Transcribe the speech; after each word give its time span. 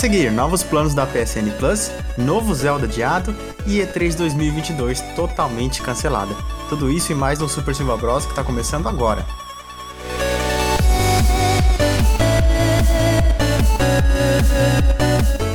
Seguir, 0.00 0.32
novos 0.32 0.62
planos 0.62 0.94
da 0.94 1.06
PSN 1.06 1.50
Plus, 1.58 1.90
novo 2.16 2.54
Zelda 2.54 2.86
adiado 2.86 3.36
e 3.66 3.80
E3 3.80 4.16
2022 4.16 5.02
totalmente 5.14 5.82
cancelada. 5.82 6.34
Tudo 6.70 6.90
isso 6.90 7.12
e 7.12 7.14
mais 7.14 7.38
no 7.38 7.46
Super 7.46 7.74
Silva 7.74 7.98
Bros 7.98 8.24
que 8.24 8.32
está 8.32 8.42
começando 8.42 8.88
agora. 8.88 9.26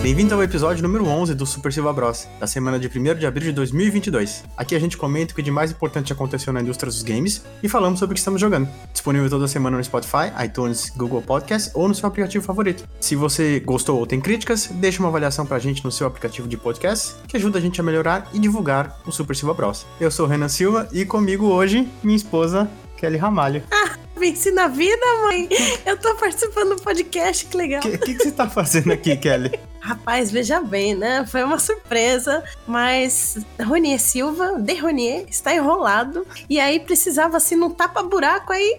Bem-vindo 0.06 0.36
ao 0.36 0.44
episódio 0.44 0.84
número 0.84 1.08
11 1.08 1.34
do 1.34 1.48
Super 1.48 1.74
Silva 1.74 1.92
Bros, 1.92 2.28
da 2.40 2.46
semana 2.46 2.78
de 2.78 2.88
1 2.88 3.16
de 3.16 3.26
abril 3.26 3.48
de 3.48 3.54
2022. 3.54 4.44
Aqui 4.56 4.76
a 4.76 4.80
gente 4.80 4.96
comenta 4.96 5.34
o 5.34 5.36
que 5.36 5.42
de 5.42 5.50
mais 5.50 5.72
importante 5.72 6.14
aconteceu 6.14 6.54
na 6.54 6.62
indústria 6.62 6.92
dos 6.92 7.02
games 7.02 7.44
e 7.64 7.68
falamos 7.68 7.98
sobre 7.98 8.14
o 8.14 8.14
que 8.14 8.20
estamos 8.20 8.40
jogando. 8.40 8.70
Disponível 8.94 9.28
toda 9.32 9.48
semana 9.48 9.78
no 9.78 9.84
Spotify, 9.84 10.32
iTunes, 10.46 10.92
Google 10.96 11.24
Podcast 11.24 11.72
ou 11.74 11.88
no 11.88 11.96
seu 11.96 12.08
aplicativo 12.08 12.46
favorito. 12.46 12.88
Se 13.00 13.16
você 13.16 13.60
gostou 13.62 13.98
ou 13.98 14.06
tem 14.06 14.22
críticas, 14.22 14.68
deixe 14.74 15.00
uma 15.00 15.08
avaliação 15.08 15.44
pra 15.44 15.58
gente 15.58 15.84
no 15.84 15.92
seu 15.92 16.06
aplicativo 16.06 16.48
de 16.48 16.56
podcast, 16.56 17.16
que 17.28 17.36
ajuda 17.36 17.58
a 17.58 17.62
gente 17.62 17.82
a 17.82 17.84
melhorar 17.84 18.30
e 18.32 18.38
divulgar 18.38 19.00
o 19.08 19.12
Super 19.12 19.36
Silva 19.36 19.56
Bros. 19.56 19.88
Eu 20.00 20.12
sou 20.12 20.28
o 20.28 20.30
Renan 20.30 20.50
Silva 20.50 20.88
e 20.92 21.04
comigo 21.04 21.48
hoje, 21.48 21.90
minha 22.04 22.16
esposa, 22.16 22.70
Kelly 22.96 23.18
Ramalho. 23.18 23.64
Ah, 23.74 24.20
venci 24.20 24.52
na 24.52 24.68
vida, 24.68 25.06
mãe! 25.24 25.50
Eu 25.86 25.98
tô 25.98 26.14
participando 26.16 26.76
do 26.76 26.82
podcast, 26.82 27.46
que 27.46 27.58
legal. 27.58 27.80
O 27.80 27.84
que, 27.84 27.98
que, 27.98 28.14
que 28.14 28.24
você 28.24 28.32
tá 28.32 28.48
fazendo 28.48 28.94
aqui, 28.94 29.18
Kelly? 29.18 29.60
Rapaz, 29.86 30.32
veja 30.32 30.60
bem, 30.60 30.96
né? 30.96 31.24
Foi 31.28 31.44
uma 31.44 31.60
surpresa, 31.60 32.44
mas 32.66 33.38
Ronier 33.64 34.00
Silva, 34.00 34.60
de 34.60 34.74
Ronier, 34.80 35.28
está 35.30 35.54
enrolado. 35.54 36.26
E 36.50 36.60
aí 36.60 36.80
precisava, 36.80 37.38
assim, 37.38 37.56
num 37.56 37.70
tapa-buraco, 37.70 38.52
aí 38.52 38.78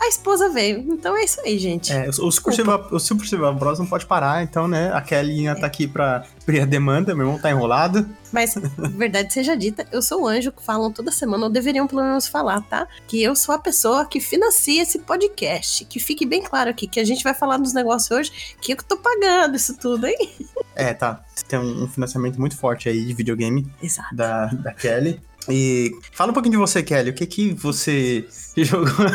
a 0.00 0.08
esposa 0.08 0.48
veio. 0.48 0.78
Então 0.88 1.16
é 1.16 1.22
isso 1.22 1.40
aí, 1.42 1.56
gente. 1.60 1.92
É, 1.92 2.08
o 2.08 2.32
Super, 2.32 2.52
Silva, 2.52 3.52
Bros 3.52 3.78
não 3.78 3.86
pode 3.86 4.04
parar, 4.04 4.42
então, 4.42 4.66
né? 4.66 4.90
A 4.92 5.00
Kelly 5.00 5.46
é. 5.46 5.54
tá 5.54 5.68
aqui 5.68 5.86
pra 5.86 6.24
suprir 6.48 6.62
a 6.62 6.66
demanda, 6.66 7.14
meu 7.14 7.26
irmão 7.26 7.40
tá 7.40 7.50
enrolado. 7.50 8.08
Mas, 8.32 8.54
verdade 8.94 9.32
seja 9.32 9.56
dita, 9.56 9.86
eu 9.92 10.02
sou 10.02 10.22
o 10.22 10.26
anjo 10.26 10.52
que 10.52 10.62
falam 10.62 10.92
toda 10.92 11.10
semana, 11.10 11.44
ou 11.44 11.50
deveriam 11.50 11.86
pelo 11.86 12.02
menos 12.02 12.26
falar, 12.26 12.60
tá? 12.62 12.86
Que 13.06 13.22
eu 13.22 13.36
sou 13.36 13.54
a 13.54 13.58
pessoa 13.58 14.04
que 14.06 14.20
financia 14.20 14.82
esse 14.82 14.98
podcast. 14.98 15.84
Que 15.84 16.00
fique 16.00 16.26
bem 16.26 16.42
claro 16.42 16.70
aqui, 16.70 16.86
que 16.86 17.00
a 17.00 17.04
gente 17.04 17.22
vai 17.22 17.32
falar 17.32 17.58
dos 17.58 17.72
negócios 17.72 18.10
hoje, 18.10 18.56
que 18.60 18.72
eu 18.72 18.76
tô 18.76 18.96
pagando 18.96 19.56
isso 19.56 19.76
tudo, 19.78 20.06
hein? 20.06 20.30
É, 20.74 20.94
tá. 20.94 21.24
Tem 21.48 21.58
um 21.58 21.88
financiamento 21.88 22.38
muito 22.38 22.56
forte 22.56 22.88
aí 22.88 23.04
de 23.04 23.12
videogame 23.12 23.66
Exato. 23.82 24.14
Da, 24.14 24.46
da 24.46 24.72
Kelly. 24.72 25.20
E 25.48 25.92
fala 26.12 26.30
um 26.30 26.34
pouquinho 26.34 26.52
de 26.52 26.58
você, 26.58 26.82
Kelly. 26.82 27.10
O 27.10 27.14
que 27.14 27.26
que 27.26 27.54
você 27.54 28.26
jogou? 28.56 29.06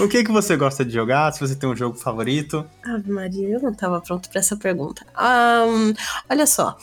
o 0.00 0.08
que 0.08 0.24
que 0.24 0.32
você 0.32 0.56
gosta 0.56 0.84
de 0.84 0.92
jogar? 0.92 1.32
Se 1.32 1.40
você 1.40 1.54
tem 1.54 1.68
um 1.68 1.76
jogo 1.76 1.96
favorito? 1.96 2.66
Ave 2.84 3.10
Maria, 3.10 3.48
eu 3.48 3.60
não 3.60 3.70
estava 3.70 4.00
pronto 4.00 4.28
para 4.28 4.40
essa 4.40 4.56
pergunta. 4.56 5.06
Um, 5.16 5.94
olha 6.28 6.46
só, 6.46 6.76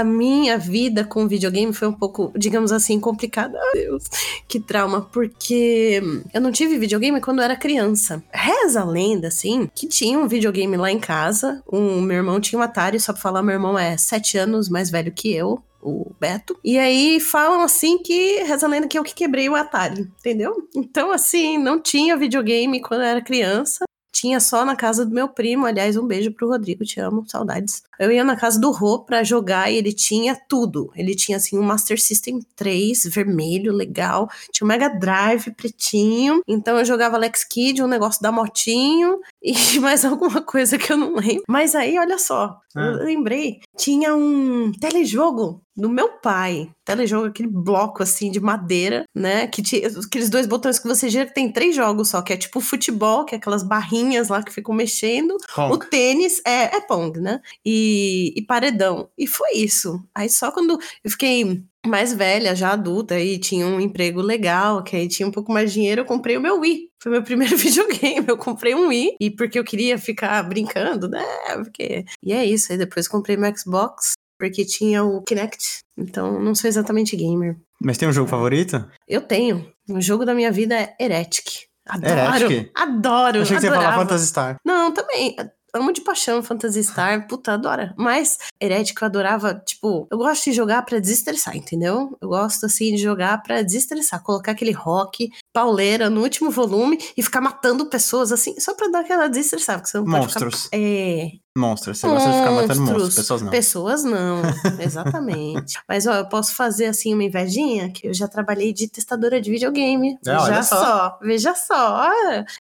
a 0.00 0.04
minha 0.04 0.58
vida 0.58 1.04
com 1.04 1.28
videogame 1.28 1.72
foi 1.72 1.88
um 1.88 1.92
pouco, 1.92 2.32
digamos 2.36 2.72
assim, 2.72 2.98
complicada. 3.00 3.58
Ai, 3.58 3.82
Deus, 3.82 4.04
que 4.48 4.60
trauma, 4.60 5.02
porque 5.02 6.02
eu 6.32 6.40
não 6.40 6.52
tive 6.52 6.78
videogame 6.78 7.20
quando 7.20 7.38
eu 7.38 7.44
era 7.44 7.56
criança. 7.56 8.22
Reza 8.32 8.80
a 8.80 8.84
lenda, 8.84 9.28
assim, 9.28 9.68
que 9.74 9.86
tinha 9.88 10.18
um 10.18 10.28
videogame 10.28 10.76
lá 10.76 10.90
em 10.90 10.98
casa. 10.98 11.62
Um, 11.72 12.00
meu 12.00 12.16
irmão 12.16 12.40
tinha 12.40 12.58
um 12.58 12.62
Atari, 12.62 12.98
só 13.00 13.12
pra 13.12 13.22
falar, 13.22 13.42
meu 13.42 13.54
irmão 13.54 13.78
é 13.78 13.96
sete 13.96 14.38
anos 14.38 14.68
mais 14.68 14.90
velho 14.90 15.12
que 15.12 15.32
eu 15.32 15.62
o 15.84 16.10
Beto. 16.18 16.58
E 16.64 16.78
aí 16.78 17.20
falam 17.20 17.60
assim 17.60 17.98
que, 17.98 18.42
reza 18.42 18.66
lenda, 18.66 18.88
que 18.88 18.98
eu 18.98 19.04
que 19.04 19.14
quebrei 19.14 19.48
o 19.50 19.54
Atari, 19.54 20.00
entendeu? 20.00 20.66
Então, 20.74 21.12
assim, 21.12 21.58
não 21.58 21.78
tinha 21.78 22.16
videogame 22.16 22.80
quando 22.80 23.02
eu 23.02 23.06
era 23.06 23.20
criança 23.20 23.84
tinha 24.24 24.40
só 24.40 24.64
na 24.64 24.74
casa 24.74 25.04
do 25.04 25.14
meu 25.14 25.28
primo. 25.28 25.66
Aliás, 25.66 25.98
um 25.98 26.06
beijo 26.06 26.32
pro 26.32 26.48
Rodrigo, 26.48 26.82
te 26.82 26.98
amo, 26.98 27.28
saudades. 27.28 27.82
Eu 27.98 28.10
ia 28.10 28.24
na 28.24 28.34
casa 28.34 28.58
do 28.58 28.70
Rô 28.70 29.00
pra 29.00 29.22
jogar 29.22 29.70
e 29.70 29.76
ele 29.76 29.92
tinha 29.92 30.34
tudo. 30.48 30.90
Ele 30.96 31.14
tinha, 31.14 31.36
assim, 31.36 31.58
um 31.58 31.62
Master 31.62 32.00
System 32.00 32.40
3 32.56 33.04
vermelho, 33.04 33.70
legal. 33.70 34.26
Tinha 34.50 34.64
um 34.64 34.68
Mega 34.68 34.88
Drive 34.88 35.50
pretinho. 35.50 36.40
Então 36.48 36.78
eu 36.78 36.86
jogava 36.86 37.16
Alex 37.16 37.44
Kidd, 37.44 37.82
um 37.82 37.86
negócio 37.86 38.22
da 38.22 38.32
motinho 38.32 39.20
e 39.44 39.78
mais 39.78 40.06
alguma 40.06 40.40
coisa 40.40 40.78
que 40.78 40.90
eu 40.90 40.96
não 40.96 41.16
lembro. 41.16 41.44
Mas 41.46 41.74
aí, 41.74 41.98
olha 41.98 42.16
só, 42.16 42.58
ah. 42.74 42.80
eu 42.80 43.04
lembrei. 43.04 43.60
Tinha 43.76 44.16
um 44.16 44.72
telejogo 44.72 45.63
do 45.76 45.88
meu 45.88 46.08
pai. 46.18 46.70
Telejogo, 46.84 47.26
aquele 47.26 47.48
bloco 47.48 48.02
assim 48.02 48.30
de 48.30 48.40
madeira, 48.40 49.04
né? 49.14 49.46
Que 49.46 49.62
tinha 49.62 49.88
aqueles 49.88 50.30
dois 50.30 50.46
botões 50.46 50.78
que 50.78 50.86
você 50.86 51.08
gira 51.08 51.26
que 51.26 51.34
tem 51.34 51.50
três 51.50 51.74
jogos 51.74 52.08
só, 52.10 52.22
que 52.22 52.32
é 52.32 52.36
tipo 52.36 52.60
futebol, 52.60 53.24
que 53.24 53.34
é 53.34 53.38
aquelas 53.38 53.62
barrinhas 53.62 54.28
lá 54.28 54.42
que 54.42 54.52
ficam 54.52 54.74
mexendo. 54.74 55.36
Pong. 55.54 55.74
O 55.74 55.78
tênis 55.78 56.40
é, 56.46 56.76
é 56.76 56.80
Pong, 56.80 57.18
né? 57.20 57.40
E, 57.64 58.32
e 58.36 58.42
paredão. 58.42 59.08
E 59.18 59.26
foi 59.26 59.52
isso. 59.54 60.02
Aí 60.14 60.28
só 60.28 60.50
quando 60.50 60.78
eu 61.02 61.10
fiquei 61.10 61.64
mais 61.86 62.14
velha, 62.14 62.54
já 62.54 62.72
adulta, 62.72 63.18
e 63.18 63.38
tinha 63.38 63.66
um 63.66 63.78
emprego 63.78 64.20
legal, 64.20 64.82
que 64.82 64.96
aí 64.96 65.06
tinha 65.06 65.28
um 65.28 65.30
pouco 65.30 65.52
mais 65.52 65.70
de 65.70 65.74
dinheiro, 65.74 66.00
eu 66.00 66.04
comprei 66.06 66.36
o 66.36 66.40
meu 66.40 66.60
Wii. 66.60 66.90
Foi 67.02 67.12
meu 67.12 67.22
primeiro 67.22 67.56
videogame. 67.58 68.24
Eu 68.26 68.38
comprei 68.38 68.74
um 68.74 68.88
Wii, 68.88 69.16
e 69.20 69.30
porque 69.30 69.58
eu 69.58 69.64
queria 69.64 69.98
ficar 69.98 70.42
brincando, 70.44 71.08
né? 71.08 71.24
Porque... 71.56 72.04
E 72.22 72.32
é 72.32 72.44
isso. 72.44 72.72
Aí 72.72 72.78
depois 72.78 73.06
comprei 73.06 73.36
meu 73.36 73.54
Xbox, 73.56 74.14
porque 74.38 74.64
tinha 74.64 75.04
o 75.04 75.22
Kinect. 75.22 75.80
Então, 75.96 76.40
não 76.40 76.54
sou 76.54 76.68
exatamente 76.68 77.16
gamer. 77.16 77.56
Mas 77.80 77.98
tem 77.98 78.08
um 78.08 78.12
jogo 78.12 78.28
favorito? 78.28 78.84
Eu 79.06 79.20
tenho. 79.20 79.70
O 79.88 80.00
jogo 80.00 80.24
da 80.24 80.34
minha 80.34 80.50
vida 80.50 80.74
é 80.74 80.94
Heretic. 80.98 81.66
Adoro. 81.86 82.44
Heretic? 82.44 82.70
Adoro. 82.74 83.42
Achei 83.42 83.56
que 83.56 83.60
você 83.60 83.66
ia 83.66 83.74
falar 83.74 83.96
Phantasy 83.96 84.26
Star. 84.26 84.56
Não, 84.64 84.92
também 84.92 85.36
amo 85.74 85.92
de 85.92 86.00
paixão 86.00 86.42
Phantasy 86.42 86.84
Star, 86.84 87.26
puta, 87.28 87.52
adora. 87.52 87.92
Mas 87.98 88.38
Heretic 88.60 89.00
eu 89.00 89.06
adorava, 89.06 89.54
tipo, 89.54 90.06
eu 90.10 90.16
gosto 90.16 90.44
de 90.44 90.52
jogar 90.52 90.82
para 90.82 91.00
desestressar, 91.00 91.56
entendeu? 91.56 92.16
Eu 92.20 92.28
gosto, 92.28 92.64
assim, 92.66 92.94
de 92.94 93.02
jogar 93.02 93.42
para 93.42 93.62
desestressar. 93.62 94.22
Colocar 94.22 94.52
aquele 94.52 94.72
rock, 94.72 95.30
pauleira 95.54 96.10
no 96.10 96.20
último 96.20 96.50
volume 96.50 96.98
e 97.16 97.22
ficar 97.22 97.40
matando 97.40 97.86
pessoas, 97.86 98.32
assim, 98.32 98.58
só 98.58 98.74
pra 98.74 98.88
dar 98.88 99.00
aquela 99.00 99.28
desestressada. 99.28 99.78
Porque 99.78 99.90
você 99.92 99.98
não 99.98 100.06
Monstros. 100.06 100.42
Pode 100.42 100.62
ficar... 100.64 100.76
É, 100.76 101.30
Monstros. 101.56 102.00
Você 102.00 102.08
gosta 102.08 102.28
de 102.28 102.38
ficar 102.38 102.50
matando 102.50 102.80
monstros, 102.80 103.14
pessoas 103.14 103.42
não. 103.42 103.50
Pessoas 103.50 104.04
não, 104.04 104.42
exatamente. 104.84 105.78
Mas 105.88 106.04
ó, 106.04 106.14
eu 106.14 106.26
posso 106.26 106.56
fazer 106.56 106.86
assim 106.86 107.14
uma 107.14 107.22
invejinha, 107.22 107.92
que 107.92 108.08
eu 108.08 108.12
já 108.12 108.26
trabalhei 108.26 108.72
de 108.72 108.88
testadora 108.88 109.40
de 109.40 109.52
videogame. 109.52 110.18
É, 110.26 110.36
veja 110.36 110.62
só. 110.64 110.76
só. 110.76 111.18
veja 111.22 111.54
só. 111.54 112.10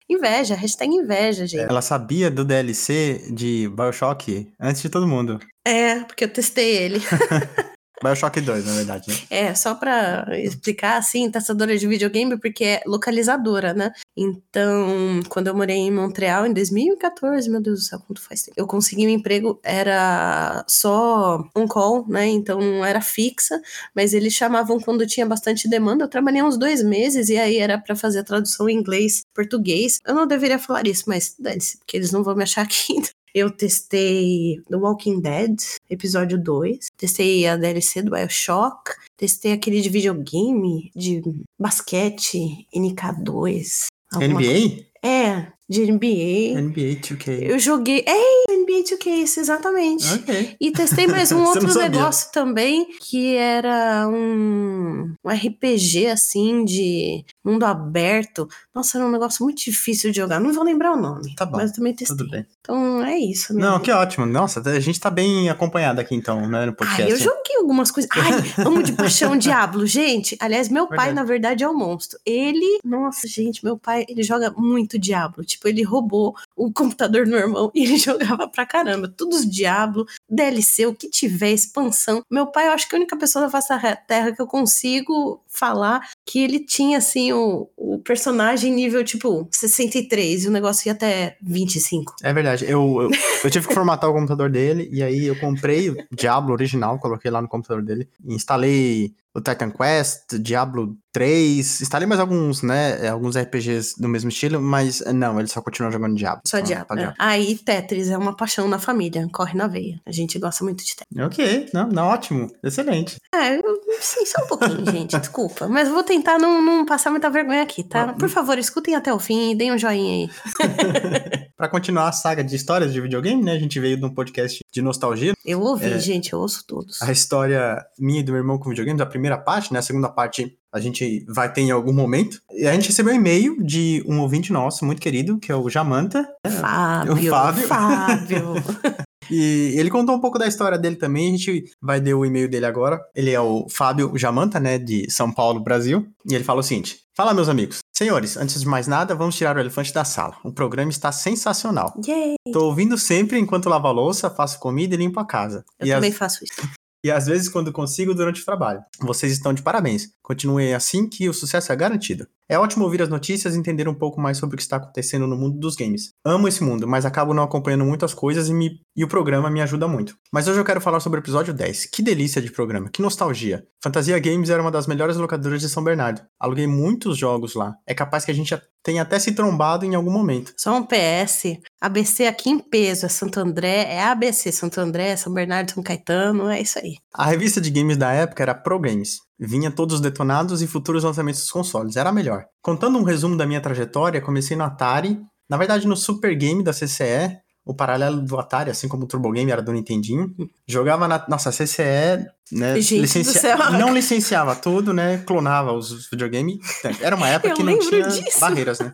Inveja, 0.07 0.53
hashtag 0.53 0.93
inveja, 0.93 1.47
gente. 1.47 1.67
Ela 1.67 1.81
sabia 1.81 2.29
do 2.29 2.45
DLC 2.45 3.31
de 3.33 3.67
Bioshock 3.69 4.53
antes 4.59 4.83
de 4.83 4.89
todo 4.89 5.07
mundo. 5.07 5.39
É, 5.65 6.01
porque 6.01 6.25
eu 6.25 6.31
testei 6.31 6.77
ele. 6.77 7.01
Bioshock 8.03 8.41
2, 8.41 8.65
na 8.65 8.73
verdade, 8.73 9.09
né? 9.09 9.15
É, 9.29 9.55
só 9.55 9.73
pra 9.73 10.27
explicar, 10.37 10.97
assim, 10.97 11.31
testadora 11.31 11.77
de 11.77 11.87
videogame, 11.87 12.37
porque 12.37 12.63
é 12.65 12.83
localizadora, 12.85 13.73
né? 13.73 13.91
Então, 14.15 15.21
quando 15.29 15.47
eu 15.47 15.55
morei 15.55 15.77
em 15.77 15.91
Montreal, 15.91 16.45
em 16.45 16.53
2014, 16.53 17.49
meu 17.49 17.61
Deus 17.61 17.79
do 17.79 17.85
céu, 17.85 17.99
quanto 18.05 18.21
faz 18.21 18.43
tempo? 18.43 18.55
Eu 18.57 18.67
consegui 18.67 19.07
um 19.07 19.09
emprego, 19.09 19.59
era 19.63 20.65
só 20.67 21.43
um 21.55 21.65
call, 21.65 22.05
né? 22.07 22.27
Então, 22.27 22.59
não 22.59 22.83
era 22.85 22.99
fixa, 23.01 23.61
mas 23.95 24.13
eles 24.13 24.33
chamavam 24.33 24.79
quando 24.79 25.07
tinha 25.07 25.25
bastante 25.25 25.69
demanda. 25.69 26.03
Eu 26.03 26.09
trabalhei 26.09 26.43
uns 26.43 26.57
dois 26.57 26.83
meses 26.83 27.29
e 27.29 27.37
aí 27.37 27.57
era 27.57 27.77
para 27.77 27.95
fazer 27.95 28.19
a 28.19 28.23
tradução 28.23 28.67
em 28.67 28.77
inglês, 28.77 29.23
português. 29.33 29.99
Eu 30.05 30.13
não 30.13 30.27
deveria 30.27 30.59
falar 30.59 30.85
isso, 30.87 31.05
mas 31.07 31.35
dane-se, 31.39 31.77
porque 31.77 31.95
eles 31.95 32.11
não 32.11 32.23
vão 32.23 32.35
me 32.35 32.43
achar 32.43 32.63
aqui 32.63 32.93
ainda. 32.93 33.09
Eu 33.33 33.49
testei 33.49 34.61
The 34.69 34.75
Walking 34.75 35.19
Dead, 35.19 35.55
episódio 35.89 36.37
2. 36.37 36.89
Testei 36.95 37.47
a 37.47 37.57
DLC 37.57 38.03
do 38.03 38.11
Bioshock. 38.11 38.91
Testei 39.17 39.53
aquele 39.53 39.81
de 39.81 39.89
videogame, 39.89 40.91
de 40.95 41.19
basquete, 41.59 42.67
NK2. 42.75 43.87
NBA? 44.13 44.85
É, 45.03 45.51
de 45.73 45.91
NBA. 45.91 46.61
NBA 46.61 47.01
2K. 47.01 47.49
Eu 47.49 47.57
joguei. 47.57 48.05
É, 48.07 48.53
NBA 48.55 48.83
2K, 48.83 49.23
isso, 49.23 49.39
exatamente. 49.39 50.05
Ok. 50.13 50.55
E 50.59 50.71
testei 50.71 51.07
mais 51.07 51.31
um 51.31 51.41
outro 51.43 51.73
negócio 51.73 52.31
também, 52.31 52.87
que 53.01 53.35
era 53.35 54.07
um, 54.07 55.13
um 55.23 55.29
RPG, 55.29 56.07
assim, 56.07 56.63
de 56.63 57.25
mundo 57.43 57.63
aberto. 57.65 58.47
Nossa, 58.73 58.97
era 58.97 59.07
um 59.07 59.11
negócio 59.11 59.43
muito 59.43 59.63
difícil 59.63 60.11
de 60.11 60.17
jogar. 60.17 60.39
Não 60.39 60.53
vou 60.53 60.63
lembrar 60.63 60.93
o 60.93 61.01
nome. 61.01 61.33
Tá 61.35 61.45
bom. 61.45 61.57
Mas 61.57 61.71
eu 61.71 61.77
também 61.77 61.93
testei. 61.93 62.15
Tudo 62.17 62.29
bem. 62.29 62.45
Então 62.61 63.03
é 63.03 63.17
isso. 63.17 63.53
Não, 63.53 63.73
vida. 63.73 63.83
que 63.83 63.91
ótimo. 63.91 64.25
Nossa, 64.25 64.61
a 64.69 64.79
gente 64.79 64.99
tá 64.99 65.09
bem 65.09 65.49
acompanhado 65.49 65.99
aqui 65.99 66.15
então, 66.15 66.47
né, 66.47 66.65
no 66.65 66.73
podcast. 66.73 67.03
Ai, 67.03 67.11
eu 67.11 67.17
joguei 67.17 67.57
algumas 67.57 67.91
coisas. 67.91 68.09
Ai, 68.15 68.65
amo 68.65 68.83
de 68.83 68.93
paixão 68.93 69.35
Diablo, 69.35 69.85
gente. 69.85 70.37
Aliás, 70.39 70.69
meu 70.69 70.87
pai, 70.87 71.07
verdade. 71.07 71.15
na 71.15 71.23
verdade, 71.23 71.63
é 71.63 71.69
um 71.69 71.77
monstro. 71.77 72.19
Ele, 72.25 72.79
nossa, 72.83 73.27
gente, 73.27 73.63
meu 73.65 73.77
pai, 73.77 74.05
ele 74.07 74.23
joga 74.23 74.53
muito 74.55 74.99
Diablo. 74.99 75.43
Tipo, 75.43 75.62
ele 75.67 75.83
roubou 75.83 76.35
o 76.55 76.71
computador 76.71 77.25
do 77.25 77.31
meu 77.31 77.39
irmão 77.39 77.71
e 77.73 77.83
ele 77.83 77.97
jogava 77.97 78.47
pra 78.47 78.65
caramba. 78.65 79.07
Tudo 79.07 79.35
os 79.35 79.49
Diablo, 79.49 80.05
DLC, 80.29 80.85
o 80.85 80.93
que 80.93 81.09
tiver, 81.09 81.51
expansão. 81.51 82.23
Meu 82.29 82.47
pai, 82.47 82.67
eu 82.67 82.71
acho 82.71 82.87
que 82.87 82.95
é 82.95 82.97
a 82.97 83.01
única 83.01 83.17
pessoa 83.17 83.45
da 83.45 83.51
face 83.51 83.69
da 83.69 83.95
terra 83.95 84.31
que 84.31 84.41
eu 84.41 84.47
consigo 84.47 85.41
falar 85.47 86.07
que 86.25 86.39
ele 86.39 86.59
tinha, 86.59 86.97
assim, 86.97 87.31
o, 87.31 87.69
o 87.77 87.99
personagem 87.99 88.71
nível, 88.73 89.03
tipo, 89.03 89.47
63 89.51 90.45
e 90.45 90.47
o 90.47 90.51
negócio 90.51 90.87
ia 90.87 90.93
até 90.93 91.37
25. 91.41 92.15
É 92.23 92.33
verdade. 92.33 92.65
Eu, 92.65 93.01
eu, 93.03 93.09
eu 93.43 93.51
tive 93.51 93.67
que 93.67 93.73
formatar 93.73 94.09
o 94.09 94.13
computador 94.13 94.49
dele 94.49 94.89
e 94.91 95.03
aí 95.03 95.25
eu 95.25 95.39
comprei 95.39 95.89
o 95.89 95.97
Diablo 96.11 96.53
original, 96.53 96.99
coloquei 96.99 97.29
lá 97.29 97.41
no 97.41 97.47
computador 97.47 97.83
dele, 97.83 98.07
instalei 98.25 99.13
o 99.35 99.41
Titan 99.41 99.71
Quest, 99.71 100.37
Diablo 100.39 100.95
3, 101.11 101.81
instalei 101.81 102.07
mais 102.07 102.19
alguns, 102.19 102.61
né, 102.61 103.07
alguns 103.07 103.35
RPGs 103.35 103.95
do 103.99 104.07
mesmo 104.07 104.29
estilo, 104.29 104.61
mas 104.61 105.01
não, 105.13 105.39
ele 105.39 105.47
só 105.47 105.61
continua 105.61 105.91
jogando 105.91 106.15
Diablo. 106.15 106.41
Só 106.45 106.59
Diablo. 106.59 106.95
tá 106.95 107.01
é. 107.01 107.13
Aí 107.17 107.57
Tetris 107.57 108.09
é 108.09 108.17
uma 108.17 108.35
paixão 108.35 108.67
na 108.67 108.79
família, 108.79 109.27
corre 109.31 109.55
na 109.57 109.67
veia. 109.67 109.99
A 110.05 110.11
gente 110.11 110.37
gosta 110.37 110.63
muito 110.63 110.83
de 110.83 110.95
Tetris. 110.95 111.25
Ok, 111.25 111.69
não, 111.73 111.87
não, 111.87 112.07
ótimo, 112.07 112.47
excelente. 112.63 113.17
É, 113.33 113.57
eu, 113.57 113.81
sim, 113.99 114.25
só 114.25 114.43
um 114.43 114.47
pouquinho, 114.47 114.85
gente, 114.91 115.17
desculpa. 115.17 115.67
Mas 115.67 115.89
vou 115.89 116.03
tentar 116.03 116.37
não, 116.37 116.61
não 116.61 116.85
passar 116.85 117.09
muita 117.09 117.29
vergonha 117.29 117.63
aqui, 117.63 117.83
tá? 117.83 118.13
Por 118.13 118.29
favor, 118.29 118.57
escutem 118.57 118.95
até 118.95 119.13
o 119.13 119.19
fim 119.19 119.51
e 119.51 119.55
deem 119.55 119.71
um 119.71 119.77
joinha 119.77 120.27
aí. 120.27 121.43
pra 121.63 121.69
continuar 121.69 122.09
a 122.09 122.11
saga 122.11 122.43
de 122.43 122.53
histórias 122.53 122.91
de 122.91 122.99
videogame, 122.99 123.41
né, 123.41 123.53
a 123.53 123.57
gente 123.57 123.79
veio 123.79 123.95
de 123.95 124.03
um 124.03 124.09
podcast 124.13 124.59
de 124.69 124.81
nostalgia. 124.81 125.31
Eu 125.45 125.61
ouvi, 125.61 125.85
É. 125.93 125.97
gente, 125.97 126.33
eu 126.33 126.39
ouço 126.39 126.65
todos. 126.67 127.01
A 127.01 127.09
história 127.09 127.81
minha 127.97 128.19
e 128.19 128.23
do 128.23 128.33
meu 128.33 128.41
irmão 128.41 128.57
com 128.57 128.69
videogames, 128.69 128.99
a 128.99 129.05
primeira 129.05 129.37
parte, 129.37 129.71
né, 129.71 129.79
a 129.79 129.81
segunda 129.81 130.09
parte 130.09 130.57
a 130.73 130.79
gente 130.81 131.23
vai 131.29 131.53
ter 131.53 131.61
em 131.61 131.71
algum 131.71 131.93
momento. 131.93 132.41
E 132.51 132.67
a 132.67 132.73
gente 132.73 132.89
recebeu 132.89 133.13
um 133.13 133.15
e-mail 133.15 133.63
de 133.63 134.03
um 134.05 134.19
ouvinte 134.19 134.51
nosso, 134.51 134.83
muito 134.83 135.01
querido, 135.01 135.39
que 135.39 135.53
é 135.53 135.55
o 135.55 135.69
Jamanta. 135.69 136.27
Fábio, 136.59 137.13
o 137.13 137.29
Fábio. 137.29 137.67
Fábio. 137.67 138.53
E 139.33 139.79
ele 139.79 139.89
contou 139.89 140.15
um 140.15 140.19
pouco 140.19 140.37
da 140.37 140.47
história 140.47 140.77
dele 140.77 140.95
também. 140.95 141.27
A 141.27 141.37
gente 141.37 141.63
vai 141.81 141.99
ler 141.99 142.13
o 142.13 142.25
e-mail 142.25 142.47
dele 142.47 142.65
agora. 142.65 143.01
Ele 143.15 143.31
é 143.31 143.39
o 143.39 143.67
Fábio 143.69 144.11
Jamanta, 144.15 144.59
né, 144.59 144.77
de 144.77 145.09
São 145.09 145.31
Paulo, 145.31 145.59
Brasil. 145.59 146.05
E 146.29 146.35
ele 146.35 146.43
fala 146.43 146.59
o 146.59 146.63
seguinte: 146.63 146.99
Fala, 147.15 147.33
meus 147.33 147.47
amigos. 147.47 147.79
Senhores, 147.95 148.37
antes 148.37 148.59
de 148.59 148.67
mais 148.67 148.87
nada, 148.87 149.13
vamos 149.13 149.35
tirar 149.35 149.55
o 149.55 149.59
elefante 149.59 149.93
da 149.93 150.03
sala. 150.03 150.35
O 150.43 150.51
programa 150.51 150.89
está 150.89 151.11
sensacional. 151.11 151.93
Yay! 152.05 152.35
Tô 152.51 152.65
ouvindo 152.65 152.97
sempre 152.97 153.39
enquanto 153.39 153.69
lavo 153.69 153.87
a 153.87 153.91
louça, 153.91 154.29
faço 154.29 154.59
comida 154.59 154.95
e 154.95 154.97
limpo 154.97 155.19
a 155.19 155.25
casa. 155.25 155.63
Eu 155.79 155.87
e, 155.87 155.89
também 155.91 156.11
às, 156.11 156.17
faço 156.17 156.43
isso. 156.43 156.69
E 157.03 157.11
às 157.11 157.25
vezes 157.25 157.49
quando 157.49 157.71
consigo 157.71 158.13
durante 158.13 158.41
o 158.41 158.45
trabalho. 158.45 158.81
Vocês 159.01 159.31
estão 159.31 159.53
de 159.53 159.61
parabéns. 159.61 160.09
Continuem 160.21 160.73
assim 160.73 161.07
que 161.07 161.27
o 161.27 161.33
sucesso 161.33 161.71
é 161.71 161.75
garantido. 161.75 162.27
É 162.49 162.57
ótimo 162.59 162.83
ouvir 162.85 163.01
as 163.01 163.09
notícias 163.09 163.55
e 163.55 163.57
entender 163.57 163.87
um 163.87 163.93
pouco 163.93 164.19
mais 164.21 164.37
sobre 164.37 164.55
o 164.55 164.57
que 164.57 164.63
está 164.63 164.75
acontecendo 164.77 165.25
no 165.25 165.35
mundo 165.35 165.57
dos 165.57 165.75
games. 165.75 166.09
Amo 166.25 166.47
esse 166.47 166.63
mundo, 166.63 166.87
mas 166.87 167.05
acabo 167.05 167.33
não 167.33 167.43
acompanhando 167.43 167.85
muitas 167.85 168.13
coisas 168.13 168.47
e, 168.49 168.53
me- 168.53 168.79
e 168.95 169.03
o 169.03 169.07
programa 169.07 169.49
me 169.49 169.61
ajuda 169.61 169.87
muito. 169.87 170.15
Mas 170.31 170.47
hoje 170.47 170.59
eu 170.59 170.65
quero 170.65 170.79
falar 170.81 170.99
sobre 170.99 171.19
o 171.19 171.21
episódio 171.21 171.53
10. 171.53 171.85
Que 171.87 172.01
delícia 172.01 172.41
de 172.41 172.51
programa, 172.51 172.89
que 172.89 173.01
nostalgia. 173.01 173.65
Fantasia 173.81 174.19
Games 174.19 174.49
era 174.49 174.61
uma 174.61 174.71
das 174.71 174.87
melhores 174.87 175.17
locadoras 175.17 175.61
de 175.61 175.69
São 175.69 175.83
Bernardo. 175.83 176.21
Aluguei 176.39 176.67
muitos 176.67 177.17
jogos 177.17 177.55
lá. 177.55 177.73
É 177.87 177.93
capaz 177.93 178.23
que 178.23 178.31
a 178.31 178.35
gente 178.35 178.53
tenha 178.83 179.01
até 179.01 179.17
se 179.19 179.31
trombado 179.31 179.85
em 179.85 179.95
algum 179.95 180.11
momento. 180.11 180.53
Só 180.57 180.75
um 180.77 180.85
PS. 180.85 181.57
ABC 181.83 182.27
aqui 182.27 182.49
em 182.49 182.59
peso 182.59 183.05
é 183.05 183.09
Santo 183.09 183.41
André, 183.41 183.93
é 183.93 184.01
ABC, 184.01 184.53
Santo 184.53 184.79
André, 184.79 185.17
São 185.17 185.33
Bernardo, 185.33 185.73
São 185.73 185.83
Caetano, 185.83 186.49
é 186.49 186.61
isso 186.61 186.79
aí. 186.79 186.95
A 187.13 187.25
revista 187.25 187.59
de 187.59 187.69
games 187.69 187.97
da 187.97 188.09
época 188.13 188.41
era 188.41 188.55
Pro 188.55 188.79
Games. 188.79 189.19
Vinha 189.37 189.69
todos 189.69 189.95
os 189.95 190.01
detonados 190.01 190.61
e 190.61 190.67
futuros 190.67 191.03
lançamentos 191.03 191.41
dos 191.41 191.51
consoles. 191.51 191.97
Era 191.97 192.09
a 192.09 192.13
melhor. 192.13 192.45
Contando 192.61 192.97
um 192.97 193.03
resumo 193.03 193.35
da 193.35 193.45
minha 193.45 193.59
trajetória, 193.59 194.21
comecei 194.21 194.55
no 194.55 194.63
Atari, 194.63 195.19
na 195.49 195.57
verdade 195.57 195.85
no 195.85 195.97
Super 195.97 196.33
Game 196.37 196.63
da 196.63 196.71
CCE, 196.71 197.37
o 197.65 197.73
paralelo 197.73 198.21
do 198.21 198.39
Atari, 198.39 198.69
assim 198.69 198.87
como 198.87 199.03
o 199.03 199.07
Turbo 199.07 199.31
Game 199.31 199.51
era 199.51 199.61
do 199.61 199.73
Nintendinho. 199.73 200.33
Jogava 200.65 201.05
na 201.05 201.25
nossa 201.27 201.49
CCE, 201.51 202.25
né? 202.51 202.79
Gente 202.79 203.23
do 203.23 203.31
céu. 203.31 203.57
Não 203.71 203.93
licenciava 203.93 204.55
tudo, 204.55 204.93
né? 204.93 205.21
Clonava 205.25 205.73
os 205.73 206.09
videogames. 206.09 206.59
Era 207.01 207.15
uma 207.15 207.27
época 207.27 207.49
Eu 207.49 207.55
que 207.55 207.63
não 207.63 207.77
tinha 207.77 208.07
disso. 208.07 208.39
barreiras, 208.39 208.79
né? 208.79 208.93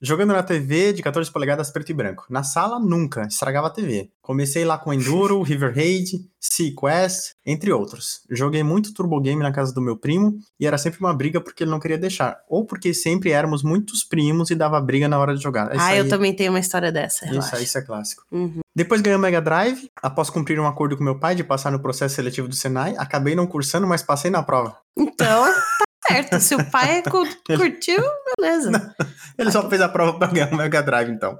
Jogando 0.00 0.32
na 0.32 0.42
TV 0.44 0.92
de 0.92 1.02
14 1.02 1.30
polegadas 1.32 1.70
preto 1.72 1.90
e 1.90 1.94
branco. 1.94 2.24
Na 2.30 2.44
sala, 2.44 2.78
nunca. 2.78 3.22
Estragava 3.22 3.66
a 3.66 3.70
TV. 3.70 4.10
Comecei 4.22 4.64
lá 4.64 4.78
com 4.78 4.92
Enduro, 4.92 5.42
River 5.42 5.74
Raid, 5.74 6.20
Sequest, 6.40 7.32
entre 7.44 7.72
outros. 7.72 8.20
Joguei 8.30 8.62
muito 8.62 8.94
Turbo 8.94 9.20
Game 9.20 9.42
na 9.42 9.50
casa 9.52 9.72
do 9.72 9.80
meu 9.80 9.96
primo 9.96 10.38
e 10.60 10.66
era 10.66 10.78
sempre 10.78 11.00
uma 11.00 11.12
briga 11.12 11.40
porque 11.40 11.64
ele 11.64 11.70
não 11.72 11.80
queria 11.80 11.98
deixar. 11.98 12.36
Ou 12.48 12.64
porque 12.64 12.94
sempre 12.94 13.32
éramos 13.32 13.64
muitos 13.64 14.04
primos 14.04 14.50
e 14.50 14.54
dava 14.54 14.80
briga 14.80 15.08
na 15.08 15.18
hora 15.18 15.34
de 15.34 15.42
jogar. 15.42 15.74
Isso 15.74 15.84
ah, 15.84 15.96
eu 15.96 16.04
aí- 16.04 16.08
também 16.08 16.32
tenho 16.34 16.52
uma 16.52 16.60
história 16.60 16.92
dessa, 16.92 17.24
Isso, 17.24 17.34
relaxa. 17.34 17.60
isso 17.60 17.78
é 17.78 17.82
clássico. 17.82 18.22
Uhum. 18.30 18.60
Depois 18.76 19.00
ganhei 19.00 19.16
o 19.16 19.20
Mega 19.20 19.40
Drive. 19.40 19.88
Após 20.00 20.30
cumprir 20.30 20.60
um 20.60 20.66
acordo 20.68 20.96
com 20.96 21.02
meu 21.02 21.18
pai 21.18 21.34
de 21.34 21.42
passar 21.42 21.72
no 21.72 21.80
processo 21.80 22.14
seletivo 22.14 22.46
do 22.46 22.54
Senai, 22.54 22.94
acabei 22.96 23.34
não 23.34 23.48
cursando, 23.48 23.86
mas 23.86 24.02
passei 24.04 24.30
na 24.30 24.44
prova. 24.44 24.76
Então, 24.96 25.52
certo. 26.08 26.40
Se 26.40 26.54
o 26.54 26.70
pai 26.70 27.02
cu- 27.02 27.26
curtiu, 27.56 28.02
beleza. 28.38 28.94
Ele 29.38 29.50
só 29.52 29.68
fez 29.68 29.80
a 29.80 29.88
prova 29.88 30.18
pra 30.18 30.28
ganhar 30.28 30.52
o 30.52 30.56
Mega 30.56 30.82
Drive, 30.82 31.10
então. 31.10 31.38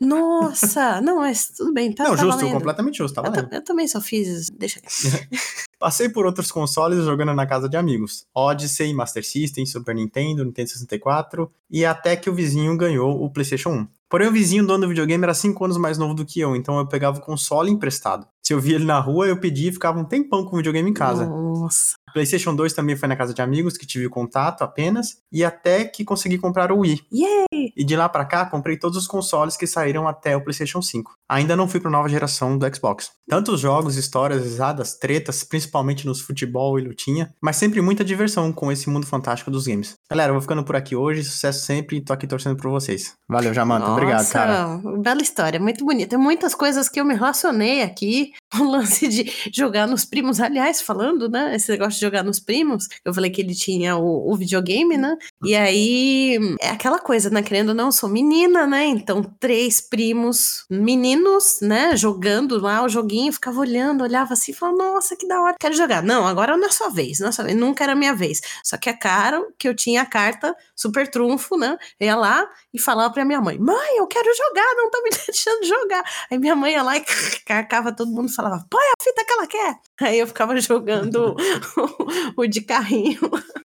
Nossa, 0.00 1.00
não, 1.00 1.18
mas 1.18 1.48
tudo 1.56 1.72
bem, 1.72 1.92
tá, 1.92 2.04
não, 2.04 2.10
tá 2.10 2.16
justo, 2.22 2.36
valendo. 2.38 2.52
completamente 2.54 2.98
justo, 2.98 3.14
tá 3.14 3.22
Eu, 3.22 3.30
valendo. 3.30 3.48
ta- 3.50 3.56
eu 3.56 3.64
também 3.64 3.86
só 3.88 4.00
fiz. 4.00 4.48
Deixa. 4.50 4.80
Passei 5.78 6.08
por 6.08 6.24
outros 6.24 6.50
consoles 6.50 7.04
jogando 7.04 7.34
na 7.34 7.46
casa 7.46 7.68
de 7.68 7.76
amigos. 7.76 8.26
Odyssey, 8.34 8.94
Master 8.94 9.24
System, 9.24 9.66
Super 9.66 9.94
Nintendo, 9.94 10.44
Nintendo 10.44 10.70
64 10.70 11.50
e 11.70 11.84
até 11.84 12.16
que 12.16 12.30
o 12.30 12.34
vizinho 12.34 12.76
ganhou 12.76 13.22
o 13.22 13.30
PlayStation 13.30 13.70
1. 13.70 13.88
Porém, 14.08 14.28
o 14.28 14.32
vizinho 14.32 14.66
dono 14.66 14.82
do 14.84 14.88
videogame 14.88 15.22
era 15.24 15.34
5 15.34 15.64
anos 15.64 15.76
mais 15.76 15.98
novo 15.98 16.14
do 16.14 16.24
que 16.24 16.40
eu, 16.40 16.54
então 16.56 16.78
eu 16.78 16.86
pegava 16.86 17.18
o 17.18 17.20
console 17.20 17.70
emprestado. 17.70 18.26
Se 18.46 18.52
eu 18.52 18.60
via 18.60 18.76
ele 18.76 18.84
na 18.84 19.00
rua, 19.00 19.26
eu 19.26 19.40
pedia 19.40 19.70
e 19.70 19.72
ficava 19.72 19.98
um 19.98 20.04
tempão 20.04 20.44
com 20.44 20.54
o 20.54 20.58
videogame 20.58 20.88
em 20.88 20.94
casa. 20.94 21.26
Nossa. 21.26 21.96
PlayStation 22.12 22.54
2 22.54 22.72
também 22.72 22.96
foi 22.96 23.08
na 23.08 23.16
casa 23.16 23.34
de 23.34 23.42
amigos 23.42 23.76
que 23.76 23.84
tive 23.84 24.08
contato 24.08 24.62
apenas 24.62 25.18
e 25.32 25.44
até 25.44 25.84
que 25.84 26.04
consegui 26.04 26.38
comprar 26.38 26.70
o 26.70 26.78
Wii. 26.78 27.02
Yay! 27.12 27.72
E 27.76 27.84
de 27.84 27.96
lá 27.96 28.08
pra 28.08 28.24
cá, 28.24 28.46
comprei 28.46 28.78
todos 28.78 28.96
os 28.96 29.06
consoles 29.06 29.56
que 29.56 29.66
saíram 29.66 30.06
até 30.06 30.36
o 30.36 30.40
PlayStation 30.40 30.80
5. 30.80 31.12
Ainda 31.28 31.56
não 31.56 31.68
fui 31.68 31.80
pra 31.80 31.90
nova 31.90 32.08
geração 32.08 32.56
do 32.56 32.74
Xbox. 32.74 33.10
Tantos 33.28 33.60
jogos, 33.60 33.96
histórias, 33.96 34.44
risadas, 34.44 34.96
tretas, 34.96 35.42
principalmente 35.42 36.06
nos 36.06 36.20
futebol 36.20 36.78
e 36.78 36.82
lutinha, 36.82 37.34
mas 37.42 37.56
sempre 37.56 37.82
muita 37.82 38.04
diversão 38.04 38.52
com 38.52 38.70
esse 38.70 38.88
mundo 38.88 39.04
fantástico 39.04 39.50
dos 39.50 39.66
games. 39.66 39.94
Galera, 40.08 40.30
eu 40.30 40.34
vou 40.34 40.42
ficando 40.42 40.64
por 40.64 40.76
aqui 40.76 40.94
hoje, 40.94 41.24
sucesso 41.24 41.66
sempre 41.66 41.96
e 41.96 42.00
tô 42.00 42.12
aqui 42.12 42.26
torcendo 42.26 42.56
por 42.56 42.70
vocês. 42.70 43.12
Valeu, 43.28 43.52
Jamanta, 43.52 43.90
obrigado, 43.90 44.30
cara. 44.30 44.80
Bela 45.02 45.20
história, 45.20 45.58
muito 45.58 45.84
bonita. 45.84 46.10
Tem 46.10 46.18
muitas 46.18 46.54
coisas 46.54 46.88
que 46.88 47.00
eu 47.00 47.04
me 47.04 47.14
relacionei 47.14 47.82
aqui. 47.82 48.32
O 48.58 48.64
lance 48.64 49.06
de 49.08 49.30
jogar 49.52 49.86
nos 49.86 50.04
primos, 50.04 50.40
aliás, 50.40 50.80
falando, 50.80 51.28
né? 51.28 51.54
Esse 51.54 51.70
negócio 51.70 51.94
de 51.94 52.00
jogar 52.00 52.22
nos 52.22 52.40
primos. 52.40 52.88
Eu 53.04 53.12
falei 53.12 53.30
que 53.30 53.40
ele 53.40 53.54
tinha 53.54 53.96
o, 53.96 54.32
o 54.32 54.36
videogame, 54.36 54.96
né? 54.96 55.16
E 55.44 55.54
aí 55.54 56.38
é 56.60 56.70
aquela 56.70 56.98
coisa, 56.98 57.28
né? 57.28 57.42
Querendo 57.42 57.70
ou 57.70 57.74
não, 57.74 57.92
sou 57.92 58.08
menina, 58.08 58.66
né? 58.66 58.86
Então, 58.86 59.22
três 59.38 59.80
primos 59.80 60.64
meninos, 60.70 61.58
né? 61.60 61.96
Jogando 61.96 62.58
lá 62.58 62.82
o 62.82 62.88
joguinho, 62.88 63.32
ficava 63.32 63.60
olhando, 63.60 64.02
olhava 64.02 64.32
assim 64.32 64.52
falava, 64.52 64.78
nossa, 64.78 65.16
que 65.16 65.26
da 65.26 65.40
hora, 65.40 65.56
quero 65.60 65.74
jogar. 65.74 66.02
Não, 66.02 66.26
agora 66.26 66.56
não 66.56 66.66
é 66.66 66.70
sua 66.70 66.88
vez, 66.88 67.20
não 67.20 67.28
é 67.28 67.32
sua 67.32 67.44
vez. 67.44 67.56
Nunca 67.56 67.84
era 67.84 67.94
minha 67.94 68.14
vez. 68.14 68.40
Só 68.64 68.76
que 68.76 68.88
é 68.88 68.92
caro 68.92 69.52
que 69.58 69.68
eu 69.68 69.74
tinha 69.74 70.02
a 70.02 70.06
carta 70.06 70.54
super 70.74 71.08
trunfo, 71.08 71.56
né? 71.56 71.76
Eu 72.00 72.06
ia 72.06 72.16
lá 72.16 72.48
e 72.72 72.78
falava 72.78 73.12
pra 73.12 73.24
minha 73.24 73.40
mãe: 73.40 73.58
Mãe, 73.58 73.98
eu 73.98 74.06
quero 74.06 74.28
jogar, 74.34 74.74
não 74.76 74.90
tô 74.90 75.02
me 75.02 75.10
deixando 75.26 75.64
jogar. 75.64 76.04
Aí 76.30 76.38
minha 76.38 76.56
mãe 76.56 76.72
ia 76.72 76.82
lá 76.82 76.96
e 76.96 77.04
carcava 77.44 77.92
todo 77.92 78.10
mundo 78.10 78.25
e 78.32 78.34
falava: 78.34 78.64
Põe 78.70 78.82
a 78.84 79.02
fita 79.02 79.24
que 79.24 79.32
ela 79.32 79.46
quer. 79.46 79.76
Aí 80.02 80.18
eu 80.18 80.26
ficava 80.26 80.58
jogando 80.60 81.34
o, 82.36 82.42
o 82.42 82.46
de 82.46 82.60
carrinho. 82.60 83.18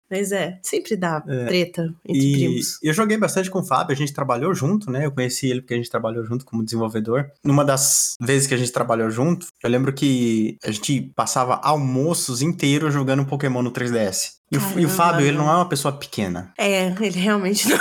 Mas 0.08 0.30
é, 0.30 0.60
sempre 0.62 0.94
dá 0.96 1.20
É, 1.26 1.46
treta 1.46 1.92
entre 2.08 2.22
E 2.22 2.32
primos. 2.32 2.78
eu 2.80 2.92
joguei 2.92 3.16
bastante 3.16 3.50
com 3.50 3.58
o 3.58 3.64
Fábio, 3.66 3.92
a 3.92 3.96
gente 3.96 4.12
trabalhou 4.12 4.54
junto, 4.54 4.88
né? 4.88 5.04
Eu 5.04 5.10
conheci 5.10 5.48
ele 5.50 5.60
porque 5.60 5.74
a 5.74 5.76
gente 5.76 5.90
trabalhou 5.90 6.24
junto 6.24 6.44
como 6.44 6.64
desenvolvedor. 6.64 7.26
Numa 7.44 7.64
das 7.64 8.14
vezes 8.20 8.46
que 8.46 8.54
a 8.54 8.56
gente 8.56 8.70
trabalhou 8.70 9.10
junto, 9.10 9.48
eu 9.64 9.68
lembro 9.68 9.92
que 9.92 10.56
a 10.62 10.70
gente 10.70 11.10
passava 11.16 11.56
almoços 11.56 12.40
inteiros 12.40 12.94
jogando 12.94 13.26
Pokémon 13.26 13.62
no 13.62 13.72
3DS. 13.72 14.36
E 14.52 14.84
o. 14.86 14.88
Fábio, 14.88 15.26
ele 15.26 15.36
não 15.36 15.50
é 15.50 15.56
uma 15.56 15.68
pessoa 15.68 15.90
pequena. 15.92 16.52
É, 16.56 16.86
ele 17.00 17.18
realmente 17.18 17.68
não. 17.68 17.76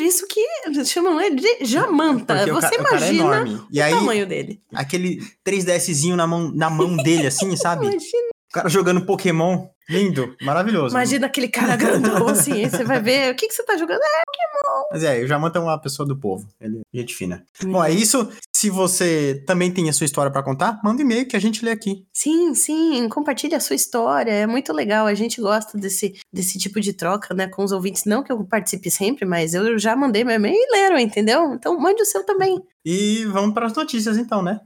Por 0.00 0.06
isso 0.06 0.26
que 0.26 0.42
chamam 0.86 1.20
ele 1.20 1.36
de 1.36 1.66
Jamanta. 1.66 2.34
Porque 2.34 2.50
o 2.50 2.54
Você 2.54 2.74
o 2.74 2.78
é 2.78 2.80
imagina 2.80 3.22
enorme. 3.22 3.62
E 3.70 3.80
o 3.80 3.84
aí, 3.84 3.92
tamanho 3.92 4.26
dele. 4.26 4.58
aquele 4.72 5.22
3DSzinho 5.46 6.16
na 6.16 6.26
mão, 6.26 6.50
na 6.54 6.70
mão 6.70 6.96
dele, 6.96 7.26
assim, 7.26 7.54
sabe? 7.60 7.84
Imagina. 7.84 8.30
O 8.50 8.52
cara 8.52 8.68
jogando 8.68 9.06
Pokémon, 9.06 9.68
lindo, 9.88 10.34
maravilhoso. 10.42 10.92
Imagina 10.92 11.28
aquele 11.28 11.46
cara 11.46 11.76
grandão 11.78 12.26
assim, 12.26 12.68
você 12.68 12.82
vai 12.82 13.00
ver, 13.00 13.32
o 13.32 13.36
que, 13.36 13.46
que 13.46 13.54
você 13.54 13.64
tá 13.64 13.76
jogando? 13.76 14.00
É, 14.00 14.90
Mas 14.90 15.04
é, 15.04 15.22
o 15.22 15.26
Jamanta 15.28 15.60
é 15.60 15.62
uma 15.62 15.80
pessoa 15.80 16.04
do 16.04 16.18
povo, 16.18 16.48
ele 16.60 16.80
é 16.92 16.98
gente 16.98 17.14
fina. 17.14 17.44
Bom, 17.62 17.84
é 17.84 17.92
isso. 17.92 18.28
Se 18.52 18.68
você 18.68 19.40
também 19.46 19.70
tem 19.72 19.88
a 19.88 19.92
sua 19.92 20.04
história 20.04 20.32
pra 20.32 20.42
contar, 20.42 20.80
manda 20.82 21.00
um 21.00 21.04
e-mail 21.06 21.28
que 21.28 21.36
a 21.36 21.40
gente 21.40 21.64
lê 21.64 21.70
aqui. 21.70 22.04
Sim, 22.12 22.52
sim, 22.56 23.08
compartilhe 23.08 23.54
a 23.54 23.60
sua 23.60 23.76
história, 23.76 24.32
é 24.32 24.48
muito 24.48 24.72
legal, 24.72 25.06
a 25.06 25.14
gente 25.14 25.40
gosta 25.40 25.78
desse, 25.78 26.14
desse 26.32 26.58
tipo 26.58 26.80
de 26.80 26.92
troca, 26.92 27.32
né, 27.32 27.46
com 27.46 27.62
os 27.62 27.70
ouvintes, 27.70 28.04
não 28.04 28.24
que 28.24 28.32
eu 28.32 28.44
participe 28.44 28.90
sempre, 28.90 29.24
mas 29.24 29.54
eu 29.54 29.78
já 29.78 29.94
mandei 29.94 30.24
meu 30.24 30.34
e-mail 30.34 30.56
e 30.56 30.72
leram, 30.72 30.98
entendeu? 30.98 31.54
Então 31.54 31.78
mande 31.78 32.02
o 32.02 32.06
seu 32.06 32.26
também. 32.26 32.60
E 32.84 33.24
vamos 33.26 33.54
para 33.54 33.66
as 33.66 33.74
notícias 33.74 34.18
então, 34.18 34.42
né? 34.42 34.58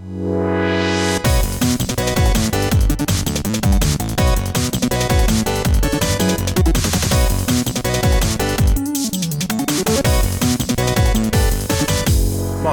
Bom, 0.00 0.47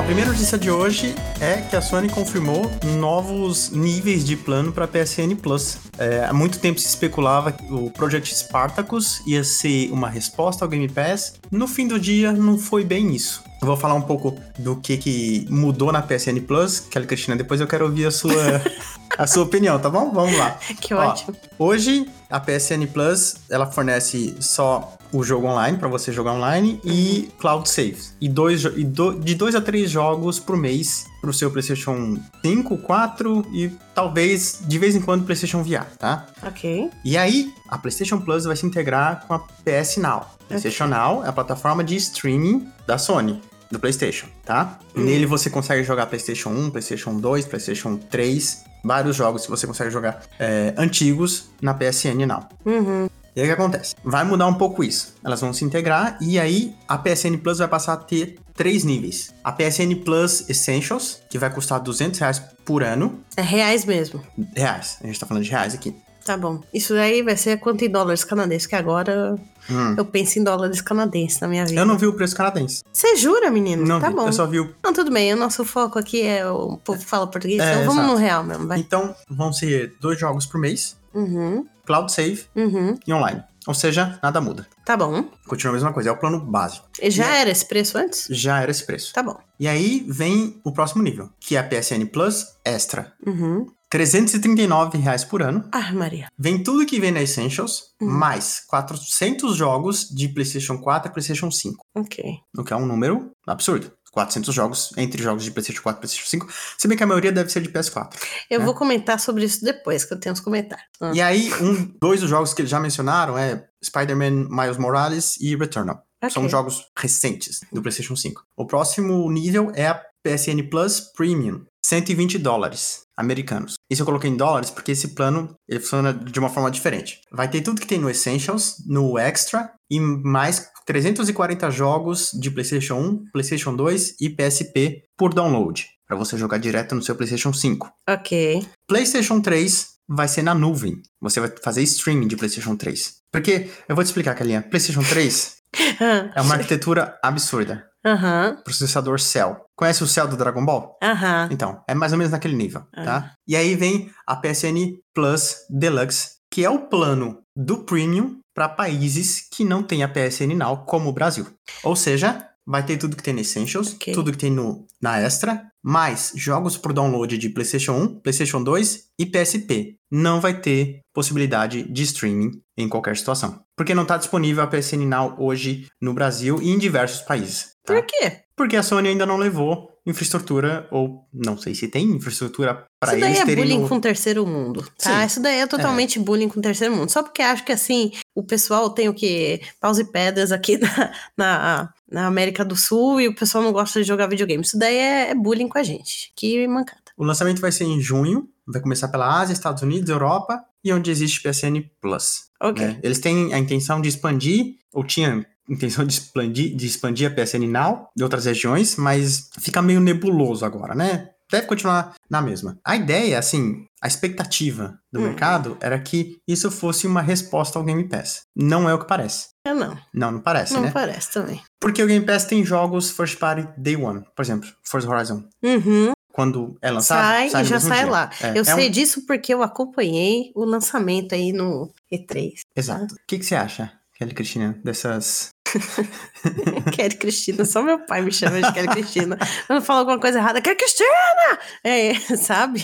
primeira 0.06 0.30
notícia 0.30 0.56
de 0.56 0.70
hoje 0.70 1.16
é 1.42 1.62
que 1.62 1.76
a 1.76 1.82
Sony 1.82 2.08
confirmou 2.08 2.70
novos 3.00 3.72
níveis 3.72 4.24
de 4.24 4.38
plano 4.38 4.72
para 4.72 4.88
PSN 4.88 5.36
Plus. 5.42 5.80
É, 5.98 6.26
há 6.26 6.32
muito 6.32 6.60
tempo 6.60 6.80
se 6.80 6.88
especulava 6.88 7.52
que 7.52 7.74
o 7.74 7.90
Project 7.90 8.36
Spartacus 8.36 9.24
ia 9.26 9.44
ser 9.44 9.92
uma 9.92 10.08
resposta 10.08 10.64
ao 10.64 10.70
Game 10.70 10.88
Pass. 10.88 11.40
No 11.50 11.68
fim 11.68 11.88
do 11.88 12.00
dia, 12.00 12.32
não 12.32 12.56
foi 12.56 12.86
bem 12.86 13.16
isso. 13.16 13.44
Eu 13.66 13.68
vou 13.68 13.78
falar 13.78 13.96
um 13.96 14.02
pouco 14.02 14.38
do 14.60 14.76
que, 14.76 14.96
que 14.96 15.48
mudou 15.50 15.92
na 15.92 16.00
PSN 16.00 16.40
Plus. 16.48 16.82
Kelly 16.82 17.08
Cristina, 17.08 17.36
depois 17.36 17.60
eu 17.60 17.66
quero 17.66 17.86
ouvir 17.86 18.06
a 18.06 18.12
sua, 18.12 18.32
a 19.18 19.26
sua 19.26 19.42
opinião, 19.42 19.80
tá 19.80 19.90
bom? 19.90 20.12
Vamos 20.12 20.38
lá. 20.38 20.52
Que 20.80 20.94
Ó, 20.94 21.00
ótimo. 21.04 21.36
Hoje, 21.58 22.08
a 22.30 22.40
PSN 22.40 22.86
Plus, 22.94 23.38
ela 23.50 23.66
fornece 23.66 24.36
só 24.40 24.96
o 25.12 25.24
jogo 25.24 25.48
online, 25.48 25.80
para 25.80 25.88
você 25.88 26.12
jogar 26.12 26.34
online, 26.34 26.80
e 26.84 27.28
cloud 27.40 27.68
saves. 27.68 28.14
E, 28.22 28.30
dois, 28.30 28.64
e 28.66 28.84
do- 28.84 29.18
de 29.20 29.34
dois 29.34 29.56
a 29.56 29.62
três 29.62 29.90
jogos 29.90 30.40
por 30.40 30.56
mês 30.58 31.06
pro 31.20 31.34
seu 31.34 31.50
PlayStation 31.50 32.20
5, 32.46 32.78
4 32.78 33.48
e 33.52 33.72
talvez, 33.96 34.60
de 34.62 34.78
vez 34.78 34.96
em 34.96 35.02
quando, 35.02 35.24
PlayStation 35.26 35.64
VR, 35.64 35.86
tá? 35.98 36.28
Ok. 36.44 36.92
E 37.04 37.18
aí, 37.18 37.52
a 37.70 37.80
PlayStation 37.80 38.20
Plus 38.20 38.44
vai 38.46 38.56
se 38.56 38.64
integrar 38.66 39.26
com 39.26 39.34
a 39.34 39.40
PS 39.40 39.98
Now. 39.98 40.28
PlayStation 40.48 40.86
Now 40.86 41.26
é 41.26 41.30
a 41.30 41.34
plataforma 41.34 41.84
de 41.84 41.96
streaming 41.96 42.68
da 42.86 43.00
Sony, 43.00 43.42
do 43.72 43.80
PlayStation, 43.80 44.28
tá? 44.44 44.80
Nele 44.96 45.26
você 45.26 45.50
consegue 45.50 45.84
jogar 45.84 46.06
PlayStation 46.06 46.50
1, 46.50 46.70
PlayStation 46.72 47.16
2, 47.16 47.46
PlayStation 47.46 47.98
3, 47.98 48.64
vários 48.84 49.16
jogos 49.16 49.44
que 49.44 49.50
você 49.50 49.66
consegue 49.66 49.90
jogar 49.90 50.22
é, 50.40 50.74
antigos 50.78 51.50
na 51.62 51.74
PSN 51.74 52.26
Now. 52.28 52.48
Uhum. 52.66 53.10
E 53.36 53.42
aí 53.42 53.48
o 53.48 53.50
que 53.54 53.62
acontece? 53.62 53.96
Vai 54.02 54.24
mudar 54.24 54.48
um 54.48 54.54
pouco 54.54 54.82
isso. 54.82 55.16
Elas 55.22 55.42
vão 55.42 55.52
se 55.52 55.66
integrar 55.66 56.18
e 56.22 56.40
aí 56.40 56.74
a 56.88 56.98
PSN 56.98 57.38
Plus 57.44 57.58
vai 57.58 57.68
passar 57.68 57.94
a 57.94 57.98
ter 57.98 58.38
três 58.54 58.86
níveis. 58.86 59.34
A 59.44 59.52
PSN 59.52 59.94
Plus 60.06 60.50
Essentials, 60.50 61.22
que 61.30 61.38
vai 61.38 61.50
custar 61.50 61.82
200 61.82 62.18
reais 62.18 62.42
por 62.64 62.82
ano. 62.82 63.20
É 63.36 63.42
reais 63.42 63.84
mesmo. 63.84 64.24
Reais. 64.56 64.98
A 65.04 65.08
gente 65.08 65.20
tá 65.20 65.26
falando 65.26 65.44
de 65.44 65.52
reais 65.52 65.74
aqui. 65.74 65.94
Tá 66.26 66.36
bom. 66.36 66.60
Isso 66.74 66.94
daí 66.94 67.22
vai 67.22 67.38
ser 67.38 67.58
quanto 67.60 67.86
em 67.86 67.90
dólares 67.90 68.24
canadenses? 68.24 68.66
Que 68.66 68.76
agora 68.76 69.36
Hum. 69.70 69.96
eu 69.98 70.04
penso 70.06 70.40
em 70.40 70.44
dólares 70.44 70.82
canadenses 70.82 71.40
na 71.40 71.48
minha 71.48 71.64
vida. 71.66 71.80
Eu 71.80 71.86
não 71.86 71.98
vi 72.00 72.08
o 72.08 72.14
preço 72.14 72.36
canadense. 72.36 72.82
Você 72.92 73.16
jura, 73.16 73.50
menino? 73.52 73.86
Não 73.86 74.00
tá 74.02 74.10
vi. 74.10 74.16
bom. 74.16 74.26
Eu 74.28 74.34
só 74.34 74.46
vi 74.48 74.60
o 74.60 74.74
Não, 74.84 74.92
tudo 74.92 75.12
bem. 75.12 75.34
O 75.34 75.38
nosso 75.38 75.64
foco 75.64 76.00
aqui 76.00 76.24
é 76.24 76.46
o 76.50 76.78
povo 76.78 77.00
fala 77.00 77.28
português, 77.28 77.62
É, 77.62 77.74
então 77.74 77.86
vamos 77.86 78.00
exato. 78.04 78.14
no 78.14 78.20
real 78.20 78.44
mesmo, 78.44 78.68
vai. 78.68 78.80
Então, 78.80 79.16
vão 79.30 79.54
ser 79.54 79.96
dois 80.02 80.20
jogos 80.20 80.46
por 80.48 80.60
mês, 80.60 80.98
Uhum, 81.14 81.66
cloud 81.86 82.12
save 82.12 82.44
uhum. 82.56 82.98
e 83.08 83.14
online. 83.14 83.42
Ou 83.68 83.74
seja, 83.74 84.20
nada 84.22 84.40
muda. 84.42 84.68
Tá 84.84 84.96
bom. 84.98 85.26
Continua 85.48 85.72
a 85.72 85.74
mesma 85.74 85.92
coisa, 85.94 86.10
é 86.10 86.12
o 86.12 86.18
plano 86.18 86.40
básico. 86.40 86.86
E 87.02 87.10
já 87.10 87.26
E- 87.26 87.42
era 87.42 87.50
esse 87.50 87.66
preço 87.68 87.98
antes? 87.98 88.28
Já 88.30 88.62
era 88.62 88.70
esse 88.70 88.86
preço. 88.86 89.12
Tá 89.14 89.24
bom. 89.24 89.38
E 89.60 89.68
aí 89.68 90.06
vem 90.08 90.60
o 90.64 90.72
próximo 90.72 91.02
nível, 91.02 91.30
que 91.40 91.56
é 91.56 91.60
a 91.60 91.64
PSN 91.64 92.06
Plus 92.06 92.46
Extra. 92.64 93.14
Uhum. 93.26 93.66
339 93.90 94.98
reais 94.98 95.24
por 95.24 95.42
ano. 95.42 95.68
Ah, 95.72 95.92
Maria. 95.94 96.28
Vem 96.38 96.62
tudo 96.62 96.86
que 96.86 97.00
vem 97.00 97.12
na 97.12 97.22
Essentials, 97.22 97.94
Uhum. 98.02 98.10
mais 98.10 98.62
400 98.68 99.56
jogos 99.56 100.10
de 100.10 100.28
PlayStation 100.30 100.78
4 100.80 101.10
e 101.10 101.14
PlayStation 101.14 101.50
5. 101.52 101.86
Ok. 101.96 102.24
O 102.58 102.64
que 102.64 102.74
é 102.74 102.76
um 102.76 102.86
número 102.86 103.32
absurdo. 103.48 103.92
400 104.12 104.56
jogos 104.56 104.92
entre 104.96 105.22
jogos 105.22 105.44
de 105.44 105.52
PlayStation 105.52 105.82
4 105.84 106.00
e 106.00 106.02
PlayStation 106.02 106.30
5. 106.30 106.48
Se 106.78 106.88
bem 106.88 106.98
que 106.98 107.04
a 107.04 107.08
maioria 107.08 107.34
deve 107.34 107.50
ser 107.50 107.62
de 107.62 107.68
PS4. 107.70 108.18
Eu 108.50 108.62
É. 108.62 108.64
vou 108.64 108.74
comentar 108.74 109.20
sobre 109.20 109.44
isso 109.44 109.62
depois, 109.64 110.06
que 110.06 110.14
eu 110.14 110.20
tenho 110.20 110.32
os 110.34 110.40
comentários. 110.40 110.88
Ah. 111.02 111.12
E 111.14 111.22
aí, 111.22 111.52
um, 111.62 111.94
dois 112.02 112.22
dos 112.22 112.30
jogos 112.30 112.54
que 112.54 112.62
eles 112.62 112.72
já 112.72 112.80
mencionaram 112.80 113.38
é 113.38 113.66
Spider-Man 113.84 114.48
Miles 114.50 114.78
Morales 114.78 115.36
e 115.42 115.54
Returnal. 115.58 116.02
São 116.30 116.44
Ok. 116.44 116.50
jogos 116.50 116.86
recentes 116.98 117.60
do 117.72 117.82
PlayStation 117.82 118.16
5. 118.16 118.42
O 118.58 118.66
próximo 118.66 119.30
nível 119.30 119.72
é 119.76 119.88
a 119.88 120.02
PSN 120.24 120.64
Plus 120.72 121.02
Premium. 121.16 121.66
120 121.88 122.40
dólares 122.40 123.04
americanos. 123.16 123.76
Isso 123.90 124.02
eu 124.02 124.06
coloquei 124.06 124.30
em 124.30 124.36
dólares 124.36 124.72
porque 124.72 124.92
esse 124.92 125.10
plano 125.10 125.56
ele 125.70 125.80
funciona 125.80 126.14
de 126.14 126.40
uma 126.40 126.50
forma 126.50 126.72
diferente. 126.72 127.22
Vai 127.32 127.50
ter 127.50 127.62
tudo 127.62 127.80
que 127.80 127.88
tem 127.88 128.00
no 128.00 128.10
Essentials, 128.10 128.84
no 128.88 129.18
Extra 129.20 129.72
e 129.90 130.00
mais 130.00 130.68
340 130.86 131.70
jogos 131.70 132.32
de 132.34 132.50
PlayStation 132.50 132.96
1, 132.96 133.26
PlayStation 133.32 133.76
2 133.76 134.16
e 134.20 134.30
PSP 134.30 135.04
por 135.16 135.34
download, 135.34 135.88
para 136.08 136.18
você 136.18 136.38
jogar 136.38 136.58
direto 136.58 136.96
no 136.96 137.04
seu 137.04 137.16
PlayStation 137.16 137.54
5. 137.54 137.92
Ok. 138.10 138.66
PlayStation 138.88 139.40
3 139.40 139.96
vai 140.08 140.28
ser 140.28 140.42
na 140.42 140.56
nuvem. 140.56 141.02
Você 141.22 141.40
vai 141.40 141.52
fazer 141.64 141.84
streaming 141.84 142.28
de 142.28 142.36
PlayStation 142.36 142.76
3. 142.76 143.16
Porque, 143.32 143.70
eu 143.88 143.96
vou 143.96 144.04
te 144.04 144.08
explicar, 144.08 144.36
Kalinha. 144.36 144.62
PlayStation 144.62 145.04
3 145.04 145.56
é 146.36 146.42
uma 146.42 146.56
arquitetura 146.56 147.18
absurda. 147.22 147.88
Aham. 148.06 148.58
Processador 148.64 149.20
Cell. 149.20 149.58
Conhece 149.76 150.04
o 150.04 150.08
Cell 150.08 150.28
do 150.28 150.38
Dragon 150.38 150.64
Ball? 150.64 150.98
Aham. 151.02 151.50
Então, 151.52 151.82
é 151.88 151.96
mais 151.96 152.12
ou 152.12 152.18
menos 152.18 152.32
naquele 152.32 152.56
nível, 152.56 152.84
tá? 152.94 153.34
E 153.48 153.56
aí 153.56 153.76
vem 153.76 154.12
a 154.28 154.36
PSN 154.36 154.98
Plus 155.14 155.66
Deluxe, 155.70 156.36
que 156.52 156.64
é 156.64 156.70
o 156.70 156.88
plano 156.88 157.42
do 157.56 157.80
Premium 157.84 158.40
para 158.54 158.70
países 158.70 159.48
que 159.52 159.66
não 159.66 159.84
têm 159.84 160.04
a 160.04 160.08
PSN 160.08 160.56
Now, 160.56 160.86
como 160.86 161.10
o 161.10 161.14
Brasil. 161.14 161.46
Ou 161.84 161.96
seja, 161.96 162.48
vai 162.66 162.86
ter 162.86 162.98
tudo 162.98 163.16
que 163.16 163.24
tem 163.24 163.34
no 163.34 163.40
Essentials, 163.42 163.94
Ok. 163.94 164.14
tudo 164.14 164.32
que 164.32 164.38
tem 164.38 164.52
no, 164.52 164.86
na 165.02 165.20
Extra, 165.22 165.62
mais 165.84 166.32
jogos 166.36 166.78
por 166.78 166.94
download 166.94 167.38
de 167.38 167.50
PlayStation 167.50 167.94
1, 167.94 168.20
PlayStation 168.22 168.64
2 168.64 169.04
e 169.20 169.26
PSP. 169.26 169.98
Não 170.12 170.42
vai 170.42 170.60
ter 170.60 171.02
possibilidade 171.14 171.84
de 171.92 172.04
streaming 172.04 172.52
em 172.78 172.90
qualquer 172.90 173.16
situação. 173.18 173.62
Porque 173.76 173.94
não 173.94 174.04
está 174.04 174.18
disponível 174.18 174.64
a 174.64 174.68
PSN 174.68 175.06
Now 175.06 175.36
hoje 175.38 175.88
no 176.02 176.14
Brasil 176.14 176.60
e 176.62 176.70
em 176.72 176.78
diversos 176.78 177.22
países. 177.22 177.74
tá? 177.86 177.94
Por 177.94 178.06
quê? 178.06 178.42
Porque 178.56 178.76
a 178.78 178.84
Sony 178.84 179.10
ainda 179.10 179.26
não 179.26 179.38
levou 179.38 179.90
infraestrutura, 180.06 180.88
ou 180.92 181.28
não 181.34 181.58
sei 181.58 181.74
se 181.76 181.88
tem 181.88 182.06
infraestrutura 182.12 182.86
para 183.00 183.12
Isso 183.14 183.20
daí 183.22 183.30
eles 183.32 183.40
é 183.42 183.46
terem. 183.46 183.64
bullying 183.64 183.80
no- 183.82 183.90
com 183.90 183.96
o 183.96 184.02
terceiro 184.02 184.46
mundo, 184.46 184.82
tá? 184.98 185.22
Sim. 185.22 185.26
Isso 185.28 185.42
daí 185.42 185.60
é 185.60 185.68
totalmente 185.68 186.20
bullying 186.20 186.48
com 186.50 186.60
o 186.60 186.64
terceiro 186.64 186.96
mundo. 186.96 187.12
Só 187.12 187.24
porque 187.24 187.42
acho 187.42 187.66
que 187.66 187.72
assim, 187.72 188.12
o 188.36 188.44
pessoal 188.44 188.90
tem 188.90 189.10
o 189.10 189.14
quê? 189.14 189.62
Paus 189.80 189.98
e 190.00 190.06
pedras 190.06 190.52
aqui 190.52 190.78
na, 190.78 191.12
na, 191.38 191.94
na 192.12 192.28
América 192.28 192.64
do 192.64 192.76
Sul 192.76 193.20
e 193.20 193.28
o 193.28 193.36
pessoal 193.36 193.64
não 193.64 193.72
gosta 193.72 194.02
de 194.02 194.08
jogar 194.08 194.28
videogame. 194.28 194.64
Isso 194.64 194.78
daí 194.78 194.96
é, 194.96 195.30
é 195.32 195.36
bullying 195.36 195.68
com 195.68 195.78
a 195.78 195.84
gente. 195.84 196.32
Que 196.36 196.68
mancada. 196.68 197.02
O 197.18 197.24
lançamento 197.24 197.62
vai 197.62 197.72
ser 197.72 197.86
em 197.86 198.00
junho, 198.02 198.48
vai 198.68 198.82
começar 198.82 199.08
pela 199.08 199.40
Ásia, 199.40 199.54
Estados 199.54 199.82
Unidos, 199.82 200.10
Europa 200.10 200.64
e 200.84 200.92
onde 200.94 201.10
existe 201.10 201.42
PSN 201.42 201.82
Plus. 202.02 202.46
Ok. 202.62 202.86
né? 202.86 203.00
Eles 203.02 203.20
têm 203.20 203.54
a 203.54 203.58
intenção 203.60 204.02
de 204.02 204.10
expandir, 204.10 204.76
ou 204.94 205.04
tinham 205.04 205.46
intenção 205.70 206.06
de 206.06 206.14
expandir, 206.14 206.76
de 206.76 206.86
expandir 206.86 207.30
a 207.32 207.34
PSN 207.34 207.68
Now 207.68 208.10
de 208.16 208.24
outras 208.24 208.46
regiões, 208.46 208.96
mas 208.98 209.50
fica 209.60 209.82
meio 209.82 210.00
nebuloso 210.00 210.66
agora, 210.66 210.94
né? 210.96 211.30
Deve 211.52 211.68
continuar 211.68 212.16
na 212.30 212.42
mesma. 212.42 212.78
A 212.84 212.96
ideia, 212.96 213.38
assim, 213.38 213.86
a 214.02 214.08
expectativa 214.08 214.98
do 215.14 215.20
Hum. 215.20 215.24
mercado 215.26 215.78
era 215.80 216.00
que 216.00 216.38
isso 216.48 216.72
fosse 216.72 217.06
uma 217.06 217.22
resposta 217.22 217.78
ao 217.78 217.86
Game 217.86 218.04
Pass. 218.10 218.42
Não 218.56 218.90
é 218.90 218.94
o 218.96 219.00
que 219.00 219.08
parece. 219.08 219.50
Ah, 219.68 219.74
não. 219.74 219.96
Não, 220.14 220.32
não 220.32 220.40
parece, 220.42 220.74
não 220.74 220.82
né? 220.82 220.92
parece 220.92 221.32
também. 221.32 221.62
Porque 221.80 222.02
o 222.02 222.08
Game 222.08 222.26
Pass 222.26 222.46
tem 222.46 222.66
jogos 222.66 223.12
first 223.12 223.38
party 223.38 223.68
day 223.78 223.96
one. 223.96 224.24
Por 224.36 224.42
exemplo, 224.42 224.68
Forza 224.84 225.08
Horizon. 225.08 225.44
Uhum. 225.64 226.14
Quando 226.34 226.78
é 226.82 226.92
lançado, 226.92 227.22
Sai, 227.24 227.50
sai 227.50 227.62
e 227.62 227.66
já 227.66 227.80
sai 227.80 228.00
dia. 228.02 228.12
lá. 228.12 228.30
É, 228.42 228.50
eu 228.58 228.62
é 228.62 228.64
sei 228.64 228.88
um- 228.88 228.92
disso 228.92 229.26
porque 229.26 229.54
eu 229.54 229.62
acompanhei 229.64 230.52
o 230.56 230.66
lançamento 230.66 231.34
aí 231.36 231.54
no 231.54 231.90
E3. 232.12 232.54
Exato. 232.76 233.14
O 233.14 233.18
que, 233.28 233.38
que 233.40 233.46
você 233.46 233.56
acha, 233.56 233.92
Kelly 234.18 234.34
Cristina, 234.34 234.78
dessas... 234.84 235.50
Kelly 236.96 237.16
Cristina, 237.18 237.66
só 237.66 237.82
meu 237.82 238.00
pai 238.06 238.22
me 238.22 238.32
chama 238.32 238.62
de 238.62 238.72
Kelly 238.74 238.88
Cristina. 238.90 239.38
Quando 239.68 239.82
fala 239.84 240.00
alguma 240.00 240.20
coisa 240.20 240.40
errada, 240.40 240.62
Kelly 240.62 240.76
Cristina! 240.78 241.60
É, 241.84 242.14
sabe? 242.38 242.84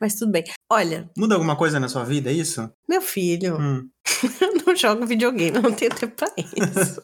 Mas 0.00 0.14
tudo 0.14 0.32
bem. 0.32 0.44
Olha, 0.70 1.08
Muda 1.16 1.34
alguma 1.34 1.56
coisa 1.56 1.78
na 1.80 1.88
sua 1.88 2.04
vida, 2.04 2.30
é 2.30 2.32
isso? 2.34 2.68
Meu 2.88 3.00
filho, 3.00 3.56
Hum. 3.60 3.88
eu 4.40 4.64
não 4.66 4.74
jogo 4.76 5.06
videogame, 5.06 5.56
eu 5.56 5.62
não 5.62 5.72
tenho 5.72 5.94
tempo 5.94 6.14
pra 6.16 6.28
isso. 6.36 7.00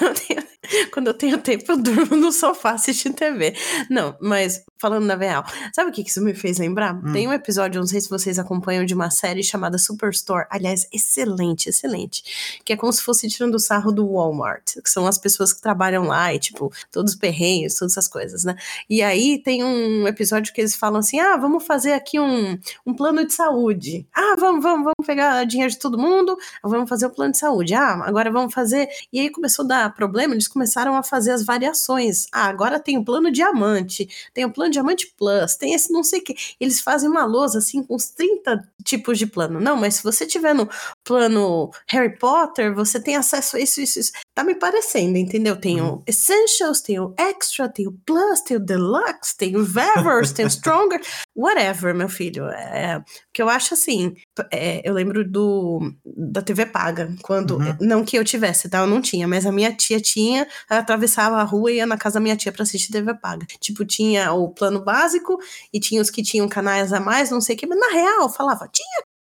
Eu 0.00 0.14
tenho- 0.14 0.50
Quando 0.92 1.08
eu 1.08 1.14
tenho 1.14 1.38
tempo, 1.38 1.64
eu 1.72 1.76
durmo 1.76 2.16
no 2.16 2.32
sofá 2.32 2.72
assistindo 2.72 3.14
TV. 3.14 3.54
Não, 3.90 4.16
mas 4.20 4.62
falando 4.80 5.04
na 5.04 5.14
real, 5.14 5.44
sabe 5.74 5.90
o 5.90 5.92
que 5.92 6.00
isso 6.00 6.22
me 6.22 6.32
fez 6.32 6.58
lembrar? 6.58 6.94
Hum. 6.94 7.12
Tem 7.12 7.28
um 7.28 7.32
episódio, 7.32 7.78
não 7.78 7.86
sei 7.86 8.00
se 8.00 8.08
vocês 8.08 8.38
acompanham, 8.38 8.84
de 8.84 8.94
uma 8.94 9.10
série 9.10 9.42
chamada 9.42 9.76
Superstore. 9.76 10.46
Aliás, 10.48 10.88
excelente, 10.92 11.68
excelente. 11.68 12.60
Que 12.64 12.72
é 12.72 12.76
como 12.76 12.92
se 12.92 13.02
fosse 13.02 13.28
tirando 13.28 13.56
o 13.56 13.58
sarro 13.58 13.92
do 13.92 14.10
Walmart. 14.10 14.76
Que 14.82 14.88
são 14.88 15.06
as 15.06 15.18
pessoas 15.18 15.52
que 15.52 15.60
trabalham 15.60 16.04
lá 16.04 16.32
e, 16.32 16.38
tipo, 16.38 16.72
todos 16.90 17.12
os 17.12 17.18
perrenhos, 17.18 17.74
todas 17.74 17.92
essas 17.92 18.08
coisas, 18.08 18.44
né? 18.44 18.56
E 18.88 19.02
aí 19.02 19.38
tem 19.42 19.62
um 19.62 20.08
episódio 20.08 20.52
que 20.52 20.60
eles 20.60 20.74
falam 20.74 21.00
assim: 21.00 21.20
ah, 21.20 21.36
vamos 21.36 21.64
fazer 21.64 21.92
aqui 21.92 22.18
um, 22.18 22.58
um 22.86 22.94
plano 22.94 23.26
de 23.26 23.34
saúde. 23.34 24.06
Ah, 24.14 24.34
vamos, 24.38 24.62
vamos, 24.62 24.84
vamos 24.84 25.06
pegar 25.06 25.44
dinheiro 25.44 25.70
de 25.70 25.78
todo 25.78 25.98
mundo, 25.98 26.36
vamos 26.62 26.88
fazer 26.88 27.06
o 27.06 27.10
plano 27.10 27.32
de 27.32 27.38
saúde. 27.38 27.74
Ah, 27.74 28.02
agora 28.04 28.30
vamos 28.30 28.54
fazer. 28.54 28.88
E 29.12 29.20
aí 29.20 29.28
começou 29.28 29.64
a 29.66 29.68
dar 29.68 29.94
problema, 29.94 30.32
eles 30.32 30.48
começaram 30.48 30.94
a 30.94 31.02
fazer 31.02 31.32
as 31.32 31.44
variações. 31.44 32.26
Ah, 32.32 32.46
agora 32.46 32.80
tem 32.80 32.96
o 32.96 33.04
plano 33.04 33.30
diamante, 33.30 34.08
tem 34.32 34.44
o 34.46 34.50
plano 34.50 34.69
diamante 34.70 35.12
plus, 35.16 35.56
tem 35.56 35.74
esse 35.74 35.92
não 35.92 36.02
sei 36.02 36.20
o 36.20 36.24
que. 36.24 36.34
Eles 36.60 36.80
fazem 36.80 37.08
uma 37.08 37.24
lousa 37.24 37.58
assim 37.58 37.82
com 37.82 37.94
uns 37.94 38.10
30 38.10 38.68
tipos 38.84 39.18
de 39.18 39.26
plano. 39.26 39.60
Não, 39.60 39.76
mas 39.76 39.96
se 39.96 40.02
você 40.02 40.26
tiver 40.26 40.54
no 40.54 40.68
plano 41.04 41.70
Harry 41.88 42.16
Potter, 42.18 42.74
você 42.74 43.00
tem 43.00 43.16
acesso 43.16 43.56
a 43.56 43.60
isso, 43.60 43.80
isso, 43.80 43.98
isso. 44.00 44.12
Tá 44.40 44.44
me 44.44 44.54
parecendo, 44.54 45.18
entendeu? 45.18 45.54
Tem 45.54 45.82
o 45.82 46.02
Essentials, 46.06 46.80
tem 46.80 46.98
o 46.98 47.14
Extra, 47.18 47.68
tem 47.68 47.86
o 47.86 47.92
Plus, 48.06 48.40
tem 48.40 48.56
o 48.56 48.60
Deluxe, 48.60 49.36
tem 49.36 49.54
o 49.54 49.62
Vevers, 49.62 50.32
tem 50.32 50.46
o 50.46 50.48
Stronger, 50.50 50.98
whatever, 51.36 51.94
meu 51.94 52.08
filho. 52.08 52.46
É, 52.46 53.04
que 53.34 53.42
eu 53.42 53.50
acho 53.50 53.74
assim, 53.74 54.14
é, 54.50 54.80
eu 54.82 54.94
lembro 54.94 55.30
do 55.30 55.92
da 56.06 56.40
TV 56.40 56.64
paga, 56.64 57.14
quando, 57.22 57.58
Uhum. 57.58 57.76
não 57.82 58.02
que 58.02 58.16
eu 58.16 58.24
tivesse, 58.24 58.70
tá? 58.70 58.78
Eu 58.78 58.86
não 58.86 59.02
tinha, 59.02 59.28
mas 59.28 59.44
a 59.44 59.52
minha 59.52 59.74
tia 59.76 60.00
tinha, 60.00 60.48
ela 60.70 60.80
atravessava 60.80 61.36
a 61.36 61.42
rua 61.42 61.70
e 61.70 61.76
ia 61.76 61.86
na 61.86 61.98
casa 61.98 62.14
da 62.14 62.20
minha 62.20 62.34
tia 62.36 62.50
pra 62.50 62.62
assistir 62.62 62.90
TV 62.92 63.12
paga. 63.12 63.44
Tipo, 63.60 63.84
tinha 63.84 64.32
o 64.32 64.48
plano 64.48 64.82
básico 64.82 65.36
e 65.70 65.78
tinha 65.78 66.00
os 66.00 66.08
que 66.08 66.22
tinham 66.22 66.48
canais 66.48 66.94
a 66.94 66.98
mais, 67.00 67.30
não 67.30 67.42
sei 67.42 67.56
o 67.56 67.58
que, 67.58 67.66
mas 67.66 67.78
na 67.78 67.90
real, 67.90 68.30
falava, 68.30 68.66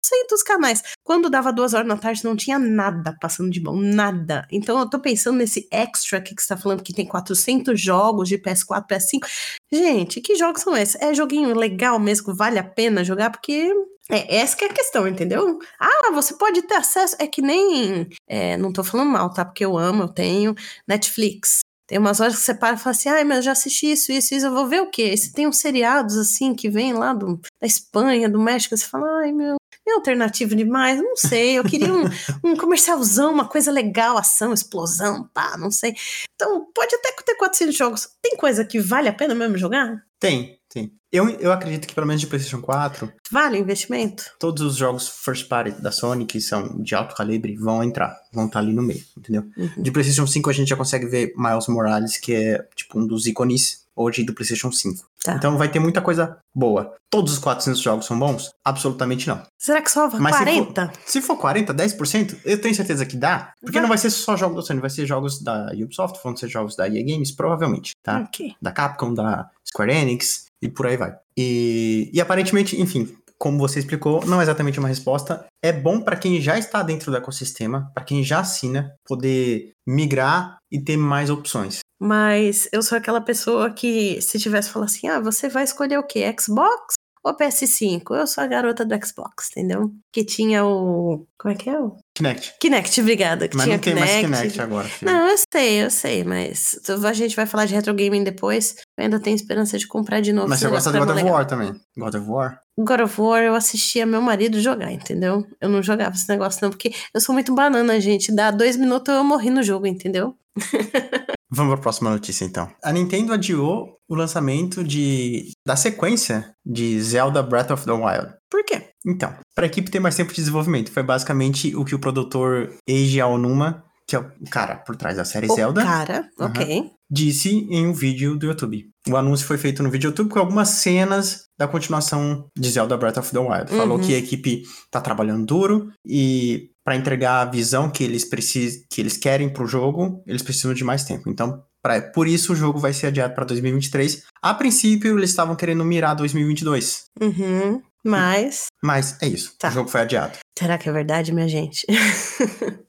tinha 0.02 0.24
400 0.28 0.42
canais. 0.42 0.82
Quando 1.04 1.30
dava 1.30 1.52
duas 1.52 1.74
horas 1.74 1.88
da 1.88 1.96
tarde, 1.96 2.24
não 2.24 2.36
tinha 2.36 2.58
nada 2.58 3.16
passando 3.20 3.50
de 3.50 3.60
bom, 3.60 3.76
nada. 3.76 4.46
Então 4.50 4.78
eu 4.78 4.88
tô 4.88 4.98
pensando 5.00 5.38
nesse 5.38 5.68
extra 5.70 6.18
aqui 6.18 6.34
que 6.34 6.42
você 6.42 6.48
tá 6.48 6.56
falando, 6.56 6.82
que 6.82 6.92
tem 6.92 7.06
400 7.06 7.80
jogos 7.80 8.28
de 8.28 8.38
PS4, 8.38 8.86
PS5. 8.86 9.26
Gente, 9.72 10.20
que 10.20 10.36
jogos 10.36 10.62
são 10.62 10.76
esses? 10.76 11.00
É 11.00 11.14
joguinho 11.14 11.54
legal 11.54 11.98
mesmo, 11.98 12.26
que 12.26 12.36
vale 12.36 12.58
a 12.58 12.64
pena 12.64 13.04
jogar, 13.04 13.30
porque 13.30 13.72
é 14.10 14.36
essa 14.36 14.56
que 14.56 14.64
é 14.64 14.68
a 14.68 14.72
questão, 14.72 15.06
entendeu? 15.06 15.58
Ah, 15.78 16.10
você 16.12 16.34
pode 16.34 16.62
ter 16.62 16.76
acesso, 16.76 17.16
é 17.18 17.26
que 17.26 17.42
nem, 17.42 18.08
é, 18.26 18.56
não 18.56 18.72
tô 18.72 18.82
falando 18.82 19.10
mal, 19.10 19.32
tá? 19.32 19.44
Porque 19.44 19.64
eu 19.64 19.76
amo, 19.76 20.04
eu 20.04 20.08
tenho 20.08 20.54
Netflix. 20.86 21.60
Tem 21.86 21.98
umas 21.98 22.20
horas 22.20 22.36
que 22.36 22.42
você 22.42 22.54
para 22.54 22.76
e 22.76 22.78
fala 22.78 22.90
assim, 22.90 23.08
ai, 23.08 23.24
mas 23.24 23.38
eu 23.38 23.42
já 23.44 23.52
assisti 23.52 23.90
isso, 23.90 24.12
isso, 24.12 24.34
isso, 24.34 24.46
eu 24.46 24.52
vou 24.52 24.66
ver 24.66 24.82
o 24.82 24.90
quê? 24.90 25.16
Se 25.16 25.32
tem 25.32 25.46
uns 25.46 25.58
seriados, 25.58 26.18
assim, 26.18 26.54
que 26.54 26.68
vem 26.68 26.92
lá 26.92 27.14
do, 27.14 27.40
da 27.60 27.66
Espanha, 27.66 28.28
do 28.28 28.38
México, 28.38 28.76
você 28.76 28.84
fala, 28.84 29.06
ai, 29.20 29.32
meu, 29.32 29.57
é 29.90 29.94
alternativo 29.94 30.54
demais, 30.54 31.00
não 31.00 31.16
sei, 31.16 31.58
eu 31.58 31.64
queria 31.64 31.92
um, 31.92 32.04
um 32.44 32.56
comercialzão, 32.56 33.32
uma 33.32 33.48
coisa 33.48 33.70
legal, 33.70 34.16
ação, 34.18 34.52
explosão, 34.52 35.28
pá, 35.32 35.56
não 35.56 35.70
sei. 35.70 35.94
Então, 36.34 36.66
pode 36.74 36.94
até 36.94 37.12
ter 37.24 37.34
400 37.36 37.76
jogos. 37.76 38.08
Tem 38.22 38.36
coisa 38.36 38.64
que 38.64 38.80
vale 38.80 39.08
a 39.08 39.12
pena 39.12 39.34
mesmo 39.34 39.56
jogar? 39.58 40.02
Tem, 40.20 40.58
tem. 40.68 40.92
Eu, 41.10 41.28
eu 41.40 41.50
acredito 41.50 41.86
que 41.86 41.94
pelo 41.94 42.06
menos 42.06 42.20
de 42.20 42.26
PlayStation 42.26 42.60
4, 42.60 43.10
Vale 43.30 43.58
o 43.58 43.60
investimento? 43.62 44.24
todos 44.38 44.62
os 44.62 44.76
jogos 44.76 45.08
first 45.08 45.48
party 45.48 45.70
da 45.80 45.90
Sony, 45.90 46.26
que 46.26 46.38
são 46.38 46.82
de 46.82 46.94
alto 46.94 47.14
calibre, 47.14 47.56
vão 47.56 47.82
entrar. 47.82 48.14
Vão 48.32 48.46
estar 48.46 48.58
ali 48.58 48.74
no 48.74 48.82
meio, 48.82 49.02
entendeu? 49.16 49.44
Uhum. 49.56 49.82
De 49.82 49.90
PlayStation 49.90 50.26
5 50.26 50.50
a 50.50 50.52
gente 50.52 50.68
já 50.68 50.76
consegue 50.76 51.06
ver 51.06 51.32
Miles 51.34 51.66
Morales, 51.68 52.18
que 52.18 52.34
é 52.34 52.62
tipo 52.76 52.98
um 52.98 53.06
dos 53.06 53.26
ícones 53.26 53.86
hoje 53.98 54.22
do 54.24 54.32
PlayStation 54.34 54.70
5. 54.70 55.04
Tá. 55.24 55.34
Então 55.34 55.56
vai 55.58 55.68
ter 55.68 55.78
muita 55.80 56.00
coisa 56.00 56.38
boa. 56.54 56.94
Todos 57.10 57.32
os 57.32 57.38
400 57.38 57.80
jogos 57.80 58.06
são 58.06 58.18
bons? 58.18 58.50
Absolutamente 58.64 59.26
não. 59.26 59.42
Será 59.58 59.82
que 59.82 59.90
só 59.90 60.08
Mas 60.18 60.36
se 60.36 60.44
for- 60.44 60.44
40? 60.44 60.92
Se 61.04 61.20
for 61.22 61.36
40, 61.36 61.74
10%, 61.74 62.36
eu 62.44 62.60
tenho 62.60 62.74
certeza 62.74 63.04
que 63.06 63.16
dá. 63.16 63.52
Porque 63.60 63.72
Vai. 63.74 63.82
não 63.82 63.88
vai 63.88 63.98
ser 63.98 64.10
só 64.10 64.36
jogos 64.36 64.56
da 64.56 64.62
Sony, 64.62 64.80
vai 64.80 64.90
ser 64.90 65.06
jogos 65.06 65.42
da 65.42 65.70
Ubisoft, 65.74 66.18
vão 66.22 66.36
ser 66.36 66.48
jogos 66.48 66.76
da 66.76 66.88
EA 66.88 67.02
Games, 67.04 67.30
provavelmente, 67.32 67.92
tá? 68.02 68.20
Ok. 68.20 68.54
Da 68.60 68.70
Capcom, 68.70 69.12
da 69.14 69.48
Square 69.66 69.92
Enix 69.92 70.46
e 70.62 70.68
por 70.68 70.86
aí 70.86 70.96
vai. 70.96 71.14
E, 71.36 72.10
e 72.12 72.20
aparentemente, 72.20 72.80
enfim, 72.80 73.08
como 73.38 73.58
você 73.58 73.78
explicou, 73.78 74.24
não 74.26 74.40
é 74.40 74.42
exatamente 74.42 74.78
uma 74.78 74.88
resposta. 74.88 75.46
É 75.62 75.72
bom 75.72 76.00
para 76.00 76.16
quem 76.16 76.40
já 76.40 76.58
está 76.58 76.82
dentro 76.82 77.10
do 77.10 77.16
ecossistema, 77.16 77.90
para 77.94 78.04
quem 78.04 78.22
já 78.24 78.40
assina, 78.40 78.92
poder 79.06 79.72
migrar 79.86 80.58
e 80.70 80.82
ter 80.82 80.96
mais 80.96 81.30
opções. 81.30 81.80
Mas 82.00 82.68
eu 82.72 82.82
sou 82.82 82.98
aquela 82.98 83.20
pessoa 83.20 83.70
que, 83.70 84.20
se 84.20 84.38
tivesse 84.38 84.70
falado 84.70 84.88
assim, 84.88 85.08
ah, 85.08 85.20
você 85.20 85.48
vai 85.48 85.64
escolher 85.64 85.98
o 85.98 86.06
quê? 86.06 86.24
Xbox 86.38 86.94
ou 87.24 87.36
PS5? 87.36 88.02
Eu 88.16 88.26
sou 88.26 88.44
a 88.44 88.46
garota 88.46 88.84
do 88.84 89.06
Xbox, 89.06 89.50
entendeu? 89.50 89.92
Que 90.12 90.24
tinha 90.24 90.64
o. 90.64 91.26
Como 91.38 91.54
é 91.54 91.56
que 91.56 91.70
é? 91.70 91.78
O 91.78 91.96
Kinect. 92.18 92.54
Kinect, 92.60 93.00
obrigada. 93.00 93.46
Que 93.46 93.56
Mas 93.56 93.64
tinha 93.64 93.76
não 93.76 93.82
tem 93.82 93.94
mais 93.94 94.10
Kinect. 94.10 94.36
Kinect 94.38 94.60
agora, 94.60 94.88
filho. 94.88 95.10
Não, 95.10 95.28
eu 95.28 95.36
sei, 95.38 95.84
eu 95.84 95.90
sei, 95.90 96.24
mas 96.24 96.80
a 97.04 97.12
gente 97.12 97.36
vai 97.36 97.46
falar 97.46 97.64
de 97.64 97.74
retro 97.74 97.94
gaming 97.94 98.24
depois. 98.24 98.74
Eu 98.96 99.04
ainda 99.04 99.20
tenho 99.20 99.36
esperança 99.36 99.78
de 99.78 99.86
comprar 99.86 100.20
de 100.20 100.32
novo. 100.32 100.48
Mas 100.48 100.58
você 100.58 100.68
gosta 100.68 100.90
de 100.90 100.98
God 100.98 101.10
of. 101.10 101.22
War 101.24 101.46
também. 101.46 101.72
God 101.96 102.14
of 102.16 102.28
War? 102.28 102.60
God 102.76 103.00
of 103.00 103.20
War 103.20 103.42
eu 103.42 103.54
assistia 103.54 104.04
meu 104.04 104.20
marido 104.20 104.60
jogar, 104.60 104.92
entendeu? 104.92 105.46
Eu 105.60 105.68
não 105.68 105.80
jogava 105.80 106.16
esse 106.16 106.28
negócio 106.28 106.58
não, 106.60 106.70
porque 106.70 106.92
eu 107.14 107.20
sou 107.20 107.32
muito 107.32 107.54
banana, 107.54 108.00
gente. 108.00 108.34
Dá 108.34 108.50
dois 108.50 108.76
minutos 108.76 109.14
eu 109.14 109.22
morri 109.22 109.50
no 109.50 109.62
jogo, 109.62 109.86
entendeu? 109.86 110.34
Vamos 111.50 111.70
para 111.72 111.78
a 111.78 111.82
próxima 111.82 112.10
notícia, 112.10 112.44
então. 112.44 112.70
A 112.84 112.92
Nintendo 112.92 113.32
adiou 113.32 113.96
o 114.08 114.14
lançamento 114.14 114.84
de, 114.84 115.50
da 115.66 115.76
sequência 115.76 116.52
de 116.64 117.00
Zelda 117.00 117.42
Breath 117.42 117.70
of 117.70 117.84
the 117.86 117.92
Wild. 117.92 118.34
Por 118.50 118.64
quê? 118.64 118.90
Então, 119.06 119.34
para 119.54 119.64
a 119.64 119.66
equipe 119.66 119.90
ter 119.90 119.98
mais 120.00 120.14
tempo 120.14 120.30
de 120.30 120.36
desenvolvimento, 120.36 120.92
foi 120.92 121.02
basicamente 121.02 121.74
o 121.74 121.84
que 121.84 121.94
o 121.94 121.98
produtor 121.98 122.74
Eiji 122.86 123.20
Aonuma, 123.20 123.82
que 124.06 124.14
é 124.14 124.18
o 124.18 124.30
cara 124.50 124.76
por 124.76 124.94
trás 124.96 125.16
da 125.16 125.24
série 125.24 125.46
O 125.50 125.54
Zelda, 125.54 125.82
cara, 125.82 126.28
Aham. 126.38 126.50
ok. 126.50 126.90
disse 127.10 127.50
em 127.70 127.86
um 127.86 127.92
vídeo 127.94 128.36
do 128.36 128.46
YouTube. 128.46 128.86
O 129.08 129.16
anúncio 129.16 129.46
foi 129.46 129.56
feito 129.56 129.82
no 129.82 129.90
vídeo 129.90 130.10
do 130.10 130.12
YouTube 130.12 130.30
com 130.30 130.38
algumas 130.38 130.68
cenas 130.68 131.44
da 131.58 131.66
continuação 131.66 132.46
de 132.58 132.70
Zelda 132.70 132.96
Breath 132.96 133.16
of 133.18 133.30
the 133.30 133.38
Wild. 133.38 133.70
Falou 133.74 133.98
Uhum. 133.98 134.04
que 134.04 134.14
a 134.14 134.18
equipe 134.18 134.62
tá 134.90 135.00
trabalhando 135.00 135.46
duro 135.46 135.90
e 136.06 136.70
para 136.88 136.96
entregar 136.96 137.42
a 137.42 137.44
visão 137.44 137.90
que 137.90 138.02
eles 138.02 138.24
precisam, 138.24 138.82
que 138.88 138.98
eles 138.98 139.18
querem 139.18 139.50
pro 139.50 139.66
jogo, 139.66 140.22
eles 140.26 140.40
precisam 140.40 140.72
de 140.72 140.82
mais 140.82 141.04
tempo. 141.04 141.28
Então, 141.28 141.62
pra, 141.82 142.00
por 142.00 142.26
isso 142.26 142.54
o 142.54 142.56
jogo 142.56 142.78
vai 142.78 142.94
ser 142.94 143.08
adiado 143.08 143.34
para 143.34 143.44
2023. 143.44 144.22
A 144.40 144.54
princípio, 144.54 145.18
eles 145.18 145.28
estavam 145.28 145.54
querendo 145.54 145.84
mirar 145.84 146.14
2022, 146.14 147.04
Uhum. 147.20 147.82
Mas. 148.02 148.68
mas 148.82 149.18
é 149.20 149.28
isso. 149.28 149.54
Tá. 149.58 149.68
O 149.68 149.72
jogo 149.72 149.90
foi 149.90 150.00
adiado. 150.00 150.38
Será 150.58 150.78
que 150.78 150.88
é 150.88 150.92
verdade, 150.92 151.30
minha 151.30 151.46
gente? 151.46 151.86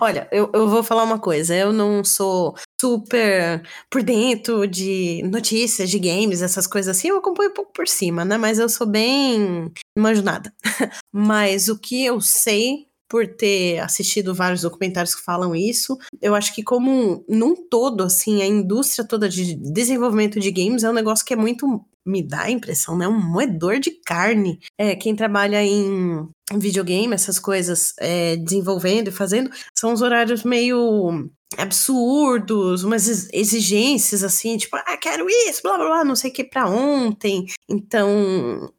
Olha, 0.00 0.28
eu, 0.32 0.50
eu 0.52 0.68
vou 0.68 0.82
falar 0.82 1.04
uma 1.04 1.18
coisa. 1.18 1.54
Eu 1.54 1.72
não 1.72 2.02
sou 2.02 2.56
super 2.80 3.62
por 3.88 4.02
dentro 4.02 4.66
de 4.66 5.22
notícias 5.24 5.90
de 5.90 5.98
games, 5.98 6.42
essas 6.42 6.66
coisas 6.66 6.96
assim. 6.96 7.08
Eu 7.08 7.18
acompanho 7.18 7.50
um 7.50 7.54
pouco 7.54 7.72
por 7.72 7.86
cima, 7.86 8.24
né? 8.24 8.36
Mas 8.36 8.58
eu 8.58 8.68
sou 8.68 8.86
bem. 8.86 9.70
Não 9.96 10.02
manjo 10.02 10.22
nada. 10.22 10.52
Mas 11.12 11.68
o 11.68 11.78
que 11.78 12.04
eu 12.04 12.20
sei. 12.20 12.85
Por 13.08 13.26
ter 13.26 13.78
assistido 13.78 14.34
vários 14.34 14.62
documentários 14.62 15.14
que 15.14 15.22
falam 15.22 15.54
isso, 15.54 15.96
eu 16.20 16.34
acho 16.34 16.54
que, 16.54 16.62
como 16.62 17.24
num 17.28 17.54
todo, 17.68 18.02
assim, 18.02 18.42
a 18.42 18.46
indústria 18.46 19.06
toda 19.06 19.28
de 19.28 19.54
desenvolvimento 19.54 20.40
de 20.40 20.50
games 20.50 20.82
é 20.84 20.90
um 20.90 20.94
negócio 20.94 21.24
que 21.24 21.32
é 21.32 21.36
muito. 21.36 21.66
Me 22.04 22.22
dá 22.22 22.42
a 22.42 22.50
impressão, 22.50 22.96
né? 22.96 23.06
Um 23.08 23.18
moedor 23.20 23.80
de 23.80 23.90
carne. 23.90 24.60
É, 24.78 24.94
quem 24.94 25.14
trabalha 25.16 25.62
em 25.64 26.28
videogame, 26.54 27.12
essas 27.14 27.38
coisas, 27.38 27.94
é, 27.98 28.36
desenvolvendo 28.36 29.08
e 29.08 29.12
fazendo, 29.12 29.50
são 29.76 29.92
os 29.92 30.02
horários 30.02 30.44
meio 30.44 31.28
absurdos, 31.58 32.84
umas 32.84 33.08
ex- 33.08 33.28
exigências 33.32 34.22
assim, 34.22 34.56
tipo, 34.56 34.76
ah, 34.76 34.96
quero 34.96 35.26
isso, 35.28 35.62
blá 35.62 35.76
blá 35.76 35.86
blá, 35.86 36.04
não 36.04 36.16
sei 36.16 36.30
o 36.30 36.34
que 36.34 36.44
pra 36.44 36.68
ontem. 36.68 37.46
Então, 37.68 38.72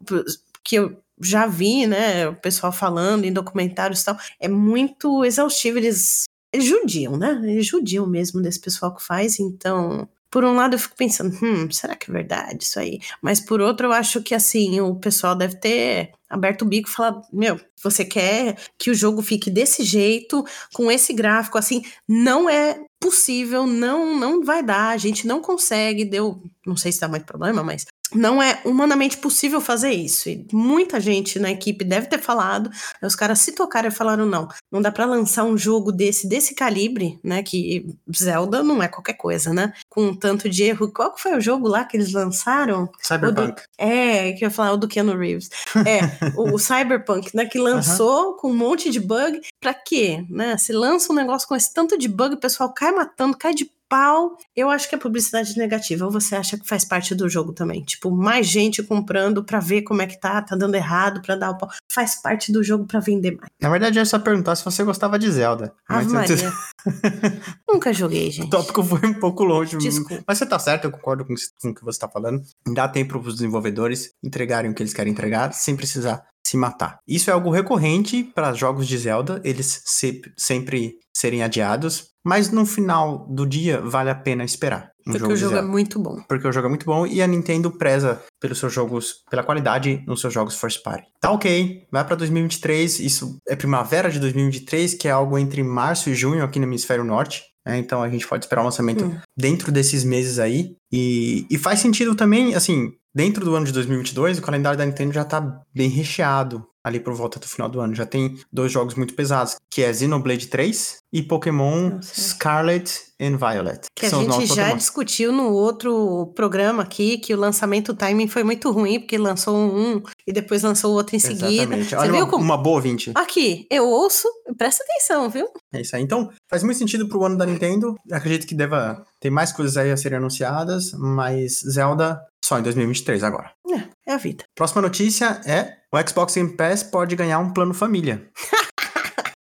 que 0.63 0.75
eu 0.75 0.97
já 1.21 1.45
vi, 1.47 1.87
né, 1.87 2.27
o 2.27 2.35
pessoal 2.35 2.71
falando 2.71 3.25
em 3.25 3.33
documentários 3.33 4.01
e 4.01 4.05
tal, 4.05 4.17
é 4.39 4.47
muito 4.47 5.23
exaustivo, 5.25 5.77
eles, 5.77 6.23
eles 6.53 6.65
judiam, 6.67 7.17
né? 7.17 7.39
Eles 7.43 7.65
judiam 7.67 8.05
mesmo 8.07 8.41
desse 8.41 8.59
pessoal 8.59 8.95
que 8.95 9.03
faz, 9.03 9.39
então. 9.39 10.07
Por 10.29 10.43
um 10.43 10.53
lado 10.55 10.75
eu 10.75 10.79
fico 10.79 10.95
pensando, 10.97 11.33
hum, 11.41 11.71
será 11.71 11.95
que 11.95 12.11
é 12.11 12.13
verdade 12.13 12.61
isso 12.63 12.77
aí? 12.79 12.99
Mas 13.21 13.39
por 13.39 13.61
outro 13.61 13.87
eu 13.87 13.93
acho 13.93 14.21
que 14.21 14.35
assim, 14.35 14.79
o 14.81 14.93
pessoal 14.95 15.33
deve 15.33 15.55
ter 15.57 16.11
aberto 16.29 16.63
o 16.63 16.65
bico 16.65 16.89
e 16.89 16.91
falado, 16.91 17.21
meu, 17.31 17.57
você 17.81 18.03
quer 18.03 18.57
que 18.77 18.91
o 18.91 18.93
jogo 18.93 19.21
fique 19.21 19.49
desse 19.49 19.83
jeito, 19.83 20.43
com 20.73 20.91
esse 20.91 21.13
gráfico, 21.13 21.57
assim, 21.57 21.81
não 22.07 22.49
é 22.49 22.77
possível, 22.99 23.65
não 23.65 24.19
não 24.19 24.43
vai 24.43 24.61
dar, 24.61 24.89
a 24.89 24.97
gente 24.97 25.25
não 25.25 25.41
consegue, 25.41 26.03
deu, 26.03 26.43
não 26.65 26.75
sei 26.75 26.91
se 26.91 26.99
dá 26.99 27.07
muito 27.07 27.25
problema, 27.25 27.63
mas 27.63 27.85
não 28.13 28.41
é 28.41 28.59
humanamente 28.63 29.17
possível 29.17 29.59
fazer 29.59 29.91
isso. 29.91 30.29
E 30.29 30.45
muita 30.51 30.99
gente 30.99 31.39
na 31.39 31.51
equipe 31.51 31.83
deve 31.83 32.07
ter 32.07 32.19
falado, 32.19 32.69
os 33.01 33.15
caras 33.15 33.39
se 33.39 33.51
tocaram 33.51 33.89
e 33.89 33.91
falaram 33.91 34.25
não, 34.25 34.47
não 34.71 34.81
dá 34.81 34.91
para 34.91 35.05
lançar 35.05 35.43
um 35.43 35.57
jogo 35.57 35.91
desse 35.91 36.27
desse 36.27 36.55
calibre, 36.55 37.19
né, 37.23 37.43
que 37.43 37.85
Zelda 38.15 38.63
não 38.63 38.81
é 38.81 38.87
qualquer 38.87 39.13
coisa, 39.13 39.53
né? 39.53 39.73
Com 39.89 40.07
um 40.07 40.15
tanto 40.15 40.49
de 40.49 40.63
erro. 40.63 40.91
Qual 40.91 41.13
que 41.13 41.21
foi 41.21 41.35
o 41.35 41.41
jogo 41.41 41.67
lá 41.67 41.83
que 41.83 41.97
eles 41.97 42.13
lançaram? 42.13 42.89
Cyberpunk. 43.01 43.61
Do, 43.61 43.61
é, 43.77 44.33
que 44.33 44.43
eu 44.43 44.47
ia 44.47 44.51
falar 44.51 44.73
o 44.73 44.77
do 44.77 44.87
Keanu 44.87 45.17
Reeves. 45.17 45.49
É, 45.85 46.31
o, 46.35 46.55
o, 46.55 46.59
Cyberpunk, 46.59 47.35
né, 47.35 47.45
que 47.45 47.57
lançou 47.59 48.35
com 48.35 48.49
um 48.49 48.55
monte 48.55 48.89
de 48.89 48.99
bug. 48.99 49.41
Pra 49.59 49.73
quê, 49.73 50.25
né? 50.29 50.57
Se 50.57 50.71
lança 50.71 51.11
um 51.11 51.15
negócio 51.15 51.47
com 51.47 51.55
esse 51.55 51.73
tanto 51.73 51.97
de 51.97 52.07
bug, 52.07 52.35
o 52.35 52.39
pessoal 52.39 52.73
cai 52.73 52.91
matando, 52.91 53.37
cai 53.37 53.53
de 53.53 53.69
pau. 53.89 54.37
Eu 54.55 54.69
acho 54.69 54.87
que 54.87 54.95
é 54.95 54.97
publicidade 54.97 55.57
negativa. 55.57 56.05
Ou 56.05 56.11
você 56.11 56.35
acha 56.35 56.57
que 56.57 56.67
faz 56.67 56.85
parte 56.85 57.15
do 57.15 57.29
jogo 57.29 57.53
também? 57.53 57.83
Tipo, 57.83 58.11
mais 58.11 58.47
gente 58.47 58.83
comprando 58.83 59.43
pra 59.43 59.59
ver 59.59 59.83
como 59.83 60.01
é 60.01 60.07
que 60.07 60.19
tá, 60.19 60.41
tá 60.41 60.55
dando 60.55 60.75
errado, 60.75 61.21
pra 61.21 61.35
dar 61.35 61.51
o 61.51 61.57
pau. 61.57 61.69
Faz 61.91 62.21
parte 62.21 62.51
do 62.51 62.63
jogo 62.63 62.85
pra 62.85 62.99
vender 62.99 63.31
mais. 63.31 63.49
Na 63.61 63.69
verdade, 63.69 63.99
é 63.99 64.05
só 64.05 64.19
perguntar 64.19 64.55
se 64.55 64.65
você 64.65 64.83
gostava 64.83 65.17
de 65.17 65.29
Zelda. 65.31 65.73
Ave 65.87 66.11
Maria. 66.11 66.51
Nunca 67.67 67.93
joguei, 67.93 68.31
gente. 68.31 68.47
O 68.47 68.49
tópico 68.49 68.83
foi 68.83 69.07
um 69.07 69.13
pouco 69.13 69.43
longe. 69.43 69.77
Desculpa. 69.77 70.23
Mas 70.27 70.37
você 70.37 70.45
tá 70.45 70.59
certo, 70.59 70.85
eu 70.85 70.91
concordo 70.91 71.25
com, 71.25 71.33
com 71.61 71.69
o 71.69 71.75
que 71.75 71.83
você 71.83 71.99
tá 71.99 72.07
falando. 72.07 72.41
Dá 72.73 72.87
tempo 72.87 73.19
pros 73.19 73.35
desenvolvedores 73.35 74.11
entregarem 74.23 74.71
o 74.71 74.73
que 74.73 74.83
eles 74.83 74.93
querem 74.93 75.11
entregar, 75.13 75.53
sem 75.53 75.75
precisar 75.75 76.23
se 76.47 76.55
matar. 76.55 76.99
Isso 77.05 77.29
é 77.29 77.33
algo 77.33 77.49
recorrente 77.49 78.23
para 78.23 78.53
jogos 78.53 78.87
de 78.87 78.97
Zelda, 78.97 79.41
eles 79.43 79.81
se, 79.85 80.21
sempre 80.37 80.93
serem 81.13 81.43
adiados, 81.43 82.05
mas 82.25 82.51
no 82.51 82.65
final 82.65 83.27
do 83.29 83.45
dia 83.45 83.81
vale 83.81 84.09
a 84.09 84.15
pena 84.15 84.45
esperar. 84.45 84.91
Um 85.05 85.11
Porque 85.11 85.19
jogo 85.19 85.33
o 85.33 85.37
jogo 85.37 85.55
é 85.55 85.61
muito 85.61 85.99
bom. 85.99 86.21
Porque 86.27 86.47
o 86.47 86.51
jogo 86.51 86.67
é 86.67 86.69
muito 86.69 86.85
bom 86.85 87.05
e 87.05 87.21
a 87.21 87.27
Nintendo 87.27 87.71
preza 87.71 88.21
pelos 88.39 88.59
seus 88.59 88.73
jogos, 88.73 89.23
pela 89.29 89.43
qualidade 89.43 90.03
nos 90.07 90.21
seus 90.21 90.33
jogos 90.33 90.57
first 90.57 90.83
party. 90.83 91.07
Tá 91.19 91.31
ok, 91.31 91.85
vai 91.91 92.05
para 92.05 92.15
2023, 92.15 92.99
isso 92.99 93.37
é 93.47 93.55
primavera 93.55 94.09
de 94.09 94.19
2023, 94.19 94.93
que 94.93 95.07
é 95.07 95.11
algo 95.11 95.37
entre 95.37 95.63
março 95.63 96.09
e 96.09 96.15
junho 96.15 96.43
aqui 96.43 96.59
no 96.59 96.65
hemisfério 96.65 97.03
norte. 97.03 97.43
É, 97.67 97.77
então 97.77 98.01
a 98.01 98.09
gente 98.09 98.27
pode 98.27 98.45
esperar 98.45 98.61
o 98.61 98.65
lançamento 98.65 99.05
hum. 99.05 99.17
dentro 99.37 99.71
desses 99.71 100.03
meses 100.03 100.39
aí. 100.39 100.75
E, 100.91 101.45
e 101.49 101.57
faz 101.57 101.79
sentido 101.79 102.15
também, 102.15 102.55
assim, 102.55 102.91
dentro 103.13 103.43
do 103.43 103.55
ano 103.55 103.65
de 103.65 103.73
2022, 103.73 104.39
o 104.39 104.41
calendário 104.41 104.77
da 104.77 104.85
Nintendo 104.85 105.13
já 105.13 105.25
tá 105.25 105.61
bem 105.75 105.89
recheado 105.89 106.65
ali 106.87 106.99
por 106.99 107.13
volta 107.13 107.39
do 107.39 107.47
final 107.47 107.69
do 107.69 107.79
ano. 107.79 107.95
Já 107.95 108.05
tem 108.05 108.37
dois 108.51 108.71
jogos 108.71 108.95
muito 108.95 109.13
pesados, 109.13 109.55
que 109.71 109.83
é 109.83 109.93
Xenoblade 109.93 110.47
3 110.47 110.97
e 111.13 111.23
Pokémon. 111.23 111.99
Scarlet 112.01 113.07
and 113.19 113.37
Violet. 113.37 113.81
Que, 113.95 114.07
que 114.09 114.15
a 114.15 114.19
gente 114.19 114.45
já 114.45 114.55
Pokémon. 114.55 114.77
discutiu 114.77 115.31
no 115.31 115.51
outro 115.51 116.31
programa 116.35 116.83
aqui, 116.83 117.17
que 117.17 117.33
o 117.33 117.37
lançamento 117.37 117.91
o 117.91 117.95
timing 117.95 118.27
foi 118.27 118.43
muito 118.43 118.71
ruim, 118.71 118.99
porque 118.99 119.17
lançou 119.17 119.55
um 119.55 120.01
e 120.25 120.31
depois 120.31 120.63
lançou 120.63 120.91
o 120.91 120.95
outro 120.95 121.15
em 121.15 121.17
Exatamente. 121.17 121.57
seguida. 121.57 121.83
Você 121.83 121.95
Olha 121.95 122.11
viu 122.11 122.21
uma, 122.21 122.29
como... 122.29 122.43
uma 122.43 122.57
boa 122.57 122.79
20. 122.81 123.11
Aqui, 123.15 123.65
eu 123.71 123.87
ouço, 123.87 124.27
presta 124.57 124.83
atenção, 124.83 125.29
viu? 125.29 125.47
É 125.73 125.81
isso 125.81 125.95
aí. 125.95 126.01
Então, 126.01 126.29
faz 126.49 126.63
muito 126.63 126.77
sentido 126.77 127.07
pro 127.07 127.23
ano 127.23 127.37
da 127.37 127.45
Nintendo. 127.45 127.95
Acredito 128.11 128.47
que 128.47 128.55
deva 128.55 129.03
ter 129.19 129.29
mais 129.29 129.51
coisas 129.51 129.77
aí 129.77 129.91
a 129.91 129.97
serem 129.97 130.17
anunciadas, 130.17 130.91
mas 130.93 131.59
Zelda 131.61 132.19
só 132.43 132.59
em 132.59 132.63
2023 132.63 133.23
agora. 133.23 133.51
É, 133.69 134.11
é 134.11 134.13
a 134.13 134.17
vida. 134.17 134.45
Próxima 134.55 134.81
notícia 134.81 135.41
é 135.45 135.76
o 135.93 135.97
Xbox 136.07 136.35
Game 136.35 136.55
Pass 136.55 136.83
pode 136.83 137.15
ganhar 137.15 137.39
um 137.39 137.53
plano 137.53 137.73
família. 137.73 138.29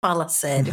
Fala 0.01 0.29
sério. 0.29 0.73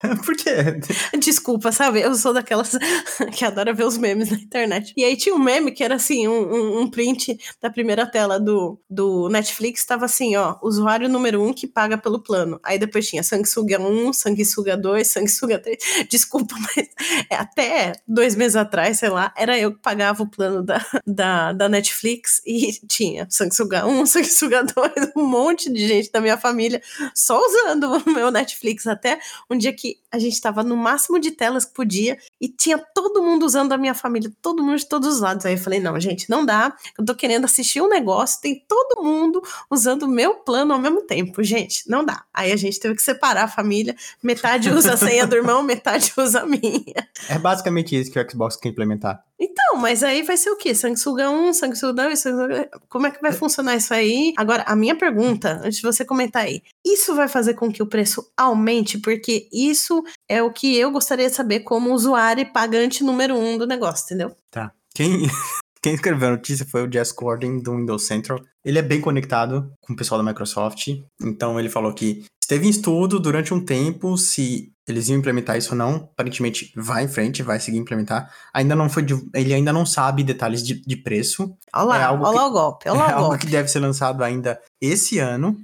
Por 0.24 0.34
quê? 0.34 0.80
Desculpa, 1.18 1.70
sabe? 1.70 2.00
Eu 2.00 2.14
sou 2.14 2.32
daquelas 2.32 2.72
que 3.36 3.44
adora 3.44 3.74
ver 3.74 3.84
os 3.84 3.98
memes 3.98 4.30
na 4.30 4.36
internet. 4.38 4.92
E 4.96 5.04
aí 5.04 5.14
tinha 5.14 5.34
um 5.34 5.38
meme 5.38 5.70
que 5.70 5.84
era 5.84 5.94
assim, 5.94 6.26
um, 6.26 6.80
um, 6.80 6.90
print 6.90 7.38
da 7.60 7.70
primeira 7.70 8.04
tela 8.06 8.40
do, 8.40 8.80
do 8.90 9.28
Netflix, 9.28 9.84
tava 9.84 10.06
assim, 10.06 10.34
ó, 10.34 10.56
usuário 10.62 11.08
número 11.08 11.40
um 11.42 11.52
que 11.52 11.66
paga 11.66 11.98
pelo 11.98 12.18
plano. 12.18 12.58
Aí 12.64 12.78
depois 12.78 13.06
tinha 13.06 13.22
sanguessuga 13.22 13.78
1, 13.78 14.12
sanguessuga 14.14 14.76
2, 14.76 15.06
sanguessuga 15.06 15.58
3. 15.58 15.78
Desculpa, 16.08 16.56
mas 16.58 16.88
é, 17.30 17.36
até 17.36 17.92
dois 18.08 18.34
meses 18.34 18.56
atrás, 18.56 18.98
sei 18.98 19.10
lá, 19.10 19.32
era 19.36 19.56
eu 19.58 19.72
que 19.72 19.80
pagava 19.80 20.22
o 20.22 20.30
plano 20.30 20.64
da, 20.64 20.84
da, 21.06 21.52
da 21.52 21.68
Netflix 21.68 22.40
e 22.44 22.72
tinha 22.88 23.26
sanguessuga 23.30 23.86
1, 23.86 24.06
sanguessuga 24.06 24.64
2, 24.64 25.12
um 25.14 25.26
monte 25.26 25.70
de 25.70 25.86
gente 25.86 26.10
da 26.10 26.20
minha 26.20 26.38
família 26.38 26.82
só 27.14 27.38
usando 27.38 28.02
o 28.04 28.10
meu 28.10 28.30
Netflix 28.30 28.61
até 28.90 29.18
um 29.50 29.56
dia 29.56 29.72
que 29.72 29.98
a 30.10 30.18
gente 30.18 30.34
estava 30.34 30.62
no 30.62 30.76
máximo 30.76 31.18
de 31.18 31.30
telas 31.30 31.64
que 31.64 31.74
podia 31.74 32.18
e 32.42 32.48
tinha 32.48 32.76
todo 32.76 33.22
mundo 33.22 33.46
usando 33.46 33.72
a 33.72 33.78
minha 33.78 33.94
família, 33.94 34.28
todo 34.42 34.64
mundo 34.64 34.76
de 34.76 34.86
todos 34.86 35.06
os 35.06 35.20
lados. 35.20 35.46
Aí 35.46 35.54
eu 35.54 35.58
falei: 35.58 35.78
não, 35.78 35.98
gente, 36.00 36.28
não 36.28 36.44
dá. 36.44 36.76
Eu 36.98 37.04
tô 37.04 37.14
querendo 37.14 37.44
assistir 37.44 37.80
um 37.80 37.88
negócio, 37.88 38.40
tem 38.40 38.64
todo 38.66 39.00
mundo 39.00 39.40
usando 39.70 40.02
o 40.02 40.08
meu 40.08 40.34
plano 40.34 40.72
ao 40.74 40.80
mesmo 40.80 41.02
tempo. 41.02 41.40
Gente, 41.44 41.88
não 41.88 42.04
dá. 42.04 42.24
Aí 42.34 42.50
a 42.50 42.56
gente 42.56 42.80
teve 42.80 42.96
que 42.96 43.02
separar 43.02 43.44
a 43.44 43.48
família. 43.48 43.94
Metade 44.20 44.70
usa 44.70 44.94
a 44.94 44.96
senha 44.96 45.24
do 45.24 45.36
irmão, 45.36 45.62
metade 45.62 46.12
usa 46.16 46.40
a 46.40 46.46
minha. 46.46 47.08
É 47.28 47.38
basicamente 47.38 47.94
isso 47.94 48.10
que 48.10 48.18
o 48.18 48.28
Xbox 48.28 48.56
quer 48.56 48.70
implementar. 48.70 49.22
Então, 49.44 49.76
mas 49.76 50.04
aí 50.04 50.22
vai 50.22 50.36
ser 50.36 50.50
o 50.50 50.56
quê? 50.56 50.72
Sanguessuga 50.72 51.28
1, 51.28 51.52
sanguessuga 51.54 52.04
2, 52.04 52.18
sanguessuga... 52.18 52.70
Como 52.88 53.08
é 53.08 53.10
que 53.10 53.20
vai 53.20 53.32
funcionar 53.32 53.74
isso 53.74 53.92
aí? 53.92 54.32
Agora, 54.36 54.62
a 54.68 54.76
minha 54.76 54.94
pergunta, 54.94 55.60
antes 55.64 55.78
de 55.78 55.82
você 55.82 56.04
comentar 56.04 56.44
aí, 56.44 56.62
isso 56.86 57.12
vai 57.16 57.26
fazer 57.26 57.54
com 57.54 57.72
que 57.72 57.82
o 57.82 57.86
preço 57.86 58.24
aumente? 58.36 58.98
Porque 58.98 59.48
isso 59.52 60.04
é 60.32 60.42
o 60.42 60.50
que 60.50 60.78
eu 60.78 60.90
gostaria 60.90 61.28
de 61.28 61.34
saber 61.34 61.60
como 61.60 61.92
usuário 61.92 62.40
e 62.40 62.46
pagante 62.46 63.04
número 63.04 63.36
um 63.36 63.58
do 63.58 63.66
negócio, 63.66 64.06
entendeu? 64.06 64.34
Tá. 64.50 64.72
Quem, 64.94 65.28
quem 65.82 65.92
escreveu 65.92 66.28
a 66.28 66.32
notícia 66.32 66.64
foi 66.64 66.86
o 66.86 66.90
Jess 66.90 67.12
Gordon 67.12 67.58
do 67.58 67.76
Windows 67.76 68.06
Central. 68.06 68.40
Ele 68.64 68.78
é 68.78 68.82
bem 68.82 69.00
conectado 69.00 69.72
com 69.80 69.92
o 69.92 69.96
pessoal 69.96 70.22
da 70.22 70.28
Microsoft, 70.28 70.88
então 71.20 71.58
ele 71.58 71.68
falou 71.68 71.92
que 71.92 72.24
esteve 72.40 72.66
em 72.66 72.70
estudo 72.70 73.18
durante 73.18 73.54
um 73.54 73.64
tempo 73.64 74.16
se 74.16 74.72
eles 74.86 75.08
iam 75.08 75.18
implementar 75.18 75.56
isso 75.56 75.72
ou 75.72 75.76
não. 75.76 76.08
Aparentemente 76.12 76.72
vai 76.76 77.04
em 77.04 77.08
frente, 77.08 77.42
vai 77.42 77.60
seguir 77.60 77.78
implementar. 77.78 78.32
Ainda 78.52 78.74
não 78.74 78.88
foi, 78.88 79.06
ele 79.34 79.54
ainda 79.54 79.72
não 79.72 79.86
sabe 79.86 80.24
detalhes 80.24 80.62
de, 80.62 80.82
de 80.82 80.96
preço. 80.96 81.56
Olha 81.74 81.84
lá, 81.84 81.98
é 81.98 82.04
algo 82.04 82.24
olha 82.24 82.38
que, 82.38 82.44
o 82.44 82.50
golpe, 82.50 82.88
olha 82.88 82.98
é 82.98 83.02
o 83.02 83.08
algo 83.10 83.28
golpe. 83.28 83.46
que 83.46 83.50
deve 83.50 83.68
ser 83.68 83.78
lançado 83.78 84.22
ainda 84.22 84.60
esse 84.80 85.18
ano 85.18 85.56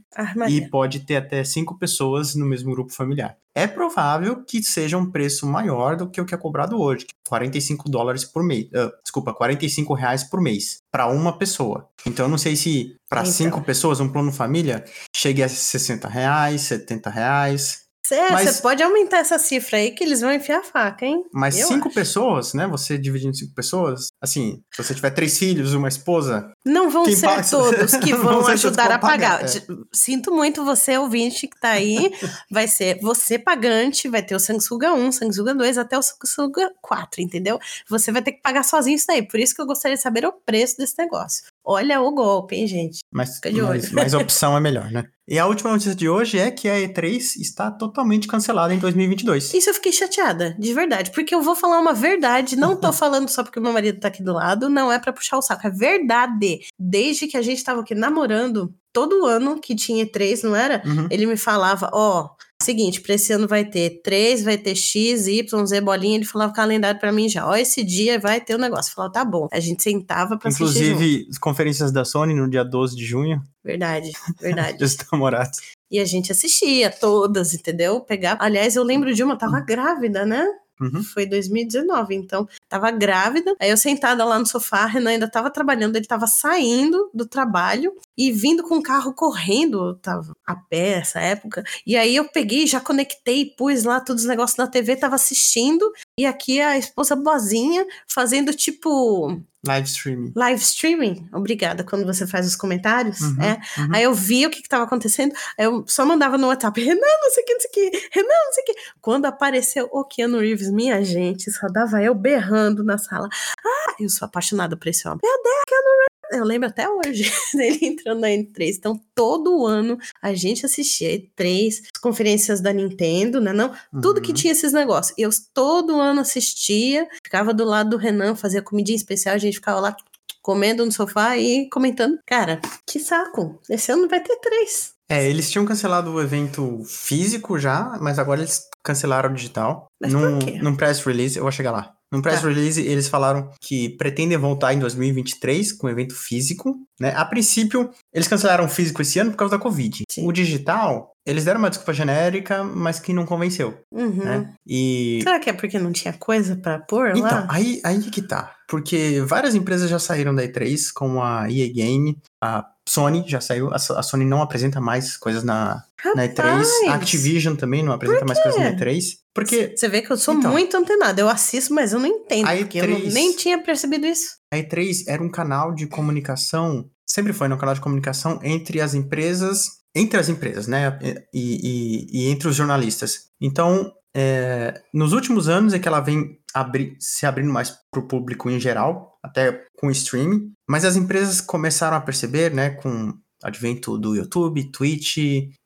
e 0.48 0.68
pode 0.68 1.00
ter 1.00 1.16
até 1.16 1.42
cinco 1.42 1.78
pessoas 1.78 2.34
no 2.34 2.46
mesmo 2.46 2.70
grupo 2.70 2.92
familiar. 2.92 3.36
É 3.54 3.66
provável 3.66 4.44
que 4.44 4.62
seja 4.62 4.96
um 4.96 5.10
preço 5.10 5.44
maior 5.44 5.96
do 5.96 6.08
que 6.08 6.20
o 6.20 6.24
que 6.24 6.34
é 6.34 6.38
cobrado 6.38 6.80
hoje, 6.80 7.06
45 7.28 7.90
dólares 7.90 8.24
por 8.24 8.44
mês. 8.44 8.66
Uh, 8.66 8.92
desculpa, 9.02 9.34
45 9.34 9.94
reais 9.94 10.22
por 10.22 10.40
mês 10.40 10.78
para 10.90 11.06
uma 11.06 11.36
pessoa. 11.36 11.88
Então 12.06 12.26
eu 12.26 12.30
não 12.30 12.38
sei 12.38 12.56
se 12.56 12.96
para 13.08 13.22
então. 13.22 13.32
cinco 13.32 13.62
pessoas 13.62 14.00
um 14.00 14.08
plano 14.08 14.32
família 14.32 14.84
chegue 15.14 15.42
a 15.42 15.48
60 15.48 16.08
reais, 16.08 16.62
70 16.62 17.10
reais. 17.10 17.87
Você 18.08 18.30
mas... 18.30 18.60
pode 18.60 18.82
aumentar 18.82 19.18
essa 19.18 19.38
cifra 19.38 19.76
aí 19.76 19.90
que 19.90 20.02
eles 20.02 20.22
vão 20.22 20.32
enfiar 20.32 20.60
a 20.60 20.64
faca, 20.64 21.04
hein? 21.04 21.22
Mas 21.30 21.58
Eu 21.58 21.68
cinco 21.68 21.88
acho. 21.88 21.94
pessoas, 21.94 22.54
né? 22.54 22.66
Você 22.68 22.96
dividindo 22.96 23.36
cinco 23.36 23.54
pessoas, 23.54 24.08
assim, 24.18 24.62
se 24.74 24.82
você 24.82 24.94
tiver 24.94 25.10
três 25.10 25.38
filhos, 25.38 25.74
uma 25.74 25.88
esposa. 25.88 26.50
Não 26.64 26.88
vão 26.88 27.04
ser 27.04 27.26
paga... 27.26 27.48
todos 27.48 27.96
que 27.96 28.14
vão 28.16 28.46
ajudar 28.46 28.90
a 28.90 28.98
pagar. 28.98 29.40
pagar. 29.40 29.44
É. 29.44 29.62
Sinto 29.92 30.32
muito 30.32 30.64
você, 30.64 30.96
ouvinte, 30.96 31.46
que 31.46 31.60
tá 31.60 31.70
aí. 31.70 32.10
vai 32.50 32.66
ser 32.66 32.98
você 33.02 33.38
pagante, 33.38 34.08
vai 34.08 34.22
ter 34.22 34.34
o 34.34 34.40
Sanguessuga 34.40 34.94
1, 34.94 35.12
Sanguessuga 35.12 35.54
2, 35.54 35.76
até 35.76 35.98
o 35.98 36.02
Sanguessuga 36.02 36.72
4, 36.80 37.20
entendeu? 37.20 37.58
Você 37.90 38.10
vai 38.10 38.22
ter 38.22 38.32
que 38.32 38.40
pagar 38.40 38.62
sozinho 38.62 38.96
isso 38.96 39.06
daí. 39.06 39.22
Por 39.22 39.38
isso 39.38 39.54
que 39.54 39.60
eu 39.60 39.66
gostaria 39.66 39.96
de 39.96 40.02
saber 40.02 40.24
o 40.24 40.32
preço 40.32 40.78
desse 40.78 40.94
negócio. 40.98 41.44
Olha 41.70 42.00
o 42.00 42.10
golpe, 42.12 42.56
hein, 42.56 42.66
gente? 42.66 43.00
Mas, 43.12 43.34
Fica 43.34 43.52
de 43.52 43.60
olho. 43.60 43.68
mas, 43.68 43.92
mas 43.92 44.14
a 44.14 44.18
opção 44.18 44.56
é 44.56 44.60
melhor, 44.60 44.90
né? 44.90 45.04
E 45.30 45.38
a 45.38 45.46
última 45.46 45.70
notícia 45.70 45.94
de 45.94 46.08
hoje 46.08 46.38
é 46.38 46.50
que 46.50 46.66
a 46.66 46.76
E3 46.76 47.36
está 47.36 47.70
totalmente 47.70 48.26
cancelada 48.26 48.72
em 48.72 48.78
2022. 48.78 49.52
Isso 49.52 49.68
eu 49.68 49.74
fiquei 49.74 49.92
chateada, 49.92 50.56
de 50.58 50.72
verdade, 50.72 51.10
porque 51.10 51.34
eu 51.34 51.42
vou 51.42 51.54
falar 51.54 51.78
uma 51.78 51.92
verdade, 51.92 52.56
não 52.56 52.74
tô 52.74 52.90
falando 52.94 53.28
só 53.28 53.44
porque 53.44 53.60
meu 53.60 53.70
marido 53.70 54.00
tá 54.00 54.08
aqui 54.08 54.22
do 54.22 54.32
lado, 54.32 54.70
não 54.70 54.90
é 54.90 54.98
para 54.98 55.12
puxar 55.12 55.36
o 55.36 55.42
saco, 55.42 55.66
é 55.66 55.70
verdade. 55.70 56.60
Desde 56.78 57.26
que 57.26 57.36
a 57.36 57.42
gente 57.42 57.62
tava 57.62 57.82
aqui 57.82 57.94
namorando, 57.94 58.74
todo 58.90 59.26
ano 59.26 59.60
que 59.60 59.74
tinha 59.74 60.06
E3, 60.06 60.44
não 60.44 60.56
era? 60.56 60.80
Uhum. 60.86 61.08
Ele 61.10 61.26
me 61.26 61.36
falava, 61.36 61.90
ó, 61.92 62.22
oh, 62.22 62.30
Seguinte, 62.60 63.00
para 63.00 63.14
esse 63.14 63.32
ano 63.32 63.46
vai 63.46 63.64
ter 63.64 64.02
3, 64.02 64.42
vai 64.42 64.58
ter 64.58 64.74
X, 64.74 65.28
Y, 65.28 65.66
Z, 65.66 65.80
bolinha. 65.80 66.16
Ele 66.16 66.24
falava 66.24 66.50
o 66.50 66.54
calendário 66.54 66.98
para 66.98 67.12
mim 67.12 67.28
já. 67.28 67.46
Ó, 67.46 67.54
esse 67.54 67.84
dia 67.84 68.18
vai 68.18 68.40
ter 68.40 68.54
o 68.54 68.56
um 68.56 68.60
negócio. 68.60 68.90
Eu 68.90 68.94
falava, 68.94 69.12
tá 69.12 69.24
bom. 69.24 69.46
A 69.52 69.60
gente 69.60 69.82
sentava 69.82 70.36
pra 70.36 70.50
Inclusive. 70.50 70.90
Inclusive, 70.90 71.38
conferências 71.40 71.92
da 71.92 72.04
Sony 72.04 72.34
no 72.34 72.50
dia 72.50 72.64
12 72.64 72.96
de 72.96 73.04
junho. 73.04 73.40
Verdade, 73.64 74.10
verdade. 74.40 74.82
Os 74.82 74.96
namorados. 75.12 75.58
E 75.88 76.00
a 76.00 76.04
gente 76.04 76.32
assistia 76.32 76.90
todas, 76.90 77.54
entendeu? 77.54 78.00
Pegar. 78.00 78.36
Aliás, 78.40 78.74
eu 78.74 78.82
lembro 78.82 79.14
de 79.14 79.22
uma, 79.22 79.38
tava 79.38 79.60
grávida, 79.60 80.26
né? 80.26 80.44
Uhum. 80.80 81.02
Foi 81.02 81.26
2019, 81.26 82.14
então 82.14 82.48
tava 82.68 82.90
grávida. 82.90 83.54
Aí 83.60 83.70
eu 83.70 83.76
sentada 83.76 84.24
lá 84.24 84.38
no 84.38 84.46
sofá, 84.46 84.86
Renan 84.86 85.10
ainda 85.10 85.30
tava 85.30 85.50
trabalhando, 85.50 85.96
ele 85.96 86.06
tava 86.06 86.26
saindo 86.26 87.10
do 87.12 87.26
trabalho 87.26 87.92
e 88.16 88.30
vindo 88.32 88.62
com 88.62 88.76
o 88.76 88.82
carro 88.82 89.12
correndo, 89.12 89.94
tava 89.96 90.32
a 90.46 90.54
pé 90.54 90.98
essa 90.98 91.20
época. 91.20 91.64
E 91.86 91.96
aí 91.96 92.14
eu 92.16 92.28
peguei, 92.28 92.66
já 92.66 92.80
conectei, 92.80 93.46
pus 93.56 93.84
lá 93.84 94.00
todos 94.00 94.22
os 94.22 94.28
negócios 94.28 94.56
na 94.56 94.66
TV, 94.66 94.96
tava 94.96 95.16
assistindo. 95.16 95.90
E 96.18 96.24
aqui 96.24 96.60
a 96.60 96.78
esposa 96.78 97.16
boazinha 97.16 97.86
fazendo 98.06 98.54
tipo 98.54 99.40
Live 99.68 99.88
streaming. 99.88 100.32
live 100.34 100.60
streaming. 100.62 101.28
Obrigada 101.32 101.84
quando 101.84 102.06
você 102.06 102.26
faz 102.26 102.46
os 102.46 102.56
comentários. 102.56 103.20
Uhum, 103.20 103.42
é. 103.42 103.60
uhum. 103.80 103.88
Aí 103.92 104.02
eu 104.02 104.14
vi 104.14 104.46
o 104.46 104.50
que 104.50 104.60
estava 104.60 104.84
acontecendo, 104.84 105.34
aí 105.58 105.66
eu 105.66 105.84
só 105.86 106.06
mandava 106.06 106.38
no 106.38 106.48
WhatsApp, 106.48 106.80
Renan, 106.80 107.00
não 107.00 107.30
sei 107.30 107.42
o 107.42 107.46
que, 107.46 107.52
não 107.52 107.60
sei 107.60 107.70
o 107.70 107.72
que, 107.72 108.08
Renan, 108.12 108.44
não 108.46 108.52
sei 108.52 108.62
o 108.62 108.66
que. 108.66 108.74
Quando 109.00 109.26
apareceu 109.26 109.88
o 109.92 110.04
Keanu 110.04 110.38
Reeves, 110.40 110.70
minha 110.70 111.04
gente, 111.04 111.50
só 111.50 111.66
dava 111.68 112.02
eu 112.02 112.14
berrando 112.14 112.82
na 112.82 112.96
sala. 112.96 113.28
Ah, 113.64 113.94
eu 114.00 114.08
sou 114.08 114.26
apaixonada 114.26 114.76
por 114.76 114.88
esse 114.88 115.06
homem. 115.06 115.20
Meu 115.22 115.42
Deus, 115.42 115.62
Keanu 115.66 115.90
Reeves. 115.98 116.17
Eu 116.32 116.44
lembro 116.44 116.68
até 116.68 116.88
hoje 116.88 117.30
dele 117.54 117.78
entrando 117.82 118.20
na 118.20 118.28
N3. 118.28 118.76
Então, 118.76 119.00
todo 119.14 119.66
ano 119.66 119.98
a 120.22 120.32
gente 120.34 120.64
assistia 120.66 121.10
E3, 121.18 121.68
as 121.94 122.00
conferências 122.00 122.60
da 122.60 122.72
Nintendo, 122.72 123.40
né? 123.40 123.52
Não, 123.52 123.72
tudo 124.02 124.20
que 124.20 124.28
Uhum. 124.30 124.34
tinha 124.34 124.52
esses 124.52 124.72
negócios. 124.72 125.14
Eu 125.18 125.30
todo 125.54 125.98
ano 126.00 126.20
assistia, 126.20 127.08
ficava 127.24 127.52
do 127.54 127.64
lado 127.64 127.90
do 127.90 127.96
Renan, 127.96 128.34
fazia 128.34 128.62
comidinha 128.62 128.96
especial, 128.96 129.34
a 129.34 129.38
gente 129.38 129.54
ficava 129.54 129.80
lá 129.80 129.96
comendo 130.42 130.84
no 130.84 130.92
sofá 130.92 131.36
e 131.36 131.68
comentando. 131.70 132.18
Cara, 132.26 132.60
que 132.86 132.98
saco. 132.98 133.58
Esse 133.68 133.92
ano 133.92 134.08
vai 134.08 134.20
ter 134.22 134.36
três. 134.36 134.92
É, 135.10 135.26
eles 135.28 135.50
tinham 135.50 135.64
cancelado 135.64 136.12
o 136.12 136.20
evento 136.20 136.82
físico 136.84 137.58
já, 137.58 137.96
mas 138.00 138.18
agora 138.18 138.40
eles 138.40 138.68
cancelaram 138.82 139.30
o 139.30 139.34
digital. 139.34 139.86
Mas 140.00 140.12
num, 140.12 140.38
num 140.62 140.76
press 140.76 141.00
release, 141.04 141.36
eu 141.36 141.42
vou 141.42 141.52
chegar 141.52 141.70
lá. 141.72 141.94
Num 142.12 142.22
press 142.22 142.40
Tá. 142.40 142.48
release, 142.48 142.80
eles 142.80 143.06
falaram 143.08 143.50
que 143.60 143.90
pretendem 143.90 144.38
voltar 144.38 144.72
em 144.72 144.78
2023 144.78 145.72
com 145.72 145.88
evento 145.88 146.14
físico, 146.14 146.74
né? 147.00 147.12
A 147.14 147.24
princípio, 147.24 147.90
eles 148.14 148.26
cancelaram 148.28 148.64
o 148.64 148.68
físico 148.68 149.02
esse 149.02 149.18
ano 149.18 149.30
por 149.32 149.36
causa 149.36 149.56
da 149.56 149.62
Covid. 149.62 150.04
Sim. 150.10 150.26
O 150.26 150.32
digital, 150.32 151.12
eles 151.26 151.44
deram 151.44 151.58
uma 151.60 151.68
desculpa 151.68 151.92
genérica, 151.92 152.64
mas 152.64 152.98
que 152.98 153.12
não 153.12 153.26
convenceu, 153.26 153.78
Uhum. 153.92 154.24
né? 154.24 154.54
E 154.66 155.20
Será 155.22 155.38
que 155.38 155.50
é 155.50 155.52
porque 155.52 155.78
não 155.78 155.92
tinha 155.92 156.12
coisa 156.14 156.56
pra 156.56 156.78
pôr 156.78 157.10
Então, 157.10 157.22
lá? 157.22 157.46
aí, 157.50 157.80
aí 157.84 158.00
que 158.10 158.22
tá. 158.22 158.54
Porque 158.68 159.22
várias 159.26 159.54
empresas 159.54 159.88
já 159.88 159.98
saíram 159.98 160.34
da 160.34 160.42
E3, 160.44 160.90
como 160.94 161.22
a 161.22 161.50
EA 161.50 161.72
Game, 161.72 162.18
a 162.42 162.64
Sony 162.88 163.24
já 163.26 163.40
saiu, 163.40 163.72
a, 163.72 163.78
So- 163.78 163.94
a 163.96 164.02
Sony 164.02 164.24
não 164.24 164.40
apresenta 164.42 164.80
mais 164.80 165.16
coisas 165.16 165.44
na, 165.44 165.84
na 166.14 166.24
E3, 166.26 166.36
Rapaz! 166.38 166.68
a 166.88 166.94
Activision 166.94 167.54
também 167.56 167.82
não 167.82 167.92
apresenta 167.92 168.24
mais 168.24 168.40
coisas 168.42 168.60
na 168.60 168.70
quê? 168.74 168.84
E3, 168.84 169.02
porque 169.34 169.74
Você 169.76 169.88
vê 169.88 170.02
que 170.02 170.10
eu 170.10 170.16
sou 170.16 170.34
Então. 170.34 170.50
muito 170.52 170.76
antenada. 170.76 171.20
Eu 171.20 171.28
assisto, 171.28 171.72
mas 171.74 171.92
eu 171.92 171.98
não 172.00 172.06
entendo. 172.06 172.46
A 172.48 172.56
porque 172.56 172.78
eu 172.78 172.88
não- 172.88 172.96
E3 172.98 173.12
nem 173.12 173.36
tinha 173.36 173.62
percebido 173.62 174.06
isso. 174.06 174.36
a 174.52 174.56
E3 174.56 175.04
era 175.06 175.22
um 175.22 175.30
canal 175.30 175.74
de 175.74 175.86
comunicação, 175.86 176.88
sempre 177.06 177.32
foi 177.32 177.48
um 177.48 177.56
canal 177.58 177.74
de 177.74 177.80
comunicação 177.80 178.40
entre 178.42 178.80
as 178.80 178.94
empresas, 178.94 179.68
entre 179.94 180.18
as 180.18 180.28
empresas, 180.28 180.66
né, 180.66 180.98
e, 181.02 181.26
e- 181.32 182.06
e 182.26 182.28
entre 182.30 182.48
os 182.48 182.56
jornalistas. 182.56 183.28
Então, 183.40 183.92
é, 184.16 184.80
nos 184.92 185.12
últimos 185.12 185.48
anos 185.48 185.72
é 185.74 185.78
que 185.78 185.86
ela 185.88 186.00
vem 186.00 186.38
abri- 186.54 186.96
se 186.98 187.26
abrindo 187.26 187.52
mais 187.52 187.70
para 187.90 188.00
o 188.00 188.08
público 188.08 188.48
em 188.50 188.58
geral, 188.58 189.17
até 189.22 189.64
com 189.78 189.90
streaming, 189.90 190.52
mas 190.68 190.84
as 190.84 190.96
empresas 190.96 191.40
começaram 191.40 191.96
a 191.96 192.00
perceber, 192.00 192.52
né, 192.52 192.70
com 192.70 193.10
o 193.10 193.14
advento 193.42 193.96
do 193.98 194.16
YouTube, 194.16 194.70
Twitch, 194.72 195.18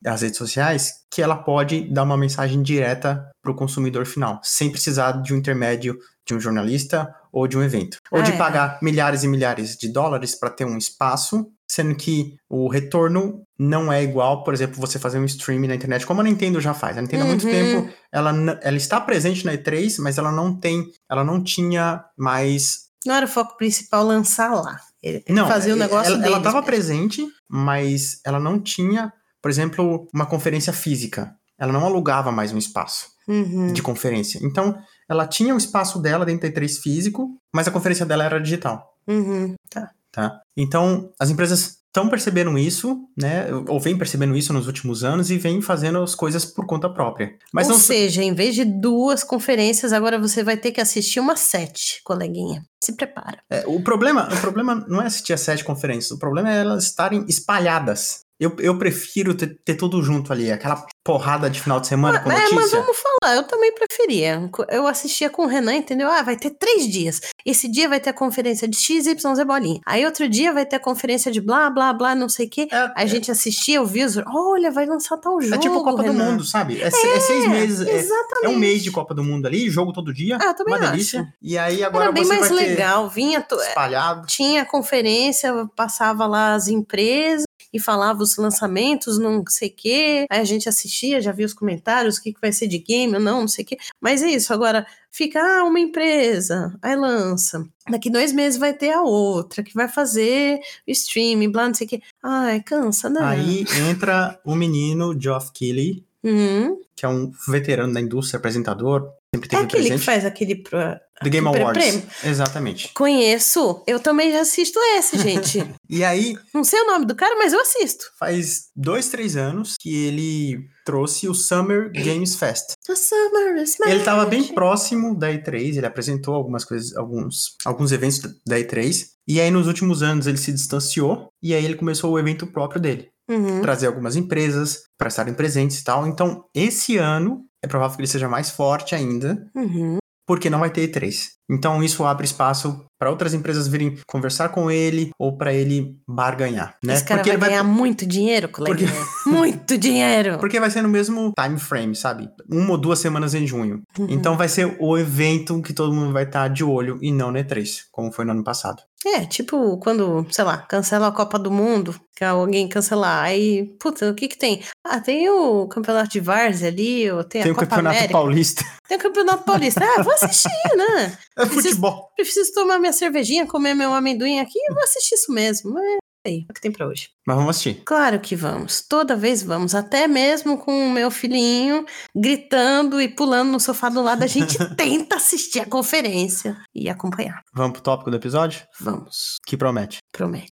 das 0.02 0.20
redes 0.22 0.36
sociais, 0.36 0.92
que 1.10 1.22
ela 1.22 1.36
pode 1.36 1.90
dar 1.92 2.02
uma 2.02 2.16
mensagem 2.18 2.62
direta 2.62 3.24
para 3.42 3.52
o 3.52 3.56
consumidor 3.56 4.04
final, 4.06 4.40
sem 4.42 4.70
precisar 4.70 5.22
de 5.22 5.32
um 5.32 5.38
intermédio 5.38 5.98
de 6.26 6.34
um 6.34 6.40
jornalista 6.40 7.12
ou 7.32 7.46
de 7.48 7.56
um 7.56 7.62
evento. 7.62 7.96
Ou 8.10 8.20
Ah, 8.20 8.22
de 8.22 8.32
é. 8.32 8.36
pagar 8.36 8.78
milhares 8.82 9.24
e 9.24 9.28
milhares 9.28 9.76
de 9.76 9.88
dólares 9.88 10.34
para 10.38 10.50
ter 10.50 10.64
um 10.66 10.76
espaço, 10.76 11.46
sendo 11.68 11.94
que 11.94 12.36
o 12.48 12.68
retorno 12.68 13.42
não 13.58 13.90
é 13.92 14.02
igual, 14.04 14.44
por 14.44 14.52
exemplo, 14.52 14.78
você 14.78 14.98
fazer 14.98 15.18
um 15.18 15.24
streaming 15.24 15.68
na 15.68 15.74
internet, 15.74 16.04
como 16.06 16.20
a 16.20 16.24
Nintendo 16.24 16.60
já 16.60 16.74
faz. 16.74 16.96
A 16.98 17.00
Nintendo 17.02 17.24
há 17.24 17.26
muito 17.26 17.46
Uhum. 17.46 17.50
tempo, 17.50 17.92
ela, 18.12 18.58
ela 18.62 18.76
está 18.76 19.00
presente 19.00 19.44
na 19.46 19.54
E3, 19.54 19.96
mas 19.98 20.18
ela 20.18 20.30
não 20.30 20.54
tem, 20.54 20.92
ela 21.10 21.24
não 21.24 21.42
tinha 21.42 22.04
mais 22.18 22.90
Não 23.06 23.14
era 23.14 23.26
o 23.26 23.28
foco 23.28 23.56
principal 23.56 24.04
lançar 24.04 24.52
lá. 24.54 24.78
Ele 25.02 25.22
não, 25.28 25.48
fazia 25.48 25.72
o 25.74 25.76
é- 25.76 25.80
negócio 25.80 26.06
ela, 26.14 26.16
ela 26.16 26.22
deles 26.24 26.38
estava 26.38 26.56
mesmo. 26.56 26.66
presente, 26.66 27.26
mas 27.48 28.20
ela 28.24 28.38
não 28.38 28.58
tinha, 28.60 29.12
por 29.40 29.50
exemplo, 29.50 30.08
uma 30.14 30.26
conferência 30.26 30.72
física. 30.72 31.34
Ela 31.58 31.72
não 31.72 31.84
alugava 31.84 32.30
mais 32.32 32.52
um 32.52 32.58
espaço 32.58 33.06
Uhum. 33.28 33.72
de 33.72 33.82
conferência. 33.82 34.40
Então, 34.42 34.76
ela 35.08 35.26
tinha 35.26 35.54
o 35.54 35.58
espaço 35.58 36.00
dela 36.00 36.24
dentro 36.24 36.42
da 36.42 36.48
E3 36.60 36.78
físico, 36.80 37.36
mas 37.54 37.68
a 37.68 37.70
conferência 37.70 38.06
dela 38.06 38.24
era 38.24 38.40
digital, 38.40 38.94
Uhum. 39.06 39.54
Tá. 39.70 39.90
tá? 40.10 40.40
Então, 40.56 41.10
as 41.20 41.30
empresas 41.30 41.78
estão 41.92 42.08
percebendo 42.08 42.56
isso, 42.56 43.06
né? 43.14 43.46
Ou 43.68 43.78
vêm 43.78 43.96
percebendo 43.96 44.34
isso 44.34 44.50
nos 44.52 44.66
últimos 44.66 45.04
anos 45.04 45.30
e 45.30 45.36
vêm 45.36 45.60
fazendo 45.60 46.02
as 46.02 46.14
coisas 46.14 46.42
por 46.42 46.66
conta 46.66 46.88
própria. 46.88 47.36
Mas 47.52 47.66
Ou 47.66 47.74
não 47.74 47.78
seja, 47.78 48.22
em 48.22 48.34
vez 48.34 48.54
de 48.54 48.64
duas 48.64 49.22
conferências, 49.22 49.92
agora 49.92 50.18
você 50.18 50.42
vai 50.42 50.56
ter 50.56 50.72
que 50.72 50.80
assistir 50.80 51.20
uma 51.20 51.36
sete, 51.36 52.00
coleguinha. 52.02 52.62
Se 52.82 52.96
prepara. 52.96 53.38
É, 53.50 53.64
o, 53.66 53.80
problema, 53.82 54.26
o 54.32 54.40
problema 54.40 54.84
não 54.88 55.02
é 55.02 55.06
assistir 55.06 55.34
a 55.34 55.36
sete 55.36 55.62
conferências, 55.62 56.10
o 56.10 56.18
problema 56.18 56.50
é 56.50 56.60
elas 56.60 56.84
estarem 56.84 57.26
espalhadas. 57.28 58.22
Eu, 58.40 58.56
eu 58.58 58.76
prefiro 58.76 59.34
ter, 59.34 59.56
ter 59.64 59.76
tudo 59.76 60.02
junto 60.02 60.32
ali, 60.32 60.50
aquela 60.50 60.84
porrada 61.04 61.48
de 61.48 61.60
final 61.60 61.78
de 61.78 61.86
semana 61.86 62.18
com 62.18 62.32
é, 62.32 62.34
mas 62.34 62.52
notícia. 62.52 62.80
vamos 62.80 62.96
falar, 62.96 63.36
eu 63.36 63.44
também 63.44 63.72
preferia. 64.06 64.50
Eu 64.68 64.86
assistia 64.86 65.30
com 65.30 65.44
o 65.44 65.46
Renan, 65.46 65.74
entendeu? 65.76 66.08
Ah, 66.08 66.22
vai 66.22 66.36
ter 66.36 66.50
três 66.50 66.86
dias. 66.88 67.20
Esse 67.44 67.68
dia 67.68 67.88
vai 67.88 68.00
ter 68.00 68.10
a 68.10 68.12
conferência 68.12 68.66
de 68.68 68.76
XYZ 68.76 69.14
bolinha. 69.46 69.80
Aí 69.86 70.04
outro 70.04 70.28
dia 70.28 70.52
vai 70.52 70.64
ter 70.66 70.76
a 70.76 70.80
conferência 70.80 71.30
de 71.30 71.40
blá, 71.40 71.68
blá, 71.70 71.92
blá, 71.92 72.14
não 72.14 72.28
sei 72.28 72.46
o 72.46 72.50
quê. 72.50 72.68
É, 72.70 72.90
A 72.94 73.06
gente 73.06 73.30
assistia, 73.30 73.80
ouvia 73.80 74.06
os. 74.06 74.16
Olha, 74.26 74.70
vai 74.70 74.86
lançar 74.86 75.16
tal 75.16 75.40
jogo. 75.40 75.54
é 75.54 75.58
tipo 75.58 75.82
Copa 75.82 76.02
do 76.02 76.12
Renan. 76.12 76.32
Mundo, 76.32 76.44
sabe? 76.44 76.80
É, 76.80 76.90
se- 76.90 77.06
é 77.06 77.20
seis 77.20 77.48
meses. 77.48 77.86
É, 77.86 77.92
Exatamente. 77.96 78.44
é 78.44 78.48
um 78.48 78.56
mês 78.56 78.82
de 78.82 78.90
Copa 78.90 79.14
do 79.14 79.22
Mundo 79.24 79.46
ali, 79.46 79.68
jogo 79.70 79.92
todo 79.92 80.12
dia. 80.12 80.38
Ah, 80.40 80.46
eu 80.46 80.54
também 80.54 80.74
uma 80.74 80.80
acho. 80.82 80.90
delícia. 80.92 81.34
E 81.40 81.56
aí 81.58 81.82
agora 81.82 82.04
Era 82.04 82.12
bem 82.12 82.24
você 82.24 82.38
mais 82.38 82.50
legal. 82.50 83.08
Vinha. 83.08 83.40
to- 83.40 83.56
espalhado. 83.56 84.26
Tinha 84.26 84.64
conferência, 84.64 85.52
passava 85.76 86.26
lá 86.26 86.54
as 86.54 86.68
empresas 86.68 87.44
e 87.72 87.80
falava 87.80 88.22
os 88.22 88.36
lançamentos, 88.36 89.18
não 89.18 89.42
sei 89.48 89.68
o 89.68 89.74
quê. 89.74 90.26
Aí 90.30 90.40
a 90.40 90.44
gente 90.44 90.68
assistia, 90.68 91.20
já 91.20 91.32
via 91.32 91.46
os 91.46 91.54
comentários, 91.54 92.16
o 92.18 92.22
que, 92.22 92.32
que 92.32 92.40
vai 92.40 92.52
ser 92.52 92.66
de 92.66 92.78
game 92.78 93.14
ou 93.14 93.20
não, 93.20 93.40
não 93.42 93.48
sei 93.48 93.64
o 93.64 93.68
quê. 93.68 93.78
Mas 94.00 94.22
é 94.22 94.28
isso, 94.28 94.52
agora 94.52 94.86
fica 95.10 95.40
ah, 95.40 95.64
uma 95.64 95.80
empresa, 95.80 96.76
aí 96.82 96.96
lança. 96.96 97.66
Daqui 97.88 98.10
dois 98.10 98.32
meses 98.32 98.58
vai 98.58 98.72
ter 98.72 98.90
a 98.90 99.02
outra, 99.02 99.62
que 99.62 99.74
vai 99.74 99.88
fazer 99.88 100.58
o 100.86 100.90
streaming, 100.90 101.50
blá, 101.50 101.66
não 101.66 101.74
sei 101.74 101.86
o 101.86 101.90
quê. 101.90 102.00
Ai, 102.22 102.60
cansa, 102.62 103.08
né? 103.08 103.20
Aí 103.22 103.64
entra 103.90 104.38
o 104.44 104.54
menino 104.54 105.18
Geoff 105.18 105.50
Keighley, 105.52 106.04
Uhum. 106.24 106.78
que 106.94 107.04
é 107.04 107.08
um 107.08 107.32
veterano 107.48 107.92
da 107.92 108.00
indústria, 108.00 108.38
apresentador, 108.38 109.10
sempre 109.34 109.46
É 109.46 109.50
teve 109.50 109.62
aquele 109.62 109.82
que 109.82 109.88
presente. 109.88 110.04
faz 110.04 110.24
aquele. 110.24 110.56
Pro... 110.56 110.78
Do 111.22 111.30
Game 111.30 111.46
aquele 111.46 111.62
Awards. 111.62 111.84
prêmio. 111.84 112.02
Exatamente. 112.24 112.90
Conheço, 112.94 113.82
eu 113.86 114.00
também 114.00 114.32
já 114.32 114.40
assisto 114.40 114.78
esse, 114.98 115.18
gente. 115.18 115.64
E 115.88 116.02
aí, 116.02 116.34
não 116.54 116.64
sei 116.64 116.80
o 116.80 116.86
nome 116.86 117.04
do 117.04 117.14
cara, 117.14 117.36
mas 117.36 117.52
eu 117.52 117.60
assisto. 117.60 118.06
faz 118.18 118.70
dois, 118.74 119.08
três 119.10 119.36
anos 119.36 119.76
que 119.78 119.94
ele 120.06 120.58
trouxe 120.86 121.28
o 121.28 121.34
Summer 121.34 121.92
Games 121.92 122.34
Fest. 122.34 122.72
The 122.86 122.96
summer 122.96 123.62
is 123.62 123.78
Ele 123.78 123.98
estava 123.98 124.24
bem 124.24 124.42
próximo 124.42 125.14
da 125.14 125.30
E3, 125.30 125.76
ele 125.76 125.86
apresentou 125.86 126.34
algumas 126.34 126.64
coisas, 126.64 126.96
alguns, 126.96 127.56
alguns 127.64 127.92
eventos 127.92 128.20
da 128.46 128.58
E3. 128.58 129.04
E 129.28 129.38
aí, 129.40 129.50
nos 129.50 129.66
últimos 129.66 130.02
anos, 130.02 130.26
ele 130.26 130.38
se 130.38 130.50
distanciou 130.50 131.28
e 131.42 131.54
aí 131.54 131.62
ele 131.64 131.76
começou 131.76 132.10
o 132.10 132.18
evento 132.18 132.46
próprio 132.46 132.80
dele. 132.80 133.10
Uhum. 133.32 133.60
Trazer 133.62 133.86
algumas 133.86 134.16
empresas 134.16 134.82
para 134.98 135.08
estarem 135.08 135.34
presentes 135.34 135.78
e 135.80 135.84
tal. 135.84 136.06
Então, 136.06 136.44
esse 136.54 136.96
ano 136.98 137.44
é 137.64 137.66
provável 137.68 137.96
que 137.96 138.02
ele 138.02 138.08
seja 138.08 138.28
mais 138.28 138.50
forte 138.50 138.94
ainda, 138.94 139.44
Uhum. 139.54 139.98
porque 140.26 140.50
não 140.50 140.58
vai 140.60 140.70
ter 140.70 140.88
E3. 140.88 141.28
Então, 141.52 141.82
isso 141.82 142.04
abre 142.04 142.24
espaço 142.24 142.84
para 142.98 143.10
outras 143.10 143.34
empresas 143.34 143.66
virem 143.66 143.98
conversar 144.06 144.50
com 144.50 144.70
ele 144.70 145.10
ou 145.18 145.36
para 145.36 145.52
ele 145.52 145.96
barganhar, 146.08 146.76
né? 146.82 146.94
Esse 146.94 147.04
cara 147.04 147.20
porque 147.20 147.36
vai 147.36 147.48
ele 147.48 147.56
ganhar 147.56 147.64
muito 147.64 148.06
dinheiro, 148.06 148.48
coleguinha. 148.48 148.92
Muito 149.26 149.76
dinheiro. 149.76 150.38
Porque 150.38 150.60
vai 150.60 150.70
ser 150.70 150.82
no 150.82 150.88
mesmo 150.88 151.32
time 151.36 151.58
frame, 151.58 151.96
sabe? 151.96 152.28
Uma 152.48 152.70
ou 152.70 152.78
duas 152.78 153.00
semanas 153.00 153.34
em 153.34 153.44
junho. 153.46 153.82
Uhum. 153.98 154.06
Então 154.08 154.36
vai 154.36 154.48
ser 154.48 154.76
o 154.78 154.96
evento 154.96 155.60
que 155.62 155.72
todo 155.72 155.92
mundo 155.92 156.12
vai 156.12 156.22
estar 156.22 156.48
de 156.48 156.62
olho 156.62 156.98
e 157.02 157.10
não 157.10 157.32
no 157.32 157.38
E3, 157.38 157.82
como 157.90 158.12
foi 158.12 158.24
no 158.24 158.30
ano 158.30 158.44
passado. 158.44 158.82
É, 159.04 159.24
tipo, 159.24 159.78
quando, 159.78 160.24
sei 160.30 160.44
lá, 160.44 160.58
cancela 160.58 161.08
a 161.08 161.12
Copa 161.12 161.36
do 161.36 161.50
Mundo, 161.50 161.92
que 162.16 162.24
alguém 162.24 162.68
cancelar, 162.68 163.24
aí, 163.24 163.64
puta, 163.80 164.08
o 164.08 164.14
que 164.14 164.28
que 164.28 164.38
tem? 164.38 164.62
Ah, 164.86 165.00
tem 165.00 165.28
o 165.28 165.66
Campeonato 165.66 166.08
de 166.08 166.20
Várzea 166.20 166.68
ali, 166.68 167.10
ou 167.10 167.24
tem, 167.24 167.42
Tem 167.42 167.50
a 167.50 167.52
o 167.52 167.56
Copa 167.56 167.66
Campeonato 167.66 167.96
América. 167.96 168.12
Paulista. 168.12 168.64
Tem 168.86 168.96
o 168.96 169.00
Campeonato 169.00 169.44
Paulista. 169.44 169.84
Ah, 169.84 170.02
vou 170.02 170.12
assistir, 170.12 170.76
né? 170.76 171.18
É 171.42 171.46
Preciso- 171.46 171.68
futebol. 171.68 172.08
Preciso 172.16 172.52
tomar 172.54 172.78
minha 172.78 172.92
cervejinha, 172.92 173.46
comer 173.46 173.74
meu 173.74 173.92
amendoim 173.94 174.38
aqui, 174.40 174.58
eu 174.68 174.74
vou 174.74 174.82
assistir 174.84 175.14
isso 175.14 175.32
mesmo. 175.32 175.78
É 175.78 175.98
aí, 176.28 176.46
é 176.48 176.52
o 176.52 176.54
que 176.54 176.60
tem 176.60 176.70
pra 176.70 176.86
hoje. 176.86 177.08
Mas 177.26 177.36
vamos 177.36 177.50
assistir. 177.50 177.82
Claro 177.84 178.20
que 178.20 178.36
vamos, 178.36 178.80
toda 178.80 179.16
vez 179.16 179.42
vamos, 179.42 179.74
até 179.74 180.06
mesmo 180.06 180.56
com 180.56 180.86
o 180.86 180.90
meu 180.90 181.10
filhinho 181.10 181.84
gritando 182.14 183.00
e 183.00 183.08
pulando 183.08 183.50
no 183.50 183.58
sofá 183.58 183.88
do 183.88 184.00
lado, 184.02 184.22
a 184.22 184.26
gente 184.28 184.56
tenta 184.76 185.16
assistir 185.16 185.58
a 185.60 185.66
conferência 185.66 186.56
e 186.74 186.88
acompanhar. 186.88 187.42
Vamos 187.52 187.72
pro 187.72 187.82
tópico 187.82 188.10
do 188.10 188.16
episódio? 188.16 188.62
Vamos, 188.80 189.38
Que 189.46 189.56
promete. 189.56 189.98
promete. 190.12 190.52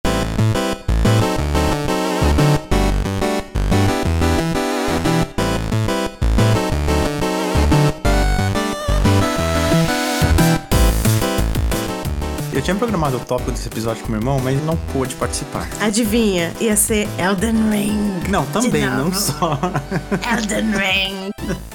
Tinha 12.63 12.75
programado 12.75 13.17
o 13.17 13.21
tópico 13.21 13.51
desse 13.51 13.69
episódio 13.69 14.03
com 14.03 14.11
meu 14.11 14.21
irmão, 14.21 14.41
mas 14.41 14.57
ele 14.57 14.65
não 14.65 14.77
pôde 14.93 15.15
participar. 15.15 15.69
Adivinha? 15.81 16.53
Ia 16.61 16.77
ser 16.77 17.09
Elden 17.19 17.71
Ring. 17.71 18.29
Não, 18.29 18.45
também, 18.47 18.87
não 18.87 19.13
só. 19.13 19.59
Elden 20.33 20.73
Ring. 20.73 21.31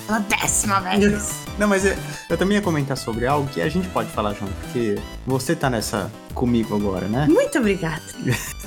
Pela 0.05 0.19
décima 0.19 0.79
vez. 0.81 1.31
Não, 1.57 1.67
mas 1.67 1.85
eu, 1.85 1.95
eu 2.29 2.37
também 2.37 2.57
ia 2.57 2.61
comentar 2.61 2.97
sobre 2.97 3.25
algo 3.25 3.47
que 3.47 3.61
a 3.61 3.69
gente 3.69 3.87
pode 3.89 4.09
falar 4.09 4.33
junto, 4.33 4.51
porque 4.63 4.95
você 5.25 5.55
tá 5.55 5.69
nessa 5.69 6.11
comigo 6.33 6.75
agora, 6.75 7.07
né? 7.07 7.27
Muito 7.29 7.57
obrigada. 7.59 8.01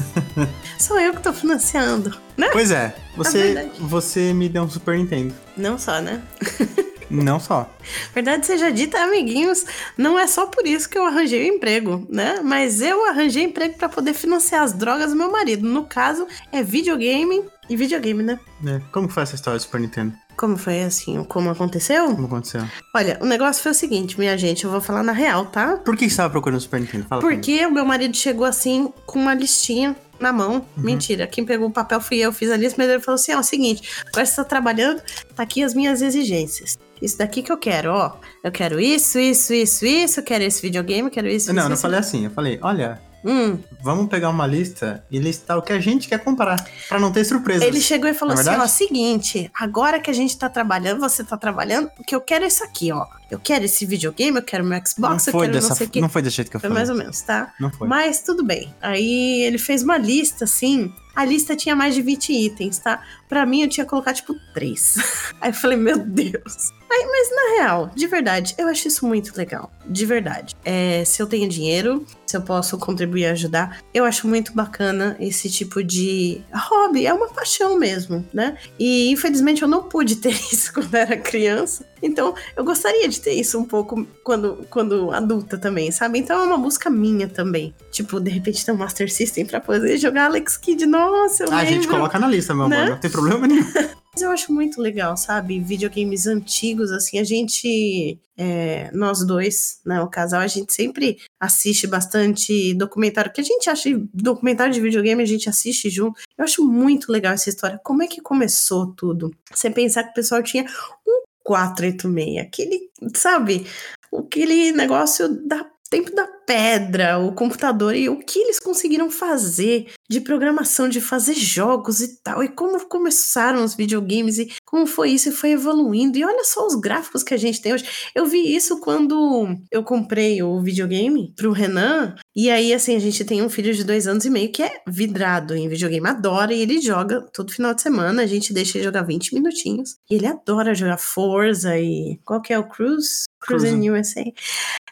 Sou 0.78 0.98
eu 0.98 1.12
que 1.12 1.20
tô 1.20 1.32
financiando, 1.32 2.16
né? 2.36 2.48
Pois 2.52 2.70
é, 2.70 2.94
você, 3.16 3.52
verdade. 3.52 3.70
você 3.80 4.32
me 4.32 4.48
deu 4.48 4.62
um 4.62 4.70
Super 4.70 4.96
Nintendo. 4.96 5.34
Não 5.56 5.78
só, 5.78 6.00
né? 6.00 6.22
Não 7.10 7.38
só. 7.38 7.70
Verdade 8.14 8.46
seja 8.46 8.70
dita, 8.70 8.98
amiguinhos, 8.98 9.64
não 9.96 10.18
é 10.18 10.26
só 10.26 10.46
por 10.46 10.66
isso 10.66 10.88
que 10.88 10.98
eu 10.98 11.04
arranjei 11.04 11.50
o 11.50 11.54
emprego, 11.54 12.06
né? 12.08 12.40
Mas 12.42 12.80
eu 12.80 13.08
arranjei 13.08 13.44
emprego 13.44 13.76
pra 13.76 13.88
poder 13.88 14.14
financiar 14.14 14.62
as 14.62 14.72
drogas 14.72 15.10
do 15.10 15.16
meu 15.16 15.30
marido. 15.30 15.66
No 15.66 15.84
caso, 15.84 16.26
é 16.52 16.62
videogame 16.62 17.44
e 17.68 17.76
videogame, 17.76 18.22
né? 18.22 18.38
É, 18.66 18.80
Como 18.92 19.08
foi 19.08 19.22
essa 19.22 19.34
história 19.34 19.58
do 19.58 19.62
Super 19.62 19.80
Nintendo? 19.80 20.12
Como 20.36 20.56
foi 20.56 20.82
assim? 20.82 21.24
Como 21.24 21.48
aconteceu? 21.48 22.06
Como 22.14 22.26
aconteceu? 22.26 22.62
Olha, 22.94 23.18
o 23.22 23.26
negócio 23.26 23.62
foi 23.62 23.72
o 23.72 23.74
seguinte, 23.74 24.18
minha 24.18 24.36
gente, 24.36 24.64
eu 24.64 24.70
vou 24.70 24.80
falar 24.82 25.02
na 25.02 25.12
real, 25.12 25.46
tá? 25.46 25.78
Por 25.78 25.96
que 25.96 26.04
você 26.04 26.12
estava 26.12 26.30
procurando 26.30 26.58
o 26.58 26.60
Super 26.60 26.80
Nintendo? 26.80 27.06
Fala. 27.08 27.22
Porque 27.22 27.64
o 27.64 27.70
meu 27.70 27.86
marido 27.86 28.14
chegou 28.16 28.44
assim 28.46 28.92
com 29.06 29.18
uma 29.18 29.32
listinha 29.32 29.96
na 30.20 30.32
mão. 30.32 30.64
Mentira, 30.76 31.26
quem 31.26 31.44
pegou 31.44 31.68
o 31.68 31.72
papel 31.72 32.00
fui 32.00 32.18
eu, 32.18 32.32
fiz 32.32 32.50
a 32.50 32.56
lista, 32.56 32.76
mas 32.78 32.90
ele 32.90 33.00
falou 33.00 33.16
assim: 33.16 33.32
ó, 33.32 33.36
é 33.36 33.40
o 33.40 33.42
seguinte, 33.42 33.88
agora 34.08 34.26
você 34.26 34.36
tá 34.36 34.44
trabalhando, 34.44 35.00
tá 35.34 35.42
aqui 35.42 35.62
as 35.62 35.74
minhas 35.74 36.02
exigências. 36.02 36.78
Isso 37.00 37.18
daqui 37.18 37.42
que 37.42 37.52
eu 37.52 37.58
quero, 37.58 37.92
ó. 37.92 38.12
Eu 38.42 38.50
quero 38.52 38.80
isso, 38.80 39.18
isso, 39.18 39.52
isso, 39.52 39.84
isso, 39.84 40.20
eu 40.20 40.24
quero 40.24 40.44
esse 40.44 40.62
videogame, 40.62 41.08
eu 41.08 41.10
quero 41.10 41.28
isso, 41.28 41.48
Não, 41.52 41.54
isso, 41.54 41.64
eu 41.64 41.68
não 41.68 41.74
isso. 41.74 41.82
falei 41.82 41.98
assim. 42.00 42.24
Eu 42.24 42.30
falei, 42.30 42.58
olha, 42.62 43.00
Hum. 43.24 43.58
vamos 43.82 44.06
pegar 44.08 44.28
uma 44.30 44.46
lista 44.46 45.04
e 45.10 45.18
listar 45.18 45.58
o 45.58 45.62
que 45.62 45.72
a 45.72 45.80
gente 45.80 46.06
quer 46.08 46.22
comprar, 46.22 46.64
pra 46.88 47.00
não 47.00 47.10
ter 47.10 47.24
surpresas. 47.24 47.66
Ele 47.66 47.80
chegou 47.80 48.08
e 48.08 48.14
falou 48.14 48.34
Não 48.36 48.40
é 48.40 48.48
assim: 48.48 48.60
ó, 48.62 48.66
seguinte, 48.68 49.50
agora 49.58 49.98
que 49.98 50.08
a 50.08 50.12
gente 50.12 50.38
tá 50.38 50.48
trabalhando, 50.48 51.00
você 51.00 51.24
tá 51.24 51.36
trabalhando, 51.36 51.90
o 51.98 52.04
que 52.04 52.14
eu 52.14 52.20
quero 52.20 52.44
é 52.44 52.46
isso 52.48 52.62
aqui, 52.62 52.92
ó. 52.92 53.04
Eu 53.28 53.40
quero 53.40 53.64
esse 53.64 53.84
videogame, 53.84 54.36
eu 54.36 54.42
quero 54.44 54.62
meu 54.64 54.78
não 54.78 54.86
Xbox, 54.86 55.26
eu 55.26 55.32
foi, 55.32 55.40
quero 55.46 55.52
dessa, 55.54 55.68
não 55.70 55.76
sei 55.76 55.86
o 55.88 55.90
quê. 55.90 56.00
não 56.00 56.08
foi 56.08 56.22
desse 56.22 56.36
jeito 56.36 56.50
que 56.50 56.56
eu 56.56 56.60
Foi 56.60 56.68
falei. 56.70 56.80
mais 56.84 56.90
ou 56.90 56.96
menos, 56.96 57.20
tá? 57.22 57.52
Não 57.58 57.72
foi. 57.72 57.88
Mas 57.88 58.20
tudo 58.20 58.44
bem. 58.44 58.72
Aí 58.80 59.42
ele 59.42 59.58
fez 59.58 59.82
uma 59.82 59.98
lista, 59.98 60.44
assim. 60.44 60.92
A 61.16 61.24
lista 61.24 61.56
tinha 61.56 61.74
mais 61.74 61.94
de 61.96 62.02
20 62.02 62.30
itens, 62.32 62.78
tá? 62.78 63.02
Pra 63.28 63.44
mim, 63.44 63.62
eu 63.62 63.68
tinha 63.68 63.84
colocado, 63.86 64.14
tipo, 64.16 64.36
3. 64.54 64.98
Aí 65.40 65.50
eu 65.50 65.54
falei, 65.54 65.76
meu 65.76 65.98
Deus. 65.98 66.70
Aí, 66.96 67.04
mas 67.04 67.30
na 67.30 67.56
real, 67.62 67.90
de 67.94 68.06
verdade, 68.06 68.54
eu 68.56 68.68
acho 68.68 68.88
isso 68.88 69.06
muito 69.06 69.36
legal. 69.36 69.70
De 69.86 70.06
verdade. 70.06 70.54
É, 70.64 71.04
se 71.04 71.20
eu 71.22 71.26
tenho 71.26 71.46
dinheiro, 71.48 72.06
se 72.26 72.36
eu 72.36 72.40
posso 72.40 72.78
contribuir 72.78 73.22
e 73.22 73.26
ajudar, 73.26 73.80
eu 73.92 74.04
acho 74.04 74.26
muito 74.26 74.52
bacana 74.54 75.14
esse 75.20 75.50
tipo 75.50 75.82
de 75.84 76.40
hobby. 76.54 77.06
É 77.06 77.12
uma 77.12 77.28
paixão 77.28 77.78
mesmo, 77.78 78.26
né? 78.32 78.56
E 78.78 79.10
infelizmente 79.10 79.60
eu 79.62 79.68
não 79.68 79.82
pude 79.82 80.16
ter 80.22 80.30
isso 80.30 80.72
quando 80.72 80.94
era 80.94 81.16
criança. 81.18 81.84
Então, 82.02 82.34
eu 82.56 82.64
gostaria 82.64 83.08
de 83.08 83.20
ter 83.20 83.32
isso 83.32 83.58
um 83.58 83.64
pouco 83.64 84.06
quando, 84.24 84.66
quando 84.70 85.10
adulta 85.12 85.58
também, 85.58 85.90
sabe? 85.90 86.18
Então 86.18 86.40
é 86.40 86.44
uma 86.44 86.58
busca 86.58 86.88
minha 86.88 87.28
também. 87.28 87.74
Tipo, 87.90 88.18
de 88.20 88.30
repente 88.30 88.64
ter 88.64 88.72
um 88.72 88.76
Master 88.76 89.12
System 89.12 89.44
pra 89.44 89.60
poder 89.60 89.98
jogar 89.98 90.26
Alex 90.26 90.56
Kidd. 90.56 90.86
Nossa, 90.86 91.44
eu 91.44 91.52
Ah, 91.52 91.58
a 91.58 91.64
gente 91.64 91.80
lembro. 91.82 91.96
coloca 91.96 92.18
na 92.18 92.26
lista, 92.28 92.54
meu 92.54 92.68
Né? 92.68 92.76
amor. 92.78 92.90
Não 92.90 92.98
tem 93.00 93.10
problema 93.10 93.46
nenhum. 93.46 93.66
Mas 94.16 94.22
eu 94.22 94.30
acho 94.30 94.50
muito 94.50 94.80
legal, 94.80 95.14
sabe? 95.14 95.60
Videogames 95.60 96.26
antigos, 96.26 96.90
assim, 96.90 97.18
a 97.18 97.24
gente. 97.24 98.18
é, 98.34 98.90
nós 98.90 99.22
dois, 99.26 99.78
né? 99.84 100.00
O 100.00 100.08
casal, 100.08 100.40
a 100.40 100.46
gente 100.46 100.72
sempre 100.72 101.18
assiste 101.38 101.86
bastante 101.86 102.72
documentário. 102.72 103.30
Que 103.30 103.42
a 103.42 103.44
gente 103.44 103.68
acha 103.68 103.90
documentário 104.14 104.72
de 104.72 104.80
videogame, 104.80 105.22
a 105.22 105.26
gente 105.26 105.50
assiste 105.50 105.90
junto. 105.90 106.18
Eu 106.38 106.44
acho 106.44 106.64
muito 106.64 107.12
legal 107.12 107.34
essa 107.34 107.50
história. 107.50 107.78
Como 107.84 108.02
é 108.02 108.06
que 108.06 108.22
começou 108.22 108.86
tudo? 108.86 109.30
Você 109.52 109.68
pensar 109.68 110.04
que 110.04 110.12
o 110.12 110.14
pessoal 110.14 110.42
tinha 110.42 110.64
um 111.06 111.22
486, 111.44 112.38
aquele, 112.38 112.90
sabe? 113.14 113.66
Aquele 114.10 114.72
negócio 114.72 115.28
da 115.46 115.62
tempo 115.88 116.14
da 116.14 116.26
pedra, 116.46 117.18
o 117.18 117.32
computador 117.32 117.94
e 117.94 118.08
o 118.08 118.18
que 118.18 118.38
eles 118.38 118.60
conseguiram 118.60 119.10
fazer 119.10 119.88
de 120.08 120.20
programação, 120.20 120.88
de 120.88 121.00
fazer 121.00 121.34
jogos 121.34 122.00
e 122.00 122.22
tal, 122.22 122.42
e 122.42 122.48
como 122.48 122.78
começaram 122.86 123.64
os 123.64 123.74
videogames 123.74 124.38
e 124.38 124.48
como 124.64 124.86
foi 124.86 125.10
isso 125.10 125.28
e 125.28 125.32
foi 125.32 125.50
evoluindo. 125.52 126.16
E 126.16 126.24
olha 126.24 126.44
só 126.44 126.66
os 126.66 126.76
gráficos 126.76 127.22
que 127.22 127.34
a 127.34 127.36
gente 127.36 127.60
tem 127.60 127.74
hoje. 127.74 127.84
Eu 128.14 128.26
vi 128.26 128.54
isso 128.54 128.78
quando 128.80 129.48
eu 129.70 129.82
comprei 129.82 130.42
o 130.42 130.60
videogame 130.60 131.32
pro 131.36 131.50
Renan, 131.52 132.14
e 132.34 132.50
aí 132.50 132.72
assim, 132.72 132.94
a 132.94 133.00
gente 133.00 133.24
tem 133.24 133.42
um 133.42 133.48
filho 133.48 133.74
de 133.74 133.82
dois 133.82 134.06
anos 134.06 134.24
e 134.24 134.30
meio 134.30 134.52
que 134.52 134.62
é 134.62 134.82
vidrado 134.86 135.54
em 135.56 135.68
videogame, 135.68 136.08
adora 136.08 136.52
e 136.52 136.62
ele 136.62 136.80
joga 136.80 137.22
todo 137.32 137.52
final 137.52 137.74
de 137.74 137.82
semana, 137.82 138.22
a 138.22 138.26
gente 138.26 138.52
deixa 138.52 138.78
ele 138.78 138.84
jogar 138.84 139.02
20 139.02 139.34
minutinhos. 139.34 139.96
E 140.10 140.14
ele 140.14 140.26
adora 140.26 140.74
jogar 140.74 140.98
Forza 140.98 141.76
e 141.78 142.18
qual 142.24 142.40
que 142.40 142.52
é 142.52 142.58
o 142.58 142.68
Cruise? 142.68 143.24
Cruise 143.46 143.66
in 143.68 143.90
USA. 143.90 144.24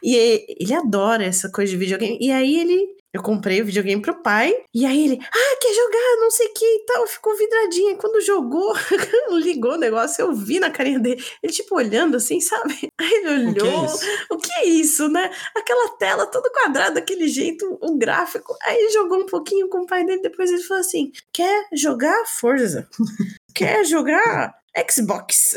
E 0.02 0.16
ele 0.58 0.74
adora 0.74 1.24
essa 1.24 1.50
coisa 1.50 1.70
de 1.72 1.78
videogame. 1.78 2.18
E 2.20 2.30
aí 2.30 2.60
ele. 2.60 2.94
Eu 3.12 3.22
comprei 3.22 3.62
o 3.62 3.64
videogame 3.64 4.02
pro 4.02 4.20
pai. 4.24 4.52
E 4.74 4.84
aí 4.84 5.04
ele, 5.04 5.20
ah, 5.22 5.56
quer 5.60 5.72
jogar, 5.72 6.16
não 6.20 6.32
sei 6.32 6.48
o 6.48 6.52
que 6.52 6.64
e 6.64 6.84
tal. 6.84 7.06
Ficou 7.06 7.36
vidradinha. 7.36 7.92
E 7.92 7.96
Quando 7.96 8.20
jogou, 8.20 8.74
ligou 9.40 9.74
o 9.74 9.78
negócio, 9.78 10.20
eu 10.20 10.34
vi 10.34 10.58
na 10.58 10.68
carinha 10.68 10.98
dele. 10.98 11.24
Ele, 11.40 11.52
tipo, 11.52 11.76
olhando 11.76 12.16
assim, 12.16 12.40
sabe? 12.40 12.88
Aí 13.00 13.12
ele 13.24 13.50
O 13.50 13.54
que 13.54 13.60
é 13.60 13.62
olhou. 13.62 13.84
isso? 13.84 14.04
O 14.28 14.36
que 14.36 14.52
é 14.58 14.66
isso, 14.66 15.08
né? 15.08 15.30
Aquela 15.56 15.90
tela 15.96 16.26
toda 16.26 16.50
quadrada, 16.50 16.94
daquele 16.96 17.28
jeito, 17.28 17.78
o 17.80 17.96
gráfico. 17.96 18.52
Aí 18.64 18.78
ele 18.78 18.90
jogou 18.90 19.20
um 19.20 19.26
pouquinho 19.26 19.68
com 19.68 19.82
o 19.82 19.86
pai 19.86 20.04
dele. 20.04 20.20
Depois 20.20 20.50
ele 20.50 20.62
falou 20.64 20.80
assim: 20.80 21.12
quer 21.32 21.68
jogar 21.72 22.26
Forza? 22.26 22.88
quer 23.54 23.84
jogar 23.84 24.52
Xbox? 24.90 25.54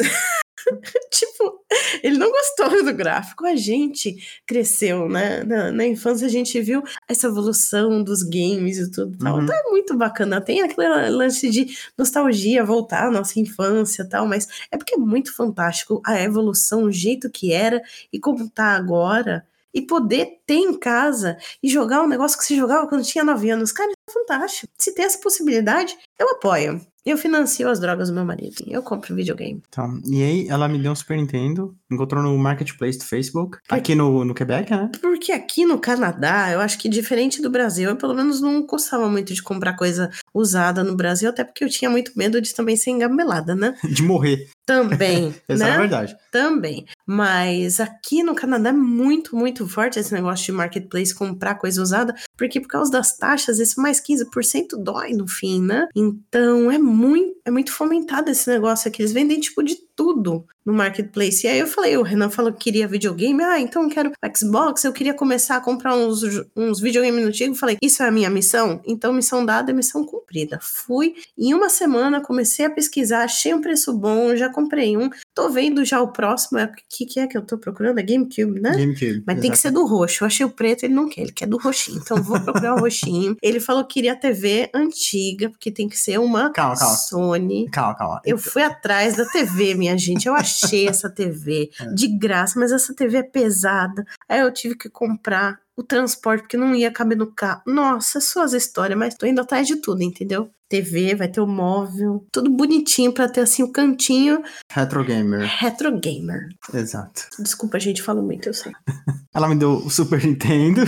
tipo, 1.12 1.64
ele 2.04 2.18
não 2.18 2.32
gostou 2.32 2.84
do 2.84 2.94
gráfico. 2.94 3.46
A 3.46 3.56
gente 3.56 4.16
cresceu, 4.46 5.08
né? 5.08 5.44
Na, 5.44 5.72
na 5.72 5.86
infância 5.86 6.28
a 6.28 6.30
gente 6.30 6.60
viu 6.62 6.84
essa 7.08 7.28
evolução 7.28 8.04
dos 8.04 8.24
games 8.24 8.78
e 8.78 8.92
tudo 8.92 9.18
tal. 9.18 9.36
Uhum. 9.36 9.44
Então 9.44 9.56
é 9.56 9.70
muito 9.70 9.96
bacana. 9.96 10.42
Tem 10.42 10.62
aquele 10.62 11.10
lance 11.10 11.50
de 11.50 11.78
nostalgia, 11.98 12.64
voltar 12.64 13.08
à 13.08 13.12
nossa 13.12 13.40
infância 13.40 14.04
e 14.04 14.10
tal, 14.10 14.26
mas 14.28 14.48
é 14.72 14.78
porque 14.78 14.96
é 14.96 14.98
muito 14.98 15.36
fantástico 15.36 16.02
a 16.06 16.22
evolução, 16.22 16.84
o 16.84 16.92
jeito 16.92 17.30
que 17.30 17.54
era 17.54 17.82
e 18.12 18.20
como 18.20 18.50
tá 18.50 18.76
agora. 18.76 19.46
E 19.74 19.82
poder 19.82 20.40
ter 20.48 20.56
em 20.56 20.74
casa 20.80 21.38
e 21.62 21.70
jogar 21.70 22.02
um 22.02 22.08
negócio 22.08 22.36
que 22.36 22.46
se 22.46 22.56
jogava 22.56 22.88
quando 22.88 23.04
tinha 23.04 23.24
9 23.24 23.52
anos. 23.52 23.72
Cara, 23.72 23.92
isso 23.92 23.98
é 24.10 24.12
fantástico. 24.12 24.74
Se 24.76 24.96
tem 24.96 25.06
essa 25.06 25.20
possibilidade, 25.20 25.96
eu 26.18 26.28
apoio. 26.32 26.82
Eu 27.08 27.18
financio 27.18 27.70
as 27.70 27.80
drogas 27.80 28.10
do 28.10 28.16
meu 28.16 28.26
marido. 28.26 28.66
Eu 28.68 28.84
compro 28.84 29.16
videogame. 29.16 29.64
Então, 29.70 30.02
e 30.06 30.22
aí 30.22 30.48
ela 30.50 30.68
me 30.68 30.78
deu 30.78 30.92
um 30.92 30.96
Super 30.96 31.16
Nintendo, 31.16 31.74
encontrou 31.90 32.22
no 32.22 32.38
Marketplace 32.38 33.00
do 33.00 33.06
Facebook, 33.06 33.60
aqui 33.70 33.96
no, 33.96 34.26
no 34.26 34.34
Quebec, 34.34 34.70
né? 34.70 34.92
Porque 35.00 35.32
aqui 35.32 35.66
no 35.66 35.80
Canadá, 35.80 36.52
eu 36.52 36.60
acho 36.60 36.78
que 36.78 36.90
diferente 36.90 37.42
do 37.42 37.50
Brasil, 37.50 37.90
eu 37.90 37.96
pelo 37.96 38.14
menos 38.14 38.42
não 38.42 38.66
gostava 38.66 39.08
muito 39.08 39.34
de 39.34 39.42
comprar 39.42 39.78
coisa 39.78 40.10
usada 40.34 40.84
no 40.84 40.98
Brasil, 40.98 41.30
até 41.30 41.46
porque 41.46 41.64
eu 41.64 41.70
tinha 41.70 41.90
muito 41.90 42.12
medo 42.14 42.42
de 42.42 42.54
também 42.54 42.76
ser 42.76 42.92
engabelada, 42.92 43.56
né? 43.56 43.74
De 43.88 44.04
morrer. 44.04 44.50
Também, 44.66 45.34
Essa 45.48 45.64
é 45.64 45.68
a 45.70 45.72
né? 45.72 45.80
verdade. 45.80 46.18
Também. 46.30 46.86
Mas 47.08 47.80
aqui 47.80 48.22
no 48.22 48.36
Canadá 48.36 48.70
é 48.70 48.74
muito, 48.74 49.34
muito 49.34 49.66
forte 49.68 49.98
esse 49.98 50.14
negócio 50.14 50.46
de 50.46 50.52
marketplace 50.52 51.16
comprar 51.16 51.56
coisa 51.56 51.82
usada, 51.82 52.14
porque 52.36 52.60
por 52.60 52.68
causa 52.68 52.92
das 52.92 53.16
taxas, 53.16 53.60
esse 53.60 53.80
mais 53.80 54.02
15% 54.02 54.76
dói 54.78 55.14
no 55.14 55.26
fim, 55.26 55.62
né? 55.62 55.88
Então 55.96 56.70
é 56.70 56.78
muito, 56.78 57.40
é 57.46 57.50
muito 57.52 57.72
fomentado 57.72 58.30
esse 58.30 58.50
negócio 58.50 58.90
aqui. 58.90 59.02
Eles 59.02 59.14
vendem 59.14 59.40
tipo 59.40 59.64
de 59.64 59.87
tudo 59.98 60.46
no 60.66 60.74
marketplace. 60.74 61.46
E 61.46 61.50
aí 61.50 61.60
eu 61.60 61.68
falei, 61.68 61.98
o 61.98 62.02
Renan 62.04 62.30
falou 62.30 62.52
que 62.52 62.60
queria 62.60 62.88
videogame, 62.88 63.42
ah, 63.42 63.60
então 63.60 63.84
eu 63.84 63.90
quero 63.90 64.12
Xbox, 64.36 64.84
eu 64.84 64.94
queria 64.94 65.14
começar 65.14 65.58
a 65.58 65.62
comprar 65.62 65.96
uns, 65.96 66.22
uns 66.56 66.80
videogames 66.80 67.26
antigos. 67.26 67.60
Falei, 67.60 67.78
isso 67.82 68.02
é 68.02 68.08
a 68.08 68.12
minha 68.12 68.30
missão? 68.30 68.82
Então 68.86 69.14
missão 69.14 69.46
dada 69.46 69.72
é 69.72 69.74
missão 69.74 70.06
cumprida. 70.06 70.60
Fui, 70.62 71.16
em 71.38 71.54
uma 71.54 71.70
semana 71.70 72.22
comecei 72.22 72.66
a 72.66 72.70
pesquisar, 72.70 73.24
achei 73.24 73.54
um 73.54 73.62
preço 73.62 73.94
bom, 73.94 74.36
já 74.36 74.50
comprei 74.50 74.98
um, 74.98 75.10
tô 75.34 75.50
vendo 75.50 75.84
já 75.86 76.02
o 76.02 76.10
próximo, 76.12 76.60
é 76.60 76.66
o 76.66 76.72
que, 76.90 77.06
que 77.06 77.20
é 77.20 77.28
que 77.28 77.38
eu 77.38 77.42
tô 77.42 77.58
procurando? 77.58 78.00
É 78.00 78.04
GameCube, 78.04 78.60
né? 78.60 78.72
GameCube. 78.72 79.24
Mas 79.26 79.40
tem 79.40 79.52
que 79.52 79.58
ser 79.58 79.72
do 79.72 79.86
roxo. 79.86 80.24
Eu 80.24 80.28
achei 80.28 80.46
o 80.46 80.50
preto, 80.50 80.84
ele 80.84 80.94
não 80.94 81.10
quer, 81.10 81.22
ele 81.22 81.32
quer 81.32 81.48
do 81.48 81.58
roxinho. 81.58 82.00
Então 82.04 82.22
vou 82.22 82.40
procurar 82.40 82.76
o 82.76 82.80
roxinho. 82.80 83.36
Ele 83.42 83.60
falou 83.60 83.86
que 83.86 83.98
queria 83.98 84.16
TV 84.16 84.70
antiga, 84.76 85.50
porque 85.50 85.72
tem 85.72 85.90
que 85.90 85.98
ser 85.98 86.20
uma 86.20 86.52
Calma, 86.52 86.78
calma. 86.78 86.96
iPhone. 86.96 87.70
Calma, 87.72 87.96
calma. 87.96 88.22
Eu 88.24 88.38
fui 88.38 88.62
atrás 88.62 89.16
da 89.16 89.26
TV, 89.26 89.74
minha 89.74 89.87
gente. 89.96 90.26
Eu 90.28 90.34
achei 90.34 90.88
essa 90.90 91.10
TV 91.10 91.70
É. 91.80 91.86
de 91.94 92.08
graça, 92.18 92.60
mas 92.60 92.72
essa 92.72 92.94
TV 92.94 93.18
é 93.20 93.24
pesada. 93.24 94.06
Aí 94.28 94.40
eu 94.42 94.52
tive 94.52 94.76
que 94.76 94.90
comprar 94.90 95.60
o 95.78 95.84
transporte, 95.84 96.42
porque 96.42 96.58
não 96.58 96.74
ia 96.74 96.92
caber 96.92 97.16
no 97.18 97.28
carro. 97.32 97.62
Nossa, 97.68 98.20
suas 98.20 98.54
histórias, 98.54 98.98
mas 98.98 99.14
tô 99.16 99.28
indo 99.28 99.40
atrás 99.40 99.68
de 99.68 99.76
tudo, 99.76 100.02
entendeu? 100.02 100.50
TV, 100.70 101.16
vai 101.16 101.30
ter 101.30 101.40
o 101.40 101.48
móvel, 101.48 102.26
tudo 102.30 102.50
bonitinho 102.50 103.14
pra 103.14 103.30
ter 103.30 103.40
assim 103.42 103.64
o 103.64 103.72
cantinho 103.72 104.42
Retro 104.70 105.02
Gamer. 105.06 105.48
retro 105.48 105.98
gamer. 105.98 106.50
Exato. 106.74 107.22
Desculpa, 107.40 107.78
a 107.78 107.80
gente 107.80 108.02
fala 108.02 108.22
muito, 108.22 108.50
eu 108.50 108.54
sei. 108.54 108.74
Ela 109.34 109.48
me 109.48 109.56
deu 109.56 109.76
o 109.78 109.90
Super 109.90 110.22
Nintendo. 110.26 110.82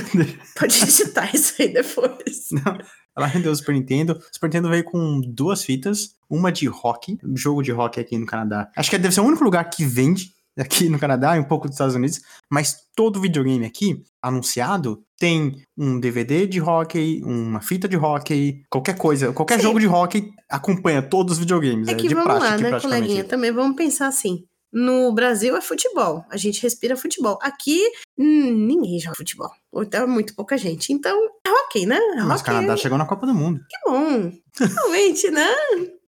Pode 0.59 0.74
digitar 0.86 1.34
isso 1.34 1.53
aí 1.61 1.71
depois. 1.71 2.47
Não, 2.51 2.78
ela 3.20 3.34
me 3.34 3.41
deu 3.41 3.51
o 3.51 3.55
Super 3.55 3.74
Nintendo. 3.74 4.13
O 4.13 4.34
Super 4.34 4.47
Nintendo 4.47 4.70
veio 4.70 4.84
com 4.84 5.22
duas 5.22 5.63
fitas. 5.63 6.15
Uma 6.30 6.51
de 6.51 6.67
rock, 6.67 7.17
jogo 7.36 7.61
de 7.61 7.72
rock 7.72 7.99
aqui 7.99 8.17
no 8.17 8.26
Canadá. 8.26 8.70
Acho 8.76 8.89
que 8.89 8.97
deve 8.97 9.13
ser 9.13 9.22
o 9.22 9.26
único 9.26 9.43
lugar 9.43 9.63
que 9.70 9.84
vende 9.84 10.32
aqui 10.57 10.89
no 10.89 10.99
Canadá 10.99 11.38
e 11.38 11.39
um 11.39 11.43
pouco 11.43 11.67
dos 11.67 11.76
Estados 11.76 11.95
Unidos. 11.95 12.22
Mas 12.51 12.76
todo 12.95 13.22
videogame 13.22 13.65
aqui, 13.65 14.03
anunciado, 14.22 15.03
tem 15.17 15.61
um 15.78 15.99
DVD 15.99 16.45
de 16.45 16.61
hockey, 16.61 17.22
uma 17.24 17.61
fita 17.61 17.88
de 17.88 17.97
hockey, 17.97 18.63
qualquer 18.70 18.97
coisa. 18.97 19.32
Qualquer 19.32 19.57
Sim. 19.57 19.63
jogo 19.63 19.80
de 19.80 19.88
hockey 19.88 20.32
acompanha 20.49 21.01
todos 21.01 21.34
os 21.34 21.39
videogames. 21.39 21.88
É 21.88 21.91
É, 21.91 21.95
que 21.95 22.07
de 22.07 22.15
vamos 22.15 22.39
lá, 22.39 22.57
né, 22.57 22.80
coleguinha? 22.80 23.24
Também 23.24 23.51
vamos 23.51 23.76
pensar 23.76 24.07
assim. 24.07 24.43
No 24.72 25.11
Brasil 25.11 25.55
é 25.57 25.61
futebol. 25.61 26.24
A 26.30 26.38
gente 26.38 26.61
respira 26.61 26.95
futebol. 26.95 27.39
Aqui, 27.41 27.82
hum, 28.17 28.51
ninguém 28.67 28.99
joga 28.99 29.15
futebol. 29.15 29.51
Ou 29.72 29.84
então 29.84 30.07
muito 30.07 30.36
pouca 30.36 30.57
gente. 30.57 30.93
Então, 30.93 31.17
é 31.45 31.49
hockey, 31.49 31.86
né? 31.86 31.97
É 31.97 32.22
Mas 32.22 32.41
o. 32.41 32.43
Canadá 32.43 32.78
chegou 32.78 32.97
na 32.97 33.05
Copa 33.05 33.26
do 33.26 33.34
Mundo. 33.34 33.59
Que 33.67 33.89
bom. 33.89 34.32
Realmente, 34.59 35.32
né? 35.32 35.47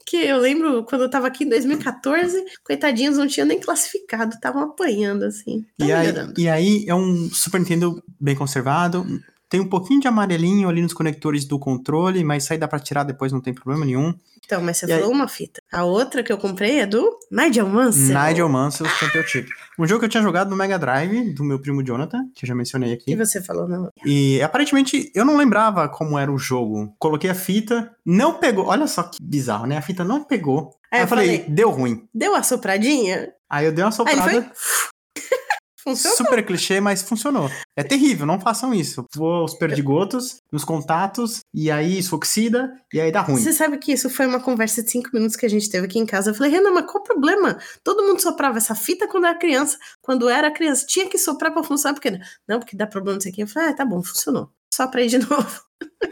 Que 0.05 0.18
eu 0.18 0.38
lembro 0.38 0.84
quando 0.84 1.03
eu 1.03 1.09
tava 1.09 1.28
aqui 1.28 1.43
em 1.43 1.49
2014, 1.49 2.43
coitadinhos 2.64 3.18
não 3.18 3.28
tinham 3.28 3.47
nem 3.47 3.59
classificado, 3.59 4.36
estavam 4.36 4.64
apanhando, 4.64 5.24
assim. 5.24 5.66
E 5.80 5.91
aí, 5.91 6.07
e 6.38 6.49
aí 6.49 6.86
é 6.88 6.93
um 6.93 7.30
Super 7.30 7.59
Nintendo 7.59 8.03
bem 8.20 8.36
conservado. 8.36 9.05
Tem 9.52 9.60
um 9.60 9.68
pouquinho 9.68 9.99
de 9.99 10.08
amarelinho 10.08 10.70
ali 10.70 10.82
nos 10.82 10.93
conectores 10.93 11.43
do 11.43 11.60
controle, 11.60 12.24
mas 12.24 12.43
isso 12.45 12.54
aí 12.54 12.58
dá 12.58 12.70
pra 12.70 12.80
tirar 12.80 13.04
depois, 13.04 13.34
não 13.34 13.41
tem 13.41 13.54
problema 13.54 13.86
nenhum. 13.86 14.14
Então, 14.43 14.62
mas 14.62 14.78
você 14.78 14.86
E 14.86 14.93
aí- 14.93 14.99
falou 15.02 15.14
uma 15.14 15.28
fita. 15.28 15.62
A 15.72 15.84
outra 15.84 16.24
que 16.24 16.32
eu 16.32 16.38
comprei 16.38 16.80
é 16.80 16.86
do 16.86 17.10
Nigel 17.30 17.68
Mansell. 17.68 18.18
Nigel 18.18 18.47
Mansell 18.49 18.88
Championship. 18.88 19.49
Um 19.78 19.86
jogo 19.86 19.99
que 19.99 20.06
eu 20.06 20.10
tinha 20.10 20.24
jogado 20.24 20.49
no 20.49 20.56
Mega 20.56 20.80
Drive, 20.80 21.34
do 21.34 21.43
meu 21.43 21.60
primo 21.60 21.84
Jonathan, 21.84 22.20
que 22.34 22.45
eu 22.45 22.47
já 22.47 22.56
mencionei 22.56 22.91
E 22.91 22.93
aqui. 22.93 23.16
você 23.16 23.41
falou, 23.41 23.68
não. 23.68 23.89
E 24.06 24.41
aparentemente 24.41 25.12
eu 25.14 25.26
não 25.26 25.36
lembrava 25.36 25.88
como 25.89 26.18
era 26.18 26.32
o 26.32 26.38
jogo. 26.38 26.95
Coloquei 26.97 27.30
a 27.30 27.36
fita, 27.36 27.91
não 28.06 28.36
pegou. 28.36 28.66
Olha 28.68 28.88
só 28.88 29.04
que 29.04 29.18
bizarro, 29.22 29.66
né? 29.68 29.78
A 29.78 29.82
fita 29.82 30.04
não 30.06 30.24
pegou. 30.24 30.72
Aí 30.91 30.99
Aí 30.99 31.04
eu 31.04 31.08
falei, 31.08 31.26
falei- 31.39 31.45
deu 31.54 31.70
ruim. 31.70 32.08
Deu 32.14 32.36
a 32.36 32.41
sopradinha? 32.41 33.30
Aí 33.49 33.66
eu 33.66 33.72
dei 33.74 33.84
uma 33.84 33.91
Aí 33.91 34.14
ele 34.14 34.22
soprada. 34.22 34.32
foi. 34.32 34.91
Funcionou. 35.84 36.17
Super 36.17 36.45
clichê, 36.45 36.79
mas 36.79 37.01
funcionou. 37.01 37.49
É 37.75 37.84
terrível, 37.84 38.25
não 38.25 38.39
façam 38.39 38.73
isso. 38.73 39.05
Voa 39.15 39.43
os 39.43 39.55
perdigotos 39.55 40.38
nos 40.51 40.63
contatos, 40.63 41.39
e 41.53 41.71
aí 41.71 41.97
isso 41.97 42.15
oxida, 42.15 42.71
e 42.93 43.01
aí 43.01 43.11
dá 43.11 43.21
ruim. 43.21 43.41
Você 43.41 43.51
sabe 43.51 43.77
que 43.77 43.91
isso 43.91 44.09
foi 44.09 44.27
uma 44.27 44.39
conversa 44.39 44.84
de 44.84 44.91
cinco 44.91 45.09
minutos 45.13 45.36
que 45.36 45.45
a 45.45 45.49
gente 45.49 45.69
teve 45.69 45.88
aqui 45.88 45.97
em 45.97 46.05
casa. 46.05 46.29
Eu 46.29 46.36
falei, 46.36 46.51
Renan, 46.51 46.71
mas 46.71 46.86
qual 46.86 47.03
o 47.03 47.07
problema? 47.07 47.57
Todo 47.84 48.03
mundo 48.03 48.21
soprava 48.21 48.57
essa 48.57 48.75
fita 48.75 49.07
quando 49.07 49.25
era 49.25 49.38
criança. 49.38 49.77
Quando 50.01 50.29
era 50.29 50.51
criança, 50.51 50.86
tinha 50.86 51.07
que 51.07 51.17
soprar 51.17 51.51
pra 51.51 51.63
funcionar, 51.63 51.95
porque 51.95 52.11
não, 52.47 52.59
porque 52.59 52.75
dá 52.77 52.86
problema 52.86 53.17
nisso 53.17 53.29
aqui. 53.29 53.41
Eu 53.41 53.47
falei, 53.47 53.69
ah, 53.69 53.75
tá 53.75 53.86
bom, 53.86 54.03
funcionou. 54.03 54.49
Sopra 54.73 55.01
aí 55.01 55.07
de 55.07 55.17
novo. 55.27 55.61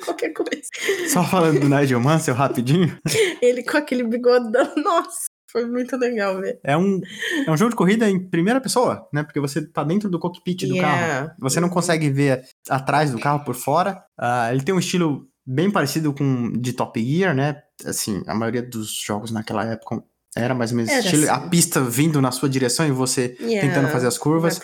Qualquer 0.04 0.34
coisa. 0.34 0.64
Só 1.10 1.24
falando 1.24 1.60
do 1.60 1.70
Nigel 1.70 2.00
Mansell 2.00 2.34
rapidinho, 2.34 2.98
Ele 3.42 3.64
com 3.64 3.78
aquele 3.78 4.04
bigodão. 4.04 4.74
Nossa, 4.78 5.29
foi 5.52 5.66
muito 5.66 5.96
legal 5.98 6.40
ver. 6.40 6.60
é 6.64 6.78
um, 6.78 7.00
é 7.46 7.52
um 7.52 7.58
jogo 7.58 7.72
de 7.72 7.76
corrida 7.76 8.10
em 8.10 8.20
primeira 8.30 8.62
pessoa, 8.62 9.08
né? 9.14 9.24
Porque 9.24 9.40
você 9.40 9.66
tá 9.66 9.84
dentro 9.84 10.10
do 10.10 10.20
cockpit 10.20 10.68
do 10.68 10.78
carro. 10.78 11.02
Yeah. 11.02 11.36
Você 11.40 11.60
não 11.60 11.70
consegue 11.70 12.10
ver 12.10 12.44
atrás 12.70 13.12
do 13.12 13.20
carro 13.20 13.44
por 13.44 13.56
fora. 13.56 14.04
Ah, 14.18 14.52
ele 14.52 14.64
tem 14.64 14.74
um 14.74 14.80
estilo 14.80 15.28
bem 15.46 15.72
parecido 15.72 16.14
com 16.14 16.52
de 16.52 16.74
Top 16.74 17.02
Gear, 17.02 17.36
né? 17.36 17.62
Assim, 17.86 18.22
a 18.28 18.36
maioria 18.36 18.62
dos 18.62 18.94
jogos 18.94 19.32
naquela 19.32 19.66
época 19.66 20.04
era 20.36 20.54
mais 20.54 20.72
ou 20.72 20.78
menos 20.78 20.92
Era 20.92 21.00
estilo. 21.02 21.24
assim. 21.24 21.32
A 21.32 21.40
pista 21.50 21.82
vindo 21.82 22.22
na 22.22 22.32
sua 22.32 22.48
direção 22.50 22.88
e 22.88 22.92
você 22.92 23.36
Yeah. 23.40 23.68
tentando 23.68 23.92
fazer 23.92 24.08
as 24.08 24.18
curvas. 24.18 24.60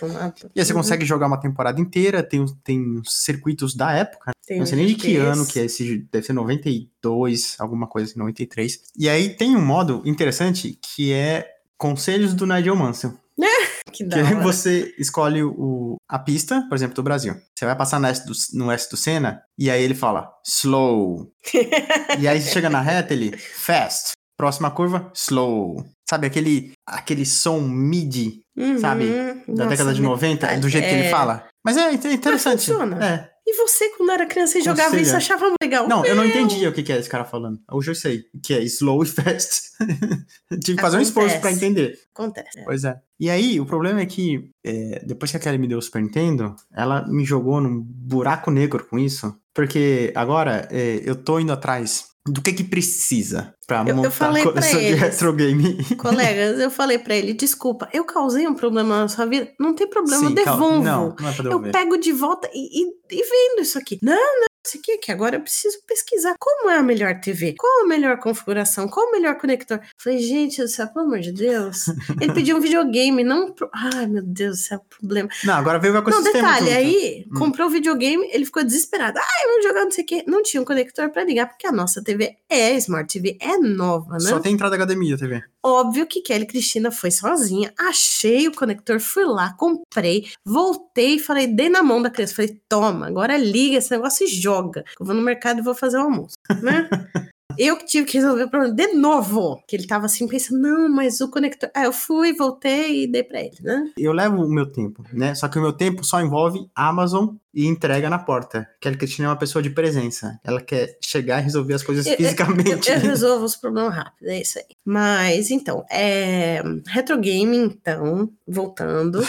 E 0.55 0.59
aí 0.59 0.65
você 0.65 0.71
Uhum. 0.73 0.79
consegue 0.79 1.05
jogar 1.05 1.27
uma 1.27 1.39
temporada 1.39 1.79
inteira, 1.81 2.21
tem, 2.23 2.45
tem 2.63 2.99
os 2.99 3.23
circuitos 3.23 3.75
da 3.75 3.91
época. 3.91 4.31
Tem 4.47 4.59
não 4.59 4.65
sei 4.65 4.77
nem 4.77 4.87
de 4.87 4.95
que 4.95 5.15
ano 5.17 5.45
que 5.45 5.59
é 5.59 5.65
esse, 5.65 6.07
deve 6.11 6.25
ser 6.25 6.33
92, 6.33 7.55
alguma 7.59 7.87
coisa 7.87 8.09
assim, 8.11 8.19
93. 8.19 8.79
E 8.97 9.09
aí 9.09 9.29
tem 9.29 9.55
um 9.55 9.65
modo 9.65 10.01
interessante 10.05 10.77
que 10.81 11.11
é 11.11 11.47
Conselhos 11.77 12.33
do 12.33 12.45
Nigel 12.45 12.75
Mansell. 12.75 13.13
Que 13.91 14.03
Que 14.03 14.09
da 14.09 14.17
hora. 14.17 14.41
você 14.41 14.93
escolhe 14.97 15.41
o, 15.43 15.95
a 16.09 16.19
pista, 16.19 16.65
por 16.67 16.75
exemplo, 16.75 16.95
do 16.95 17.03
Brasil. 17.03 17.33
Você 17.55 17.65
vai 17.65 17.75
passar 17.77 17.97
no 17.99 18.07
S 18.07 18.25
do, 18.25 18.33
no 18.57 18.69
S 18.71 18.89
do 18.89 18.97
Senna, 18.97 19.41
e 19.57 19.69
aí 19.69 19.81
ele 19.81 19.93
fala, 19.95 20.29
slow. 20.45 21.31
e 22.19 22.27
aí 22.27 22.41
você 22.41 22.51
chega 22.51 22.69
na 22.69 22.81
reta, 22.81 23.13
ele, 23.13 23.37
fast. 23.37 24.11
Próxima 24.37 24.69
curva, 24.71 25.11
slow. 25.15 25.85
Sabe 26.09 26.27
aquele, 26.27 26.73
aquele 26.85 27.25
som 27.25 27.59
MIDI 27.61 28.41
Uhum. 28.57 28.79
sabe, 28.79 29.05
da 29.47 29.65
Nossa, 29.65 29.69
década 29.69 29.93
de 29.93 30.01
90, 30.01 30.39
verdade. 30.47 30.61
do 30.61 30.69
jeito 30.69 30.87
que 30.87 30.93
ele 30.93 31.07
É. 31.07 31.09
fala? 31.09 31.45
Mas 31.63 31.75
é 31.75 31.89
é 31.89 32.13
interessante. 32.13 32.65
funciona. 32.65 33.05
É. 33.05 33.29
E 33.47 33.53
você, 33.57 33.89
quando 33.89 34.11
era 34.11 34.25
criança 34.25 34.57
e 34.57 34.61
jogava 34.61 34.89
Conselho. 34.91 35.03
isso, 35.03 35.15
achava 35.15 35.53
legal? 35.61 35.87
Não, 35.87 36.03
eu 36.05 36.15
não 36.15 36.25
entendia 36.25 36.67
o 36.69 36.73
que, 36.73 36.81
que 36.81 36.91
é 36.91 36.97
esse 36.97 37.09
cara 37.09 37.25
falando. 37.25 37.59
Hoje 37.71 37.91
eu 37.91 37.95
sei, 37.95 38.23
que 38.41 38.53
é 38.53 38.63
slow 38.63 39.03
e 39.03 39.05
fast. 39.07 39.61
Tive 40.63 40.77
que 40.77 40.81
fazer 40.81 40.97
um 40.97 41.01
esforço 41.01 41.39
pra 41.41 41.51
entender. 41.51 41.99
Acontece. 42.13 42.63
Pois 42.63 42.83
é. 42.85 42.95
E 43.19 43.29
aí, 43.29 43.59
o 43.59 43.65
problema 43.65 43.99
é 43.99 44.05
que, 44.05 44.49
é, 44.65 45.03
depois 45.05 45.29
que 45.31 45.37
a 45.37 45.39
Kelly 45.39 45.57
me 45.59 45.67
deu 45.67 45.77
o 45.77 45.81
Super 45.81 46.01
Nintendo, 46.01 46.55
ela 46.73 47.05
me 47.07 47.23
jogou 47.25 47.61
num 47.61 47.81
buraco 47.81 48.49
negro 48.49 48.85
com 48.89 48.97
isso. 48.97 49.35
Porque 49.53 50.11
agora 50.15 50.67
é, 50.71 51.01
eu 51.05 51.15
tô 51.15 51.39
indo 51.39 51.53
atrás 51.53 52.05
do 52.27 52.41
que 52.41 52.51
que 52.53 52.63
precisa 52.63 53.53
pra 53.67 53.81
Eu- 53.83 53.87
eu 53.89 53.95
montar 53.97 54.11
falei 54.11 54.41
a 54.41 54.45
coleção 54.45 54.79
de 54.79 54.93
retro 54.95 55.31
game. 55.33 55.83
Colegas, 55.95 56.59
eu 56.59 56.71
falei 56.71 56.97
pra 56.97 57.15
ele, 57.15 57.33
desculpa, 57.33 57.87
eu 57.93 58.03
causei 58.03 58.47
um 58.47 58.55
problema 58.55 59.01
na 59.01 59.07
sua 59.07 59.25
vida? 59.25 59.51
Não 59.59 59.75
tem 59.75 59.87
problema, 59.87 60.23
eu 60.23 60.29
Sim, 60.29 60.35
cal- 60.35 60.55
devolvo. 60.57 60.83
Não, 60.83 61.15
não 61.19 61.29
é 61.29 61.31
pra 61.33 61.43
eu 61.45 61.49
devolver. 61.49 61.71
pego 61.71 61.97
de 61.97 62.11
volta 62.11 62.49
e, 62.53 62.81
e, 62.81 62.87
e 63.11 63.23
vendo 63.23 63.61
isso 63.61 63.77
aqui. 63.77 63.99
Não, 64.01 64.15
não, 64.15 64.47
isso 64.67 64.77
aqui, 64.77 64.97
que 64.97 65.11
agora 65.11 65.35
eu 65.37 65.41
preciso 65.41 65.77
pesquisar. 65.87 66.35
Como 66.39 66.69
é 66.69 66.77
a 66.77 66.83
melhor 66.83 67.19
TV? 67.19 67.55
Qual 67.57 67.83
a 67.83 67.87
melhor 67.87 68.17
configuração? 68.19 68.87
Qual 68.87 69.07
o 69.07 69.11
melhor 69.11 69.35
conector? 69.37 69.79
Falei, 69.97 70.19
gente 70.19 70.61
do 70.61 70.67
céu, 70.67 70.87
pelo 70.87 71.05
amor 71.05 71.19
de 71.19 71.31
Deus. 71.31 71.85
Ele 72.21 72.33
pediu 72.33 72.57
um 72.57 72.59
videogame, 72.61 73.23
não... 73.23 73.51
pro- 73.51 73.69
Ai, 73.73 74.07
meu 74.07 74.23
Deus 74.23 74.57
do 74.57 74.61
céu, 74.63 74.81
problema. 74.99 75.29
Não, 75.43 75.53
agora 75.55 75.79
veio 75.79 75.93
o 75.93 75.95
Não, 75.95 76.01
ecossistema 76.01 76.33
detalhe, 76.33 76.65
junto. 76.65 76.77
aí 76.77 77.25
Hum. 77.31 77.39
comprou 77.39 77.67
o 77.67 77.69
videogame, 77.69 78.27
ele 78.31 78.45
ficou 78.45 78.63
desesperado. 78.63 79.17
Ai, 79.19 79.47
vamos 79.47 79.63
jogar 79.65 79.83
não 79.83 79.91
sei 79.91 80.03
o 80.03 80.07
quê. 80.07 80.23
Não 80.27 80.41
tinha 80.43 80.61
um 80.61 80.65
conector 80.65 81.09
pra 81.09 81.23
ligar, 81.23 81.47
porque 81.47 81.67
a 81.67 81.71
nossa 81.71 82.03
TV 82.03 82.35
é 82.49 82.73
Smart 82.77 83.11
TV, 83.11 83.37
é 83.41 83.57
nova, 83.57 84.13
né? 84.13 84.19
Só 84.19 84.39
tem 84.39 84.53
entrada 84.53 84.75
HDMI 84.77 85.13
a 85.13 85.17
TV. 85.17 85.43
Óbvio 85.67 86.05
que 86.05 86.21
Kelly 86.21 86.45
Cristina 86.45 86.91
foi 86.91 87.09
sozinha, 87.09 87.73
achei 87.75 88.47
o 88.47 88.51
conector, 88.51 88.99
fui 88.99 89.25
lá, 89.25 89.51
comprei, 89.53 90.27
voltei 90.45 91.17
falei, 91.17 91.47
dei 91.47 91.69
na 91.69 91.81
mão 91.81 91.99
da 91.99 92.11
criança, 92.11 92.35
falei, 92.35 92.61
toma, 92.69 93.07
agora 93.07 93.35
liga 93.35 93.77
esse 93.77 93.89
negócio 93.89 94.25
e 94.25 94.29
joga. 94.29 94.83
Eu 94.99 95.03
vou 95.03 95.15
no 95.15 95.23
mercado 95.23 95.59
e 95.59 95.63
vou 95.63 95.73
fazer 95.73 95.97
o 95.97 96.01
almoço, 96.01 96.35
né? 96.61 96.87
Eu 97.57 97.77
que 97.77 97.85
tive 97.85 98.05
que 98.05 98.17
resolver 98.17 98.43
o 98.43 98.49
problema 98.49 98.75
de 98.75 98.93
novo. 98.93 99.63
Que 99.67 99.75
ele 99.75 99.87
tava 99.87 100.05
assim 100.07 100.27
pensando, 100.27 100.61
não, 100.61 100.89
mas 100.89 101.21
o 101.21 101.29
conector. 101.29 101.69
Aí 101.73 101.85
eu 101.85 101.93
fui, 101.93 102.33
voltei 102.33 103.03
e 103.03 103.07
dei 103.07 103.23
pra 103.23 103.39
ele, 103.39 103.57
né? 103.61 103.91
Eu 103.97 104.11
levo 104.11 104.43
o 104.43 104.49
meu 104.49 104.65
tempo, 104.69 105.03
né? 105.13 105.33
Só 105.35 105.47
que 105.47 105.57
o 105.57 105.61
meu 105.61 105.71
tempo 105.71 106.03
só 106.03 106.19
envolve 106.21 106.67
Amazon 106.75 107.35
e 107.55 107.65
entrega 107.65 108.09
na 108.09 108.19
porta. 108.19 108.67
Kelly 108.81 108.97
Cristina 108.97 109.27
é 109.27 109.31
uma 109.31 109.37
pessoa 109.39 109.63
de 109.63 109.69
presença. 109.69 110.37
Ela 110.43 110.61
quer 110.61 110.97
chegar 111.01 111.39
e 111.39 111.43
resolver 111.43 111.73
as 111.73 111.81
coisas 111.83 112.05
Eu- 112.05 112.11
eu- 112.11 112.17
fisicamente. 112.17 112.91
Eu 112.91 112.99
resolvo 112.99 113.45
os 113.45 113.55
problemas 113.55 113.95
rápido, 113.95 114.27
é 114.27 114.41
isso 114.41 114.59
aí. 114.59 114.65
Mas, 114.83 115.49
então, 115.49 115.85
é... 115.89 116.61
retro 116.87 117.17
game, 117.19 117.55
então, 117.57 118.29
voltando, 118.45 119.25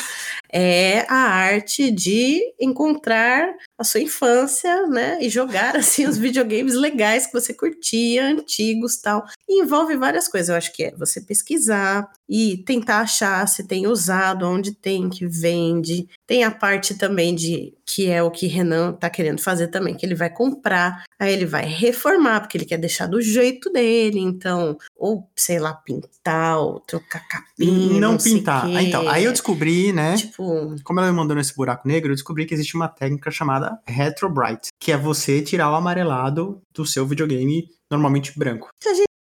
é 0.52 1.00
a 1.08 1.14
arte 1.28 1.90
de 1.90 2.40
encontrar 2.60 3.48
a 3.78 3.84
sua 3.84 4.00
infância, 4.00 4.86
né? 4.88 5.18
E 5.20 5.28
jogar, 5.28 5.76
assim, 5.76 6.06
os 6.06 6.18
videogames 6.18 6.74
legais 6.74 7.26
que 7.26 7.32
você 7.32 7.54
curtia, 7.54 8.26
antigos 8.26 8.96
tal. 8.98 9.24
E 9.48 9.62
envolve 9.62 9.96
várias 9.96 10.26
coisas. 10.28 10.48
Eu 10.48 10.56
acho 10.56 10.72
que 10.72 10.84
é 10.84 10.94
você 10.96 11.20
pesquisar 11.20 12.08
e 12.28 12.58
tentar 12.66 13.00
achar 13.00 13.46
se 13.46 13.64
tem 13.66 13.86
usado, 13.86 14.46
onde 14.46 14.72
tem, 14.72 15.08
que 15.08 15.26
vende. 15.26 16.08
Tem 16.26 16.42
a 16.42 16.50
parte 16.50 16.94
também 16.94 17.34
de 17.34 17.72
que 17.86 18.10
é 18.10 18.22
o 18.22 18.30
que 18.30 18.46
Renan 18.46 18.92
tá 18.92 19.08
querendo 19.08 19.40
fazer 19.40 19.68
também, 19.68 19.94
que 19.94 20.04
ele 20.04 20.14
vai 20.14 20.28
comprar, 20.28 21.04
aí 21.18 21.32
ele 21.32 21.46
vai 21.46 21.64
reformar, 21.64 22.40
porque 22.40 22.58
ele 22.58 22.64
quer 22.64 22.78
deixar 22.78 23.06
do 23.06 23.20
jeito 23.20 23.70
dele, 23.70 24.18
então, 24.18 24.76
ou 24.96 25.30
sei 25.36 25.58
lá, 25.58 25.72
pintar, 25.72 26.58
ou 26.58 26.80
trocar 26.80 27.26
capinha. 27.28 28.00
não 28.00 28.18
sei 28.18 28.34
pintar. 28.34 28.66
Ah, 28.66 28.82
então, 28.82 29.08
aí 29.08 29.24
eu 29.24 29.32
descobri, 29.32 29.92
né? 29.92 30.16
Tipo, 30.16 30.74
Como 30.82 30.98
ela 30.98 31.10
me 31.10 31.16
mandou 31.16 31.36
nesse 31.36 31.54
buraco 31.54 31.86
negro, 31.86 32.10
eu 32.10 32.16
descobri 32.16 32.44
que 32.44 32.54
existe 32.54 32.74
uma 32.74 32.88
técnica 32.88 33.30
chamada 33.30 33.78
Retro 33.86 34.28
Bright, 34.28 34.68
que 34.80 34.90
é 34.90 34.96
você 34.96 35.40
tirar 35.40 35.70
o 35.70 35.76
amarelado 35.76 36.60
do 36.74 36.84
seu 36.84 37.06
videogame 37.06 37.68
normalmente 37.90 38.36
branco. 38.36 38.68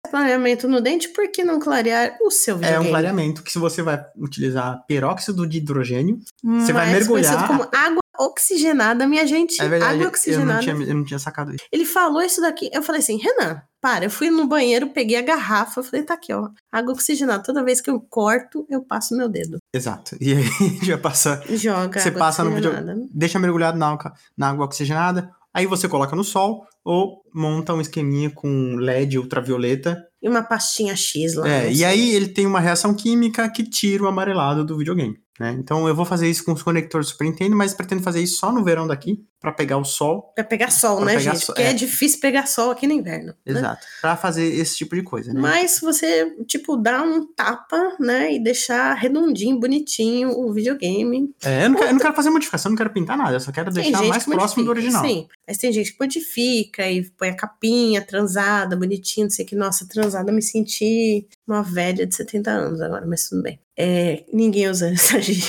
Clareamento 0.09 0.67
no 0.67 0.81
dente, 0.81 1.09
por 1.09 1.27
que 1.31 1.43
não 1.43 1.59
clarear 1.59 2.17
o 2.21 2.29
seu 2.31 2.55
É 2.55 2.59
videogame? 2.59 2.85
um 2.85 2.89
clareamento 2.89 3.43
que 3.43 3.51
se 3.51 3.59
você 3.59 3.81
vai 3.81 4.03
utilizar 4.17 4.83
peróxido 4.87 5.45
de 5.47 5.57
hidrogênio, 5.59 6.19
Você 6.43 6.73
vai 6.73 6.87
Mais 6.87 6.93
mergulhar- 7.07 7.47
como 7.47 7.63
água 7.73 8.01
oxigenada, 8.19 9.07
minha 9.07 9.25
gente. 9.27 9.61
é 9.61 9.67
verdade, 9.67 9.91
água 9.93 9.97
eu 10.01 10.03
não, 10.05 10.09
oxigenada. 10.09 10.59
tinha, 10.61 10.75
eu 10.75 10.95
não 10.95 11.03
tinha 11.03 11.19
sacado 11.19 11.53
isso. 11.53 11.63
Ele 11.71 11.85
falou 11.85 12.21
isso 12.21 12.41
daqui. 12.41 12.69
Eu 12.73 12.81
falei 12.81 12.99
assim, 13.01 13.17
Renan, 13.17 13.61
para. 13.81 14.05
Eu 14.05 14.09
fui 14.09 14.29
no 14.31 14.47
banheiro, 14.47 14.89
peguei 14.89 15.17
a 15.17 15.21
garrafa. 15.21 15.79
Eu 15.79 15.83
falei, 15.83 16.03
tá 16.03 16.15
aqui, 16.15 16.33
ó. 16.33 16.49
Água 16.71 16.93
oxigenada. 16.93 17.43
Toda 17.43 17.63
vez 17.63 17.79
que 17.79 17.89
eu 17.89 17.99
corto, 17.99 18.65
eu 18.69 18.81
passo 18.83 19.15
meu 19.15 19.29
dedo. 19.29 19.57
Exato. 19.73 20.15
E 20.19 20.33
aí 20.33 20.43
a 20.59 20.63
gente 20.63 20.87
vai 20.89 20.97
passar, 20.97 21.43
Joga 21.47 21.99
Você 21.99 22.11
passa 22.11 22.43
no 22.43 22.51
vídeo- 22.55 22.71
oxigenada. 22.71 23.01
deixa 23.13 23.39
mergulhado 23.39 23.77
na, 23.77 23.97
na 24.37 24.49
água 24.49 24.65
oxigenada, 24.65 25.31
aí 25.57 25.65
você 25.65 25.89
coloca 25.89 26.15
no 26.15 26.23
sol 26.23 26.67
ou 26.85 27.23
monta 27.33 27.73
um 27.73 27.81
esqueminha 27.81 28.29
com 28.29 28.75
LED 28.75 29.17
ultravioleta. 29.17 29.97
E 30.21 30.29
uma 30.29 30.43
pastinha 30.43 30.95
X 30.95 31.35
lá. 31.35 31.49
É, 31.49 31.73
e 31.73 31.83
aí 31.83 32.15
ele 32.15 32.27
tem 32.27 32.45
uma 32.45 32.59
reação 32.59 32.93
química 32.93 33.49
que 33.49 33.63
tira 33.63 34.03
o 34.03 34.07
amarelado 34.07 34.63
do 34.63 34.77
videogame. 34.77 35.17
Né? 35.39 35.55
Então 35.59 35.87
eu 35.87 35.95
vou 35.95 36.05
fazer 36.05 36.29
isso 36.29 36.45
com 36.45 36.53
os 36.53 36.63
conectores 36.63 37.09
Super 37.09 37.25
Nintendo, 37.25 37.55
mas 37.55 37.73
pretendo 37.73 38.03
fazer 38.03 38.21
isso 38.21 38.37
só 38.37 38.51
no 38.51 38.63
verão 38.63 38.87
daqui, 38.87 39.19
pra 39.39 39.51
pegar 39.51 39.77
o 39.77 39.85
sol. 39.85 40.31
Pra 40.35 40.43
pegar 40.43 40.71
sol, 40.71 40.97
Pra 40.97 41.05
né, 41.05 41.17
pegar 41.17 41.31
gente? 41.33 41.45
sol, 41.45 41.55
Porque 41.55 41.67
é. 41.67 41.71
é. 41.71 41.73
difícil 41.73 42.19
pegar 42.19 42.47
sol 42.47 42.71
aqui 42.71 42.87
no 42.87 42.93
inverno. 42.93 43.33
né? 43.45 43.53
Exato. 43.59 43.85
Pra 44.01 44.17
fazer 44.17 44.45
esse 44.45 44.75
tipo 44.77 44.95
de 44.95 45.03
coisa, 45.03 45.33
né? 45.33 45.39
Mas 45.39 45.79
você, 45.79 46.35
tipo, 46.47 46.75
dá 46.75 47.03
um 47.03 47.25
tapa, 47.33 47.95
né? 47.99 48.33
E 48.33 48.39
deixar 48.43 48.93
redondinho, 48.95 49.59
bonitinho 49.59 50.29
o 50.31 50.51
videogame. 50.51 51.33
É, 51.43 51.65
eu, 51.65 51.69
não 51.69 51.75
quero, 51.77 51.89
eu 51.89 51.93
não 51.93 51.99
quero 52.01 52.13
fazer 52.15 52.29
modificação, 52.29 52.71
não 52.71 52.77
quero 52.77 52.89
pintar 52.89 53.17
nada, 53.17 53.33
eu 53.35 53.39
só 53.39 53.51
quero 53.51 53.71
Tem 53.71 53.83
deixar 53.83 54.03
mais 54.03 54.23
que 54.25 54.31
próximo 54.31 54.63
do 54.63 54.69
original. 54.71 55.05
Sim, 55.05 55.27
mas 55.47 55.57
tem 55.57 55.71
gente 55.71 55.91
que 55.93 55.99
modifica 55.99 56.89
e 56.89 57.03
põe 57.11 57.29
a 57.29 57.35
capinha 57.35 58.01
transada, 58.01 58.75
bonitinho, 58.75 59.25
não 59.27 59.31
sei 59.31 59.45
o 59.45 59.47
que. 59.47 59.55
Nossa, 59.55 59.87
transada, 59.87 60.31
me 60.31 60.41
senti 60.41 61.27
uma 61.47 61.61
velha 61.63 62.05
de 62.05 62.15
70 62.15 62.49
anos 62.51 62.81
agora, 62.81 63.05
mas 63.05 63.29
tudo 63.29 63.43
bem. 63.43 63.59
É, 63.77 64.23
ninguém 64.33 64.67
usa 64.69 64.89
essa 64.93 65.21
gíria. 65.21 65.43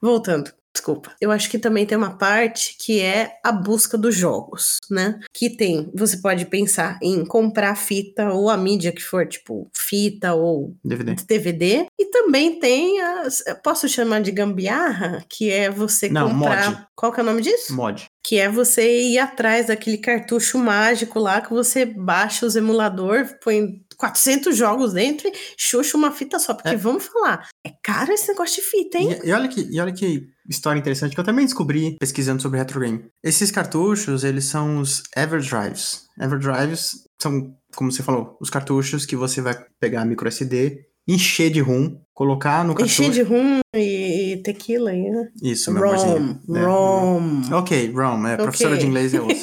Voltando. 0.00 0.52
Desculpa. 0.74 1.12
Eu 1.20 1.30
acho 1.30 1.50
que 1.50 1.58
também 1.58 1.84
tem 1.86 1.98
uma 1.98 2.16
parte 2.16 2.76
que 2.78 3.00
é 3.00 3.32
a 3.44 3.50
busca 3.50 3.98
dos 3.98 4.14
jogos, 4.14 4.76
né? 4.90 5.18
Que 5.32 5.50
tem, 5.50 5.90
você 5.94 6.16
pode 6.18 6.44
pensar 6.46 6.98
em 7.02 7.24
comprar 7.24 7.74
fita 7.74 8.30
ou 8.32 8.48
a 8.48 8.56
mídia 8.56 8.92
que 8.92 9.02
for, 9.02 9.26
tipo, 9.26 9.68
fita 9.74 10.34
ou 10.34 10.76
DVD. 10.84 11.14
DVD. 11.26 11.86
E 11.98 12.04
também 12.06 12.58
tem 12.60 13.00
as. 13.00 13.42
Posso 13.64 13.88
chamar 13.88 14.20
de 14.20 14.30
gambiarra? 14.30 15.24
Que 15.28 15.50
é 15.50 15.70
você 15.70 16.08
Não, 16.08 16.30
comprar. 16.30 16.70
mod. 16.70 16.86
Qual 16.94 17.12
que 17.12 17.20
é 17.20 17.22
o 17.22 17.26
nome 17.26 17.42
disso? 17.42 17.74
Mod. 17.74 18.06
Que 18.22 18.38
é 18.38 18.48
você 18.48 19.00
ir 19.02 19.18
atrás 19.18 19.66
daquele 19.68 19.98
cartucho 19.98 20.58
mágico 20.58 21.18
lá 21.18 21.40
que 21.40 21.50
você 21.50 21.84
baixa 21.86 22.44
os 22.44 22.56
emulador, 22.56 23.26
põe 23.42 23.82
400 23.96 24.56
jogos 24.56 24.92
dentro 24.92 25.28
e 25.28 25.32
xuxa 25.56 25.96
uma 25.96 26.12
fita 26.12 26.38
só. 26.38 26.54
Porque 26.54 26.68
É. 26.68 26.76
vamos 26.76 27.06
falar, 27.06 27.48
é 27.66 27.70
caro 27.82 28.12
esse 28.12 28.28
negócio 28.28 28.56
de 28.62 28.68
fita, 28.68 28.98
hein? 28.98 29.18
E, 29.24 29.28
e 29.28 29.32
olha 29.32 29.48
que, 29.48 29.60
e 29.70 29.80
olha 29.80 29.92
que 29.92 30.28
história 30.48 30.78
interessante 30.78 31.14
que 31.14 31.20
eu 31.20 31.24
também 31.24 31.44
descobri 31.44 31.96
pesquisando 32.00 32.40
sobre 32.42 32.58
retro 32.58 32.80
game. 32.80 33.04
Esses 33.22 33.50
cartuchos, 33.50 34.24
eles 34.24 34.44
são 34.44 34.78
os 34.80 35.02
Everdrives. 35.16 36.02
Everdrives 36.20 37.04
são, 37.20 37.54
como 37.76 37.90
você 37.92 38.02
falou, 38.02 38.36
os 38.40 38.50
cartuchos 38.50 39.04
que 39.04 39.16
você 39.16 39.40
vai 39.40 39.54
pegar 39.80 40.04
micro 40.04 40.28
SD, 40.28 40.80
encher 41.06 41.50
de 41.50 41.60
rum, 41.60 42.00
colocar 42.14 42.64
no 42.64 42.74
cartucho. 42.74 43.02
Encher 43.02 43.12
de 43.12 43.22
rum 43.22 43.60
e 43.74 44.40
tequila 44.44 44.92
né? 44.92 45.28
Isso, 45.42 45.72
meu 45.72 45.82
Rom, 45.82 45.88
amorzinho. 45.90 46.40
É. 46.56 46.64
rom. 46.64 47.42
Ok, 47.52 47.92
ROM, 47.94 48.26
é, 48.26 48.36
professora 48.36 48.74
Ok. 48.74 48.80
de 48.80 48.86
inglês 48.86 49.14
é 49.14 49.20
ouça. 49.22 49.42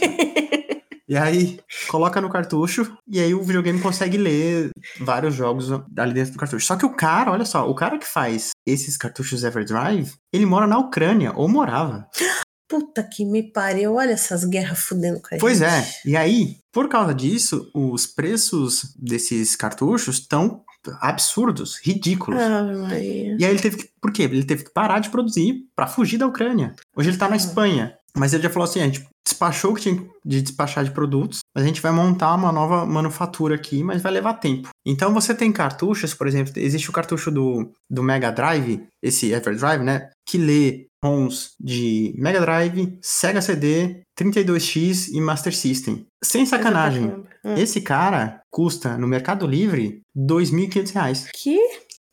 E 1.08 1.16
aí, 1.16 1.60
coloca 1.88 2.20
no 2.20 2.30
cartucho, 2.32 2.97
e 3.08 3.20
aí 3.20 3.34
o 3.34 3.43
videogame 3.43 3.80
consegue 3.80 4.18
ler 4.18 4.70
vários 4.99 5.36
jogos 5.36 5.70
ali 5.97 6.14
dentro 6.14 6.34
do 6.34 6.39
cartucho. 6.39 6.66
Só 6.66 6.76
que 6.76 6.86
o 6.86 6.95
cara, 6.95 7.32
olha 7.32 7.45
só, 7.45 7.70
o 7.70 7.76
cara 7.76 7.97
que 7.99 8.08
faz 8.08 8.49
esses 8.66 8.97
cartuchos 8.97 9.43
Everdrive, 9.43 10.12
ele 10.34 10.45
mora 10.45 10.66
na 10.66 10.80
Ucrânia, 10.80 11.32
ou 11.36 11.47
morava. 11.47 12.08
Puta 12.68 13.03
que 13.03 13.24
me 13.24 13.43
pariu, 13.51 13.93
olha 13.93 14.14
essas 14.14 14.43
guerras 14.43 14.80
fudendo 14.80 15.22
com 15.22 15.36
a 15.36 15.38
Pois 15.38 15.60
gente. 15.60 15.70
é, 15.70 15.86
e 16.03 16.18
aí, 16.18 16.58
por 16.74 16.89
causa 16.89 17.14
disso, 17.14 17.70
os 17.76 18.08
preços 18.08 18.91
desses 18.97 19.56
cartuchos 19.56 20.18
estão 20.18 20.64
absurdos, 20.99 21.80
ridículos. 21.84 22.41
Maria. 22.41 23.38
E 23.39 23.45
aí 23.45 23.51
ele 23.51 23.60
teve 23.60 23.78
que. 23.78 23.89
Por 24.01 24.12
quê? 24.12 24.24
Ele 24.24 24.43
teve 24.43 24.64
que 24.64 24.74
parar 24.74 24.99
de 24.99 25.10
produzir 25.10 25.62
pra 25.76 25.86
fugir 25.88 26.18
da 26.18 26.26
Ucrânia. 26.28 26.74
Hoje 26.95 27.10
ele 27.12 27.18
tá 27.18 27.30
na 27.30 27.36
Espanha. 27.36 27.95
Mas 28.16 28.34
ele 28.34 28.43
já 28.43 28.49
falou 28.49 28.68
assim: 28.68 28.82
a 28.82 28.86
gente 28.86 29.05
despachou 29.28 29.72
o 29.72 29.76
que 29.76 29.82
tinha 29.82 30.07
de 30.26 30.41
despachar 30.41 30.84
de 30.84 30.91
produtos, 30.91 31.39
mas 31.53 31.63
a 31.63 31.68
gente 31.68 31.82
vai 31.82 31.91
montar 31.91 32.36
uma 32.36 32.51
nova 32.51 32.86
manufatura 32.86 33.55
aqui, 33.55 33.84
mas 33.84 34.01
vai 34.01 34.11
levar 34.11 34.36
tempo. 34.36 34.70
Então 34.86 35.13
você 35.13 35.34
tem 35.34 35.51
cartuchos, 35.51 36.13
por 36.13 36.28
exemplo, 36.28 36.53
existe 36.57 36.89
o 36.89 36.93
cartucho 36.93 37.32
do, 37.32 37.72
do 37.89 38.03
Mega 38.03 38.32
Drive, 38.32 38.88
esse 39.01 39.32
Everdrive, 39.32 39.84
né? 39.84 40.09
Que 40.28 40.38
lê 40.38 40.88
ROMs 41.03 41.51
de 41.59 42.13
Mega 42.18 42.39
Drive, 42.39 42.97
Sega 43.01 43.41
CD, 43.41 44.01
32X 44.20 45.09
e 45.11 45.22
Master 45.22 45.55
System. 45.55 46.05
Sem 46.24 46.45
sacanagem. 46.45 47.26
Hum. 47.43 47.55
Esse 47.55 47.82
cara 47.82 48.41
custa 48.51 48.97
no 48.97 49.07
Mercado 49.07 49.45
Livre 49.45 50.01
2.500 50.18 50.93
reais. 50.93 51.30
Que? 51.34 51.59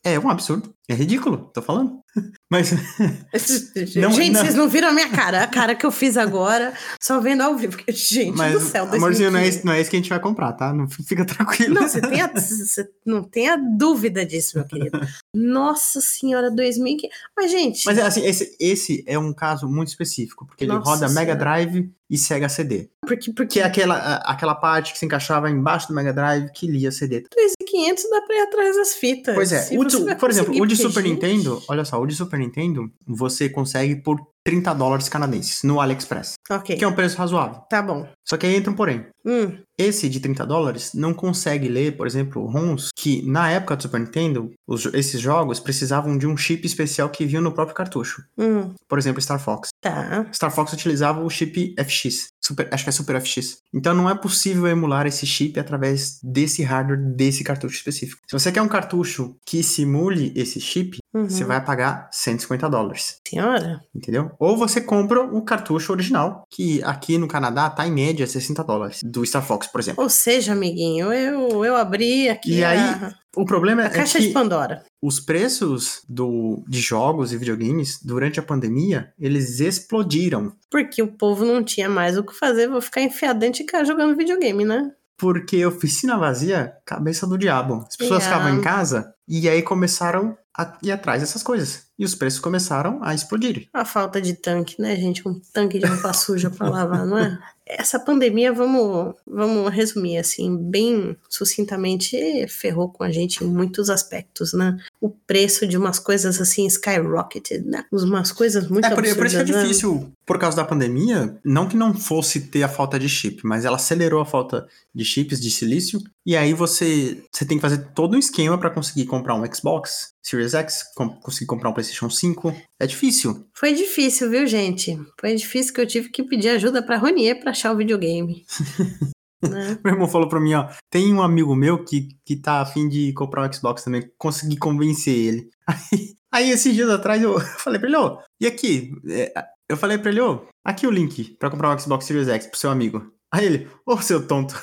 É 0.04 0.18
um 0.18 0.28
absurdo. 0.28 0.74
É 0.88 0.94
ridículo, 0.94 1.50
tô 1.54 1.62
falando. 1.62 2.00
Mas 2.52 2.68
gente, 3.74 3.98
Não, 3.98 4.10
não. 4.10 4.16
vocês 4.34 4.54
não 4.54 4.68
viram 4.68 4.88
a 4.88 4.92
minha 4.92 5.08
cara. 5.08 5.42
A 5.42 5.46
cara 5.46 5.74
que 5.74 5.86
eu 5.86 5.90
fiz 5.90 6.18
agora, 6.18 6.74
só 7.00 7.18
vendo 7.18 7.40
ao 7.40 7.56
vivo. 7.56 7.78
Porque, 7.78 7.90
Gente 7.92 8.36
Mas, 8.36 8.52
do 8.52 8.60
céu, 8.60 8.84
amorzinho, 8.84 9.30
não 9.30 9.38
é, 9.38 9.42
2015. 9.44 9.56
isso, 9.56 9.66
não 9.66 9.72
é 9.72 9.80
isso 9.80 9.90
que 9.90 9.96
a 9.96 9.98
gente 10.00 10.10
vai 10.10 10.20
comprar, 10.20 10.52
tá? 10.52 10.70
Não 10.70 10.86
fica 10.86 11.24
tranquilo. 11.24 11.74
Não, 11.74 11.88
você 11.88 12.02
tem 12.02 12.20
a, 12.20 12.26
você 12.36 12.86
não 13.06 13.22
tem 13.22 13.48
a 13.48 13.56
dúvida 13.56 14.26
disso, 14.26 14.58
meu 14.58 14.66
querido. 14.66 15.00
Nossa 15.34 16.02
senhora, 16.02 16.50
2015. 16.50 17.10
Mas, 17.34 17.50
gente, 17.50 17.86
Mas 17.86 17.96
é 17.96 18.02
assim, 18.02 18.26
esse, 18.26 18.54
esse 18.60 19.02
é 19.06 19.18
um 19.18 19.32
caso 19.32 19.66
muito 19.66 19.88
específico, 19.88 20.46
porque 20.46 20.64
ele 20.64 20.74
roda 20.74 21.08
Mega 21.08 21.32
Senhora. 21.32 21.36
Drive 21.36 21.90
e 22.12 22.18
Sega 22.18 22.46
CD. 22.46 22.90
porque, 23.06 23.32
porque 23.32 23.54
Que 23.54 23.60
é 23.60 23.64
aquela, 23.64 24.16
aquela 24.16 24.54
parte 24.54 24.92
que 24.92 24.98
se 24.98 25.06
encaixava 25.06 25.50
embaixo 25.50 25.88
do 25.88 25.94
Mega 25.94 26.12
Drive 26.12 26.50
que 26.52 26.66
lia 26.66 26.92
CD. 26.92 27.22
2.500 27.22 28.02
dá 28.10 28.20
pra 28.20 28.36
ir 28.36 28.40
atrás 28.40 28.76
das 28.76 28.94
fitas. 28.94 29.34
Pois 29.34 29.50
é, 29.50 29.70
o 29.72 30.16
por 30.16 30.28
exemplo, 30.28 30.60
o 30.60 30.66
de 30.66 30.76
Super 30.76 31.02
gente, 31.02 31.14
Nintendo, 31.14 31.62
olha 31.66 31.86
só, 31.86 31.98
o 31.98 32.06
de 32.06 32.14
Super 32.14 32.38
Nintendo 32.38 32.92
você 33.06 33.48
consegue 33.48 33.96
por 33.96 34.20
30 34.44 34.74
dólares 34.74 35.08
canadenses 35.08 35.62
no 35.62 35.80
AliExpress, 35.80 36.34
Ok, 36.50 36.76
que 36.76 36.84
é 36.84 36.88
um 36.88 36.94
preço 36.94 37.16
razoável. 37.16 37.60
tá 37.70 37.80
bom. 37.80 38.08
Só 38.26 38.36
que 38.36 38.46
aí 38.46 38.56
entra 38.56 38.70
um 38.72 38.74
porém. 38.74 39.06
Hum, 39.24 39.56
Esse 39.78 40.08
de 40.08 40.18
30 40.20 40.44
dólares 40.46 40.92
não 40.94 41.14
consegue 41.14 41.68
ler, 41.68 41.96
por 41.96 42.06
exemplo, 42.06 42.44
ROMs 42.46 42.88
que 42.96 43.22
na 43.28 43.50
época 43.50 43.76
do 43.76 43.82
Super 43.82 44.00
Nintendo, 44.00 44.50
os 44.66 44.84
esses 44.86 45.20
jogos 45.20 45.60
precisavam 45.60 46.16
de 46.18 46.26
um 46.26 46.36
chip 46.36 46.66
especial 46.66 47.08
que 47.08 47.24
vinha 47.24 47.40
no 47.40 47.52
próprio 47.52 47.74
cartucho. 47.76 48.22
hum, 48.36 48.74
Por 48.88 48.98
exemplo, 48.98 49.20
Star 49.22 49.38
Fox. 49.38 49.68
tá. 49.80 50.26
Star 50.32 50.50
Fox 50.52 50.72
utilizava 50.72 51.22
o 51.22 51.30
chip 51.30 51.74
FX. 51.78 52.28
Super- 52.44 52.68
acho 52.72 52.82
que 52.84 52.90
é 52.90 52.92
Super 52.92 53.20
FX. 53.20 53.58
Então 53.72 53.94
não 53.94 54.10
é 54.10 54.14
possível 54.14 54.66
emular 54.66 55.06
esse 55.06 55.24
chip 55.26 55.58
através 55.60 56.18
desse 56.22 56.62
hardware 56.62 56.98
desse 57.14 57.44
cartucho 57.44 57.76
específico. 57.76 58.20
Se 58.28 58.32
você 58.38 58.50
quer 58.50 58.62
um 58.62 58.68
cartucho 58.68 59.36
que 59.46 59.62
simule 59.62 60.32
esse 60.34 60.60
chip, 60.60 60.98
Uhum. 61.14 61.28
você 61.28 61.44
vai 61.44 61.62
pagar 61.62 62.08
150 62.10 62.68
dólares. 62.70 63.18
Senhora? 63.28 63.80
Entendeu? 63.94 64.30
Ou 64.38 64.56
você 64.56 64.80
compra 64.80 65.22
o 65.22 65.42
cartucho 65.42 65.92
original, 65.92 66.44
que 66.50 66.82
aqui 66.84 67.18
no 67.18 67.28
Canadá 67.28 67.68
tá 67.68 67.86
em 67.86 67.92
média 67.92 68.26
60 68.26 68.64
dólares, 68.64 69.00
do 69.04 69.24
Star 69.26 69.42
Fox, 69.44 69.66
por 69.66 69.78
exemplo. 69.80 70.02
Ou 70.02 70.08
seja, 70.08 70.52
amiguinho, 70.52 71.12
eu, 71.12 71.64
eu 71.66 71.76
abri 71.76 72.30
aqui 72.30 72.54
E 72.60 72.64
a, 72.64 72.70
aí, 72.70 73.12
O 73.36 73.44
problema 73.46 73.82
a 73.82 73.86
é 73.86 73.88
caixa 73.90 74.18
que 74.18 74.26
de 74.28 74.32
Pandora. 74.32 74.84
os 75.00 75.18
preços 75.18 76.02
do, 76.08 76.62
de 76.68 76.80
jogos 76.80 77.32
e 77.32 77.36
videogames 77.36 77.98
durante 78.02 78.38
a 78.38 78.42
pandemia, 78.42 79.12
eles 79.18 79.58
explodiram. 79.60 80.52
Porque 80.70 81.02
o 81.02 81.08
povo 81.08 81.44
não 81.44 81.62
tinha 81.64 81.88
mais 81.88 82.16
o 82.18 82.24
que 82.24 82.34
fazer, 82.34 82.68
vou 82.68 82.80
ficar 82.80 83.00
enfiado 83.02 83.38
dentro 83.40 83.58
de 83.60 83.64
casa 83.64 83.86
jogando 83.86 84.16
videogame, 84.16 84.64
né? 84.64 84.90
Porque 85.16 85.64
oficina 85.64 86.18
vazia, 86.18 86.72
cabeça 86.84 87.26
do 87.26 87.38
diabo. 87.38 87.84
As 87.88 87.96
pessoas 87.96 88.22
Yeah. 88.24 88.36
ficavam 88.42 88.58
em 88.58 88.62
casa 88.62 89.14
e 89.28 89.48
aí 89.48 89.62
começaram 89.62 90.36
a 90.56 90.76
ir 90.82 90.92
atrás 90.92 91.20
dessas 91.22 91.42
coisas. 91.42 91.84
E 91.98 92.04
os 92.04 92.14
preços 92.14 92.40
começaram 92.40 92.98
a 93.02 93.14
explodir. 93.14 93.68
A 93.72 93.84
falta 93.84 94.20
de 94.20 94.34
tanque, 94.34 94.80
né, 94.80 94.96
gente? 94.96 95.26
Um 95.26 95.40
tanque 95.52 95.78
de 95.78 95.86
roupa 95.86 96.12
suja 96.12 96.50
pra 96.50 96.68
lavar, 96.68 97.06
não 97.06 97.16
é? 97.16 97.38
Essa 97.64 97.98
pandemia, 97.98 98.52
vamos, 98.52 99.14
vamos 99.26 99.72
resumir 99.72 100.18
assim, 100.18 100.58
bem 100.58 101.16
sucintamente, 101.30 102.18
ferrou 102.48 102.88
com 102.90 103.04
a 103.04 103.10
gente 103.10 103.44
em 103.44 103.46
muitos 103.46 103.88
aspectos, 103.88 104.52
né? 104.52 104.76
O 105.00 105.08
preço 105.08 105.66
de 105.66 105.78
umas 105.78 105.98
coisas 105.98 106.40
assim 106.40 106.66
skyrocketed, 106.66 107.64
né? 107.64 107.84
Umas 107.92 108.32
coisas 108.32 108.68
muito 108.68 108.84
É 108.84 108.90
por, 108.90 108.98
absurdas. 108.98 109.16
por 109.16 109.26
isso 109.26 109.44
que 109.44 109.52
é 109.52 109.54
né? 109.54 109.62
difícil, 109.62 110.12
por 110.26 110.38
causa 110.38 110.56
da 110.56 110.64
pandemia, 110.64 111.38
não 111.44 111.68
que 111.68 111.76
não 111.76 111.94
fosse 111.94 112.40
ter 112.40 112.64
a 112.64 112.68
falta 112.68 112.98
de 112.98 113.08
chip, 113.08 113.40
mas 113.44 113.64
ela 113.64 113.76
acelerou 113.76 114.20
a 114.20 114.26
falta 114.26 114.66
de 114.94 115.04
chips 115.04 115.40
de 115.40 115.50
silício. 115.50 116.00
E 116.26 116.36
aí 116.36 116.52
você, 116.52 117.22
você 117.32 117.44
tem 117.44 117.56
que 117.58 117.62
fazer 117.62 117.90
todo 117.94 118.14
um 118.16 118.18
esquema 118.18 118.58
para 118.58 118.70
conseguir 118.70 119.06
comprar 119.12 119.34
um 119.34 119.44
Xbox 119.52 120.14
Series 120.22 120.54
X, 120.54 120.82
com- 120.94 121.20
conseguir 121.20 121.44
comprar 121.46 121.68
um 121.68 121.74
PlayStation 121.74 122.08
5. 122.08 122.54
É 122.80 122.86
difícil. 122.86 123.46
Foi 123.54 123.74
difícil, 123.74 124.30
viu, 124.30 124.46
gente? 124.46 124.98
Foi 125.20 125.34
difícil 125.34 125.74
que 125.74 125.80
eu 125.82 125.86
tive 125.86 126.08
que 126.08 126.22
pedir 126.22 126.48
ajuda 126.48 126.82
pra 126.82 126.96
Ronier 126.96 127.38
pra 127.38 127.50
achar 127.50 127.72
o 127.72 127.76
videogame. 127.76 128.46
né? 129.42 129.78
Meu 129.84 129.92
irmão 129.92 130.08
falou 130.08 130.28
pra 130.30 130.40
mim, 130.40 130.54
ó, 130.54 130.68
tem 130.90 131.12
um 131.12 131.20
amigo 131.20 131.54
meu 131.54 131.84
que, 131.84 132.08
que 132.24 132.36
tá 132.36 132.62
afim 132.62 132.88
de 132.88 133.12
comprar 133.12 133.46
um 133.46 133.52
Xbox 133.52 133.84
também, 133.84 134.10
consegui 134.16 134.56
convencer 134.56 135.14
ele. 135.14 135.50
Aí, 135.92 136.16
aí 136.46 136.50
esses 136.50 136.74
dias 136.74 136.88
atrás 136.88 137.22
eu 137.22 137.38
falei 137.60 137.78
pra 137.78 137.88
ele, 137.88 137.96
ô, 137.98 138.18
e 138.40 138.46
aqui? 138.46 138.92
É, 139.10 139.30
Eu 139.68 139.76
falei 139.76 139.98
pra 139.98 140.10
ele, 140.10 140.20
ô, 140.22 140.46
aqui 140.64 140.86
o 140.86 140.90
link 140.90 141.36
pra 141.38 141.50
comprar 141.50 141.74
um 141.74 141.78
Xbox 141.78 142.06
Series 142.06 142.28
X 142.28 142.46
pro 142.46 142.58
seu 142.58 142.70
amigo. 142.70 143.12
Aí 143.30 143.44
ele, 143.46 143.68
ô, 143.86 143.98
seu 144.00 144.26
tonto. 144.26 144.54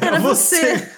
Era 0.00 0.20
você. 0.20 0.88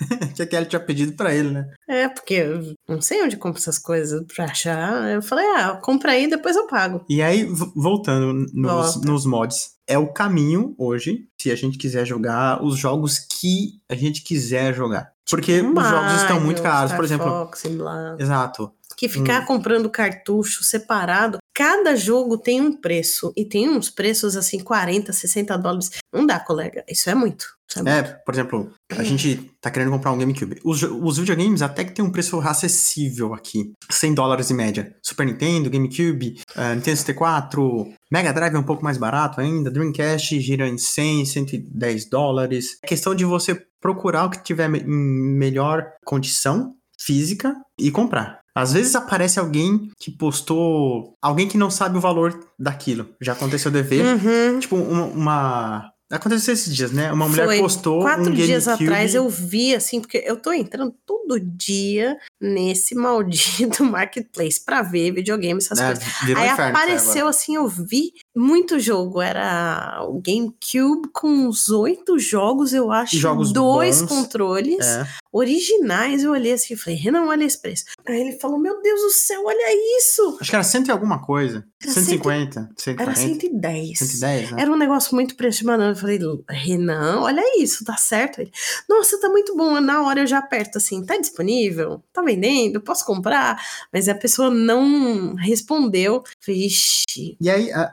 que 0.34 0.42
a 0.42 0.46
Kelly 0.46 0.66
tinha 0.66 0.80
pedido 0.80 1.12
pra 1.12 1.34
ele, 1.34 1.50
né? 1.50 1.70
É, 1.88 2.08
porque 2.08 2.34
eu 2.34 2.74
não 2.88 3.00
sei 3.00 3.22
onde 3.22 3.36
compro 3.36 3.60
essas 3.60 3.78
coisas 3.78 4.22
pra 4.34 4.46
achar. 4.46 5.10
Eu 5.10 5.22
falei, 5.22 5.44
ah, 5.56 5.78
compra 5.82 6.12
aí, 6.12 6.28
depois 6.28 6.56
eu 6.56 6.66
pago. 6.66 7.04
E 7.08 7.22
aí, 7.22 7.44
voltando 7.74 8.46
nos, 8.52 8.94
Volta. 8.94 9.10
nos 9.10 9.26
mods, 9.26 9.70
é 9.86 9.98
o 9.98 10.12
caminho 10.12 10.74
hoje, 10.78 11.26
se 11.40 11.50
a 11.50 11.56
gente 11.56 11.76
quiser 11.76 12.06
jogar 12.06 12.62
os 12.64 12.78
jogos 12.78 13.18
que 13.18 13.80
a 13.88 13.94
gente 13.94 14.22
quiser 14.22 14.74
jogar. 14.74 15.12
Porque 15.28 15.60
os 15.60 15.88
jogos 15.88 16.12
estão 16.14 16.36
Mario, 16.36 16.44
muito 16.44 16.62
caros, 16.62 16.90
Star 16.90 16.96
por 16.96 17.04
exemplo. 17.04 17.26
Fox, 17.26 17.62
blá. 17.66 18.16
Exato. 18.18 18.72
Que 18.96 19.08
ficar 19.08 19.46
comprando 19.46 19.88
cartucho 19.88 20.62
separado, 20.62 21.38
cada 21.60 21.94
jogo 21.94 22.38
tem 22.38 22.58
um 22.58 22.72
preço. 22.72 23.34
E 23.36 23.44
tem 23.44 23.68
uns 23.68 23.90
preços 23.90 24.34
assim, 24.34 24.60
40, 24.60 25.12
60 25.12 25.58
dólares. 25.58 25.90
Não 26.10 26.24
dá, 26.24 26.40
colega. 26.40 26.82
Isso 26.88 27.10
é 27.10 27.14
muito. 27.14 27.44
Isso 27.68 27.80
é 27.80 27.82
muito. 27.82 27.94
É, 27.94 28.02
por 28.24 28.32
exemplo, 28.32 28.72
a 28.90 29.04
gente 29.04 29.52
tá 29.60 29.70
querendo 29.70 29.90
comprar 29.90 30.10
um 30.10 30.16
GameCube. 30.16 30.58
Os, 30.64 30.82
os 30.82 31.18
videogames 31.18 31.60
até 31.60 31.84
que 31.84 31.92
tem 31.92 32.02
um 32.02 32.10
preço 32.10 32.40
acessível 32.40 33.34
aqui. 33.34 33.74
100 33.90 34.14
dólares 34.14 34.50
em 34.50 34.54
média. 34.54 34.96
Super 35.04 35.26
Nintendo, 35.26 35.68
GameCube, 35.68 36.40
eh, 36.56 36.74
Nintendo 36.74 36.96
64, 36.96 37.92
Mega 38.10 38.32
Drive 38.32 38.54
é 38.54 38.58
um 38.58 38.62
pouco 38.62 38.82
mais 38.82 38.96
barato 38.96 39.38
ainda. 39.38 39.70
Dreamcast 39.70 40.40
gira 40.40 40.66
em 40.66 40.78
100, 40.78 41.26
110 41.26 42.08
dólares. 42.08 42.78
É 42.82 42.86
questão 42.86 43.14
de 43.14 43.26
você 43.26 43.54
procurar 43.78 44.24
o 44.24 44.30
que 44.30 44.42
tiver 44.42 44.74
em 44.74 44.86
melhor 44.86 45.92
condição 46.06 46.74
física 46.98 47.54
e 47.78 47.90
comprar. 47.90 48.39
Às 48.54 48.72
vezes 48.72 48.94
aparece 48.94 49.38
alguém 49.38 49.90
que 49.98 50.10
postou. 50.10 51.14
Alguém 51.22 51.46
que 51.48 51.56
não 51.58 51.70
sabe 51.70 51.96
o 51.96 52.00
valor 52.00 52.38
daquilo. 52.58 53.08
Já 53.20 53.32
aconteceu 53.32 53.70
de 53.70 53.82
ver. 53.82 54.04
Uhum. 54.04 54.58
Tipo, 54.58 54.76
uma. 54.76 55.04
uma- 55.04 55.92
Aconteceu 56.12 56.52
esses 56.52 56.74
dias, 56.74 56.90
né? 56.90 57.12
Uma 57.12 57.28
mulher 57.28 57.46
Foi 57.46 57.60
postou 57.60 58.00
Quatro 58.00 58.32
um 58.32 58.34
dias 58.34 58.64
GameCube. 58.66 58.88
atrás 58.88 59.14
eu 59.14 59.28
vi, 59.28 59.76
assim, 59.76 60.00
porque 60.00 60.20
eu 60.26 60.34
tô 60.36 60.52
entrando 60.52 60.92
todo 61.06 61.38
dia 61.38 62.16
nesse 62.40 62.96
maldito 62.96 63.84
marketplace 63.86 64.60
pra 64.64 64.82
ver 64.82 65.12
videogame, 65.12 65.58
essas 65.58 65.78
né, 65.78 65.86
coisas. 65.86 66.04
Aí 66.24 66.50
inferno, 66.50 66.76
apareceu 66.76 67.28
assim, 67.28 67.54
eu 67.54 67.68
vi 67.68 68.10
muito 68.36 68.78
jogo. 68.78 69.20
Era 69.20 70.04
o 70.08 70.20
GameCube 70.20 71.08
com 71.12 71.28
uns 71.28 71.68
oito 71.68 72.18
jogos, 72.18 72.72
eu 72.72 72.90
acho. 72.92 73.16
Jogos 73.16 73.52
dois 73.52 74.00
bons. 74.02 74.08
controles 74.08 74.84
É. 74.86 75.06
originais. 75.32 76.22
Eu 76.22 76.32
olhei 76.32 76.52
assim 76.52 76.74
e 76.74 76.76
falei, 76.76 76.98
Renan, 76.98 77.24
olha 77.26 77.44
esse 77.44 77.60
preço. 77.60 77.84
Aí 78.06 78.20
ele 78.20 78.38
falou: 78.38 78.58
Meu 78.58 78.80
Deus 78.82 79.00
do 79.00 79.10
céu, 79.10 79.42
olha 79.44 79.98
isso! 79.98 80.38
Acho 80.40 80.50
que 80.50 80.56
era 80.56 80.64
cento 80.64 80.88
e 80.88 80.90
alguma 80.90 81.20
coisa. 81.24 81.64
Era 81.82 81.92
150, 81.92 82.60
Era 82.60 83.14
140, 83.14 83.16
110. 83.16 83.98
110, 83.98 84.50
né? 84.52 84.62
Era 84.62 84.70
um 84.70 84.76
negócio 84.76 85.14
muito 85.14 85.32
impressionante. 85.32 85.96
Eu 85.96 85.96
falei, 85.96 86.18
Renan, 86.50 87.20
olha 87.22 87.42
isso, 87.62 87.84
tá 87.84 87.96
certo? 87.96 88.40
Ele, 88.40 88.50
Nossa, 88.88 89.18
tá 89.18 89.28
muito 89.30 89.56
bom. 89.56 89.80
Na 89.80 90.02
hora 90.02 90.20
eu 90.20 90.26
já 90.26 90.38
aperto 90.38 90.76
assim, 90.78 91.02
tá 91.04 91.16
disponível? 91.16 92.02
Tá 92.12 92.20
vendendo? 92.22 92.80
Posso 92.82 93.04
comprar? 93.06 93.58
Mas 93.92 94.08
a 94.08 94.14
pessoa 94.14 94.50
não 94.50 95.34
respondeu. 95.36 96.22
Falei, 96.44 96.66
Ixi, 96.66 97.36
E 97.40 97.48
aí, 97.48 97.72
a- 97.72 97.90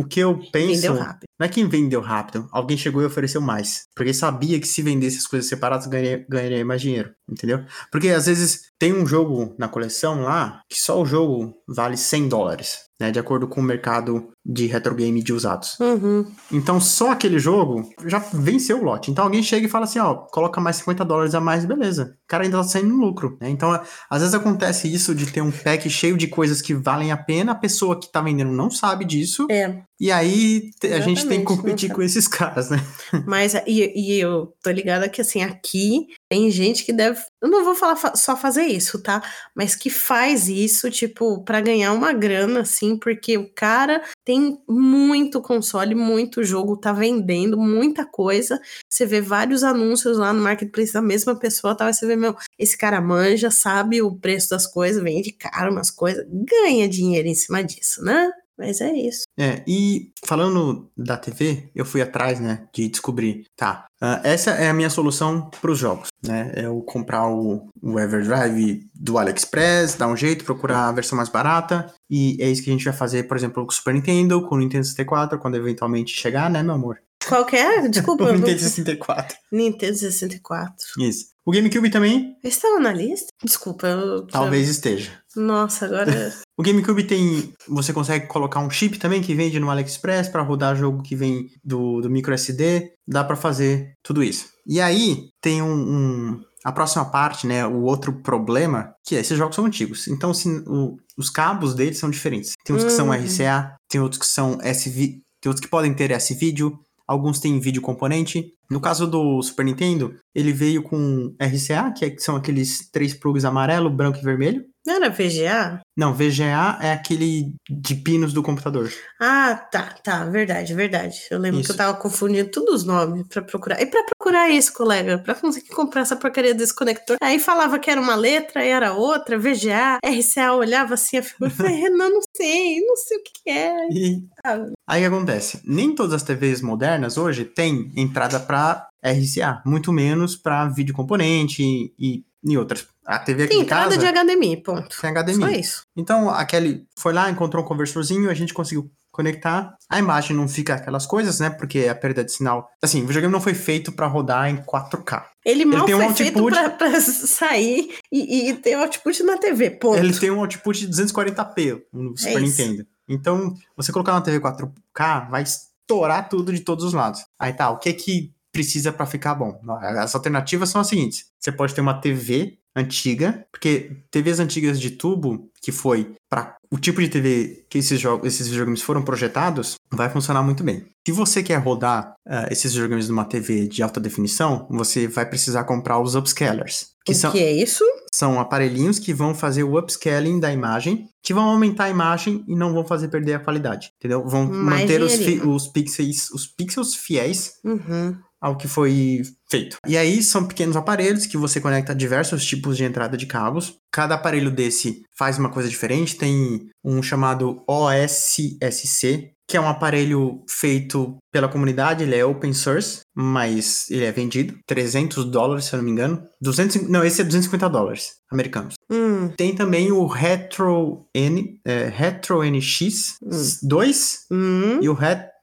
o- 0.00 0.04
que 0.04 0.20
eu 0.20 0.38
penso. 0.52 0.74
vendeu 0.74 0.94
rápido. 0.94 1.28
Não 1.38 1.44
é 1.46 1.48
quem 1.48 1.68
vendeu 1.68 2.00
rápido, 2.00 2.48
alguém 2.50 2.76
chegou 2.76 3.00
e 3.00 3.06
ofereceu 3.06 3.40
mais. 3.40 3.84
Porque 3.94 4.12
sabia 4.12 4.58
que 4.58 4.66
se 4.66 4.82
vendesse 4.82 5.18
as 5.18 5.26
coisas 5.26 5.48
separadas, 5.48 5.86
ganharia, 5.86 6.26
ganharia 6.28 6.64
mais 6.64 6.80
dinheiro, 6.80 7.10
entendeu? 7.30 7.64
Porque 7.92 8.08
às 8.08 8.26
vezes 8.26 8.62
tem 8.78 8.92
um 8.92 9.06
jogo 9.06 9.54
na 9.58 9.68
coleção 9.68 10.22
lá 10.22 10.60
que 10.68 10.80
só 10.80 11.00
o 11.00 11.06
jogo 11.06 11.54
vale 11.68 11.96
100 11.96 12.28
dólares, 12.28 12.78
né? 13.00 13.12
De 13.12 13.20
acordo 13.20 13.46
com 13.46 13.60
o 13.60 13.64
mercado 13.64 14.30
de 14.44 14.66
retro 14.66 14.96
game 14.96 15.22
de 15.22 15.32
usados. 15.32 15.78
Uhum. 15.78 16.24
Então 16.50 16.80
só 16.80 17.12
aquele 17.12 17.38
jogo 17.38 17.88
já 18.06 18.18
venceu 18.18 18.80
o 18.80 18.84
lote. 18.84 19.10
Então 19.10 19.24
alguém 19.24 19.42
chega 19.42 19.66
e 19.66 19.70
fala 19.70 19.84
assim, 19.84 20.00
ó, 20.00 20.14
coloca 20.14 20.60
mais 20.60 20.76
50 20.76 21.04
dólares 21.04 21.36
a 21.36 21.40
mais, 21.40 21.64
beleza. 21.64 22.16
O 22.24 22.26
cara 22.28 22.42
ainda 22.44 22.56
tá 22.58 22.64
saindo 22.64 22.88
no 22.88 22.96
lucro, 22.96 23.38
né? 23.40 23.48
Então 23.48 23.70
às 24.10 24.20
vezes 24.20 24.34
acontece 24.34 24.92
isso 24.92 25.14
de 25.14 25.26
ter 25.30 25.40
um 25.40 25.52
pack 25.52 25.88
cheio 25.88 26.16
de 26.16 26.26
coisas 26.26 26.60
que 26.60 26.74
valem 26.74 27.12
a 27.12 27.16
pena, 27.16 27.52
a 27.52 27.54
pessoa 27.54 27.98
que 27.98 28.10
tá 28.10 28.20
vendendo 28.20 28.50
não 28.50 28.70
sabe 28.70 29.04
disso, 29.04 29.46
É, 29.50 29.82
e 30.00 30.10
aí 30.12 30.70
a 30.84 31.00
gente 31.00 31.26
tem 31.26 31.44
que 31.44 31.44
Exatamente, 31.44 31.44
competir 31.44 31.92
com 31.92 32.02
esses 32.02 32.28
caras, 32.28 32.70
né? 32.70 32.78
mas 33.26 33.54
e, 33.66 33.92
e 33.96 34.20
eu 34.20 34.54
tô 34.62 34.70
ligada 34.70 35.08
que 35.08 35.20
assim, 35.20 35.42
aqui 35.42 36.06
tem 36.30 36.50
gente 36.50 36.84
que 36.84 36.92
deve. 36.92 37.18
Eu 37.42 37.48
não 37.48 37.64
vou 37.64 37.74
falar 37.74 37.96
fa- 37.96 38.14
só 38.14 38.36
fazer 38.36 38.64
isso, 38.66 39.02
tá? 39.02 39.22
Mas 39.54 39.74
que 39.74 39.90
faz 39.90 40.48
isso, 40.48 40.90
tipo, 40.90 41.42
pra 41.44 41.60
ganhar 41.60 41.92
uma 41.92 42.12
grana, 42.12 42.60
assim, 42.60 42.96
porque 42.96 43.36
o 43.38 43.52
cara 43.54 44.02
tem 44.24 44.58
muito 44.68 45.40
console, 45.40 45.94
muito 45.94 46.44
jogo, 46.44 46.76
tá 46.76 46.92
vendendo 46.92 47.58
muita 47.58 48.04
coisa. 48.06 48.60
Você 48.88 49.04
vê 49.06 49.20
vários 49.20 49.64
anúncios 49.64 50.16
lá 50.18 50.32
no 50.32 50.42
marketplace 50.42 50.92
da 50.92 51.02
mesma 51.02 51.38
pessoa, 51.38 51.74
tá? 51.76 51.86
Aí 51.86 51.94
você 51.94 52.06
vê, 52.06 52.14
meu, 52.16 52.36
esse 52.58 52.76
cara 52.76 53.00
manja, 53.00 53.50
sabe 53.50 54.00
o 54.02 54.14
preço 54.14 54.50
das 54.50 54.66
coisas, 54.66 55.02
vende 55.02 55.32
caro 55.32 55.72
umas 55.72 55.90
coisas, 55.90 56.24
ganha 56.30 56.88
dinheiro 56.88 57.26
em 57.28 57.34
cima 57.34 57.62
disso, 57.64 58.02
né? 58.04 58.30
Mas 58.58 58.80
é 58.80 58.92
isso. 58.92 59.22
É, 59.38 59.62
e 59.66 60.10
falando 60.24 60.90
da 60.96 61.16
TV, 61.16 61.70
eu 61.74 61.84
fui 61.84 62.02
atrás, 62.02 62.40
né, 62.40 62.66
de 62.74 62.88
descobrir, 62.88 63.44
tá, 63.56 63.86
ah, 64.00 64.20
essa 64.24 64.50
é 64.50 64.68
a 64.68 64.74
minha 64.74 64.90
solução 64.90 65.48
para 65.60 65.70
os 65.70 65.78
jogos, 65.78 66.08
né, 66.26 66.52
é 66.56 66.66
eu 66.66 66.80
comprar 66.82 67.28
o, 67.28 67.68
o 67.80 68.00
Everdrive 68.00 68.84
do 68.94 69.16
AliExpress, 69.16 69.94
dar 69.94 70.08
um 70.08 70.16
jeito, 70.16 70.44
procurar 70.44 70.88
a 70.88 70.92
versão 70.92 71.16
mais 71.16 71.28
barata, 71.28 71.92
e 72.10 72.36
é 72.40 72.50
isso 72.50 72.62
que 72.62 72.70
a 72.70 72.72
gente 72.72 72.84
vai 72.84 72.94
fazer, 72.94 73.28
por 73.28 73.36
exemplo, 73.36 73.64
com 73.64 73.70
o 73.70 73.74
Super 73.74 73.94
Nintendo, 73.94 74.46
com 74.46 74.56
o 74.56 74.58
Nintendo 74.58 74.84
64, 74.84 75.38
quando 75.38 75.56
eventualmente 75.56 76.18
chegar, 76.18 76.50
né, 76.50 76.62
meu 76.62 76.74
amor? 76.74 76.98
Qual 77.26 77.44
que 77.44 77.56
é? 77.56 77.86
Desculpa. 77.88 78.30
Nintendo 78.32 78.60
64, 78.60 79.36
Nintendo 79.52 79.96
64. 79.96 80.86
isso. 81.00 81.26
O 81.48 81.50
GameCube 81.50 81.88
também, 81.88 82.36
Estava 82.44 82.78
na 82.78 82.92
lista? 82.92 83.28
Desculpa, 83.42 83.86
eu. 83.86 84.26
talvez 84.26 84.68
esteja. 84.68 85.10
Nossa, 85.34 85.86
agora. 85.86 86.30
O 86.58 86.62
GameCube 86.62 87.04
tem. 87.04 87.54
Você 87.68 87.90
consegue 87.92 88.26
colocar 88.26 88.58
um 88.60 88.68
chip 88.68 88.98
também 88.98 89.22
que 89.22 89.32
vende 89.34 89.58
no 89.60 89.70
AliExpress 89.70 90.28
para 90.28 90.42
rodar 90.42 90.76
jogo 90.76 91.02
que 91.02 91.14
vem 91.16 91.46
do, 91.64 92.00
do 92.02 92.10
micro 92.10 92.34
SD. 92.34 92.92
Dá 93.06 93.22
para 93.24 93.36
fazer 93.36 93.92
tudo 94.02 94.22
isso. 94.22 94.46
E 94.66 94.78
aí 94.80 95.28
tem 95.40 95.62
um, 95.62 95.72
um- 95.72 96.40
A 96.64 96.72
próxima 96.72 97.04
parte, 97.06 97.46
né? 97.46 97.64
O 97.66 97.82
outro 97.84 98.12
problema, 98.22 98.92
que 99.06 99.14
é 99.16 99.20
esses 99.20 99.38
jogos 99.38 99.54
são 99.56 99.64
antigos. 99.64 100.06
Então, 100.08 100.34
se, 100.34 100.48
o- 100.66 100.96
os 101.16 101.30
cabos 101.30 101.74
deles 101.74 101.96
são 101.98 102.10
diferentes. 102.10 102.52
Tem 102.64 102.74
uns 102.76 102.84
que 102.84 102.90
são 102.90 103.06
Uhum. 103.06 103.14
RCA, 103.14 103.74
tem 103.88 104.00
outros 104.02 104.20
que 104.20 104.26
são 104.26 104.58
SV, 104.60 105.20
tem 105.40 105.48
outros 105.48 105.60
que 105.64 105.70
podem 105.70 105.94
ter 105.94 106.10
S-Vídeo, 106.10 106.76
alguns 107.08 107.40
têm 107.40 107.58
vídeo 107.58 107.80
componente. 107.80 108.52
No 108.70 108.80
caso 108.80 109.06
do 109.06 109.42
Super 109.42 109.64
Nintendo, 109.64 110.14
ele 110.34 110.52
veio 110.52 110.82
com 110.82 111.34
RCA, 111.40 111.90
que 111.90 112.04
é- 112.04 112.18
são 112.18 112.36
aqueles 112.36 112.90
três 112.90 113.14
plugs 113.14 113.44
amarelo, 113.46 113.88
branco 113.88 114.18
e 114.18 114.22
vermelho. 114.22 114.62
Não 114.86 114.94
era 114.94 115.10
VGA? 115.10 115.80
Não, 115.96 116.14
VGA 116.14 116.78
é 116.80 116.92
aquele 116.92 117.52
de 117.68 117.94
pinos 117.96 118.32
do 118.32 118.42
computador. 118.42 118.90
Ah, 119.20 119.54
tá, 119.70 119.94
tá, 120.02 120.24
verdade, 120.24 120.72
verdade. 120.72 121.18
Eu 121.30 121.38
lembro 121.38 121.58
que 121.58 121.64
Isso. 121.64 121.72
eu 121.72 121.76
tava 121.76 121.98
confundindo 121.98 122.50
todos 122.50 122.74
os 122.76 122.84
nomes 122.84 123.26
pra 123.28 123.42
procurar. 123.42 123.80
E 123.82 123.86
pra 123.86 124.02
procurar 124.04 124.48
isso, 124.48 124.72
colega, 124.72 125.18
pra 125.18 125.34
conseguir 125.34 125.68
comprar 125.70 126.02
essa 126.02 126.16
porcaria 126.16 126.54
desse 126.54 126.74
conector. 126.74 127.16
Aí 127.20 127.38
falava 127.38 127.78
que 127.78 127.90
era 127.90 128.00
uma 128.00 128.14
letra, 128.14 128.62
aí 128.62 128.68
era 128.68 128.94
outra, 128.94 129.38
VGA, 129.38 129.98
RCA, 130.04 130.54
olhava 130.54 130.94
assim 130.94 131.18
a 131.18 131.22
figura 131.22 131.50
e 131.50 131.54
falei, 131.54 131.74
Renan, 131.76 132.08
não 132.10 132.20
sei, 132.34 132.80
não 132.80 132.96
sei 132.96 133.18
o 133.18 133.22
que 133.22 133.32
que 133.44 133.50
é. 133.50 133.88
E 133.90 134.22
Ah. 134.44 134.64
aí 134.86 135.00
que 135.02 135.06
acontece? 135.06 135.60
Nem 135.64 135.94
todas 135.94 136.14
as 136.14 136.22
TVs 136.22 136.62
modernas 136.62 137.18
hoje 137.18 137.44
têm 137.44 137.90
entrada 137.96 138.40
para 138.40 138.86
RCA, 139.04 139.60
muito 139.66 139.92
menos 139.92 140.34
para 140.36 140.68
vídeo 140.68 140.94
componente 140.94 141.62
e, 141.98 142.24
e 142.44 142.56
outras. 142.56 142.86
A 143.08 143.18
TV 143.18 143.44
aqui 143.44 143.52
Tem 143.52 143.60
em 143.60 143.62
entrada 143.62 143.96
casa 143.96 143.98
de 143.98 144.06
HDMI, 144.06 144.62
ponto. 144.62 145.00
tem 145.00 145.10
Só 145.14 145.20
HDMI. 145.22 145.60
isso. 145.60 145.82
Então 145.96 146.28
a 146.28 146.44
Kelly 146.44 146.84
foi 146.98 147.14
lá, 147.14 147.30
encontrou 147.30 147.64
um 147.64 147.66
conversorzinho, 147.66 148.28
a 148.30 148.34
gente 148.34 148.52
conseguiu 148.52 148.90
conectar. 149.10 149.74
A 149.88 149.98
imagem 149.98 150.36
não 150.36 150.46
fica 150.46 150.74
aquelas 150.74 151.06
coisas, 151.06 151.40
né? 151.40 151.48
Porque 151.48 151.86
a 151.88 151.94
perda 151.94 152.22
de 152.22 152.30
sinal. 152.30 152.68
Assim, 152.82 153.02
o 153.02 153.06
videogame 153.06 153.32
não 153.32 153.40
foi 153.40 153.54
feito 153.54 153.90
para 153.90 154.06
rodar 154.06 154.48
em 154.50 154.58
4K. 154.58 155.24
Ele 155.44 155.64
mal 155.64 155.86
tem 155.86 155.94
um 155.94 156.00
foi 156.02 156.14
feito 156.14 156.44
pra, 156.44 156.68
pra 156.70 157.00
sair 157.00 157.96
e, 158.12 158.50
e 158.50 158.54
ter 158.54 158.74
output 158.74 159.22
na 159.22 159.38
TV, 159.38 159.70
ponto. 159.70 159.98
Ele 159.98 160.12
tem 160.16 160.30
um 160.30 160.40
output 160.40 160.86
de 160.86 161.02
240p 161.02 161.80
no 161.92 162.16
Super 162.16 162.36
É 162.36 162.40
isso. 162.42 162.60
Nintendo. 162.60 162.86
Então, 163.08 163.54
você 163.74 163.90
colocar 163.90 164.12
na 164.12 164.20
TV 164.20 164.38
4K, 164.38 165.30
vai 165.30 165.42
estourar 165.42 166.28
tudo 166.28 166.52
de 166.52 166.60
todos 166.60 166.84
os 166.84 166.92
lados. 166.92 167.24
Aí 167.38 167.54
tá, 167.54 167.70
o 167.70 167.78
que 167.78 167.92
que 167.94 168.32
precisa 168.52 168.92
pra 168.92 169.06
ficar 169.06 169.34
bom? 169.34 169.58
As 169.98 170.14
alternativas 170.14 170.68
são 170.68 170.80
as 170.80 170.86
seguintes. 170.88 171.24
Você 171.40 171.50
pode 171.50 171.74
ter 171.74 171.80
uma 171.80 172.00
TV 172.00 172.58
antiga, 172.78 173.46
porque 173.50 173.96
TVs 174.10 174.40
antigas 174.40 174.80
de 174.80 174.90
tubo, 174.90 175.50
que 175.60 175.72
foi 175.72 176.14
para 176.30 176.56
o 176.70 176.78
tipo 176.78 177.00
de 177.00 177.08
TV 177.08 177.66
que 177.68 177.78
esses, 177.78 177.98
jogos, 177.98 178.26
esses 178.26 178.48
videogames 178.48 178.82
foram 178.82 179.02
projetados 179.02 179.76
vai 179.90 180.10
funcionar 180.10 180.42
muito 180.42 180.62
bem. 180.62 180.86
Se 181.06 181.12
você 181.12 181.42
quer 181.42 181.56
rodar 181.56 182.14
uh, 182.26 182.52
esses 182.52 182.72
videogames 182.74 183.08
numa 183.08 183.24
TV 183.24 183.66
de 183.66 183.82
alta 183.82 183.98
definição, 183.98 184.66
você 184.70 185.08
vai 185.08 185.24
precisar 185.24 185.64
comprar 185.64 185.98
os 185.98 186.14
upscalers. 186.14 186.90
Que 187.04 187.12
o 187.12 187.14
são, 187.14 187.32
que 187.32 187.42
é 187.42 187.50
isso? 187.50 187.82
São 188.14 188.38
aparelhinhos 188.38 188.98
que 188.98 189.14
vão 189.14 189.34
fazer 189.34 189.62
o 189.62 189.78
upscaling 189.78 190.38
da 190.38 190.52
imagem, 190.52 191.08
que 191.22 191.32
vão 191.32 191.44
aumentar 191.44 191.84
a 191.84 191.90
imagem 191.90 192.44
e 192.46 192.54
não 192.54 192.74
vão 192.74 192.84
fazer 192.84 193.08
perder 193.08 193.34
a 193.34 193.38
qualidade, 193.38 193.90
entendeu? 193.96 194.22
Vão 194.26 194.44
manter 194.44 195.00
os, 195.00 195.14
os 195.46 195.68
pixels, 195.68 196.30
os 196.30 196.46
pixels 196.46 196.94
fiéis 196.94 197.54
Uhum. 197.64 198.16
Ao 198.40 198.56
que 198.56 198.68
foi 198.68 199.22
feito. 199.50 199.76
E 199.86 199.96
aí 199.96 200.22
são 200.22 200.46
pequenos 200.46 200.76
aparelhos 200.76 201.26
que 201.26 201.36
você 201.36 201.60
conecta 201.60 201.94
diversos 201.94 202.44
tipos 202.44 202.76
de 202.76 202.84
entrada 202.84 203.16
de 203.16 203.26
cabos. 203.26 203.76
Cada 203.92 204.14
aparelho 204.14 204.50
desse 204.50 205.02
faz 205.16 205.38
uma 205.38 205.50
coisa 205.50 205.68
diferente. 205.68 206.16
Tem 206.16 206.68
um 206.84 207.02
chamado 207.02 207.62
OSSC, 207.68 209.32
que 209.48 209.56
é 209.56 209.60
um 209.60 209.68
aparelho 209.68 210.44
feito 210.46 211.16
pela 211.32 211.48
comunidade, 211.48 212.04
ele 212.04 212.14
é 212.14 212.24
open 212.24 212.52
source, 212.52 213.00
mas 213.16 213.90
ele 213.90 214.04
é 214.04 214.12
vendido 214.12 214.54
300 214.66 215.24
dólares, 215.24 215.64
se 215.64 215.74
eu 215.74 215.78
não 215.78 215.84
me 215.84 215.90
engano. 215.90 216.22
200, 216.40 216.88
não, 216.88 217.02
esse 217.02 217.22
é 217.22 217.24
250 217.24 217.68
dólares 217.70 218.16
americanos. 218.30 218.74
Hum, 218.90 219.30
Tem 219.36 219.54
também 219.54 219.90
o 219.90 220.06
Retro 220.06 221.06
N, 221.14 221.58
é, 221.64 221.88
Retro 221.88 222.42
NX 222.42 223.16
2 223.62 224.26
hum. 224.30 224.78
e 224.82 224.88
o 224.88 224.94
Retro 224.94 225.37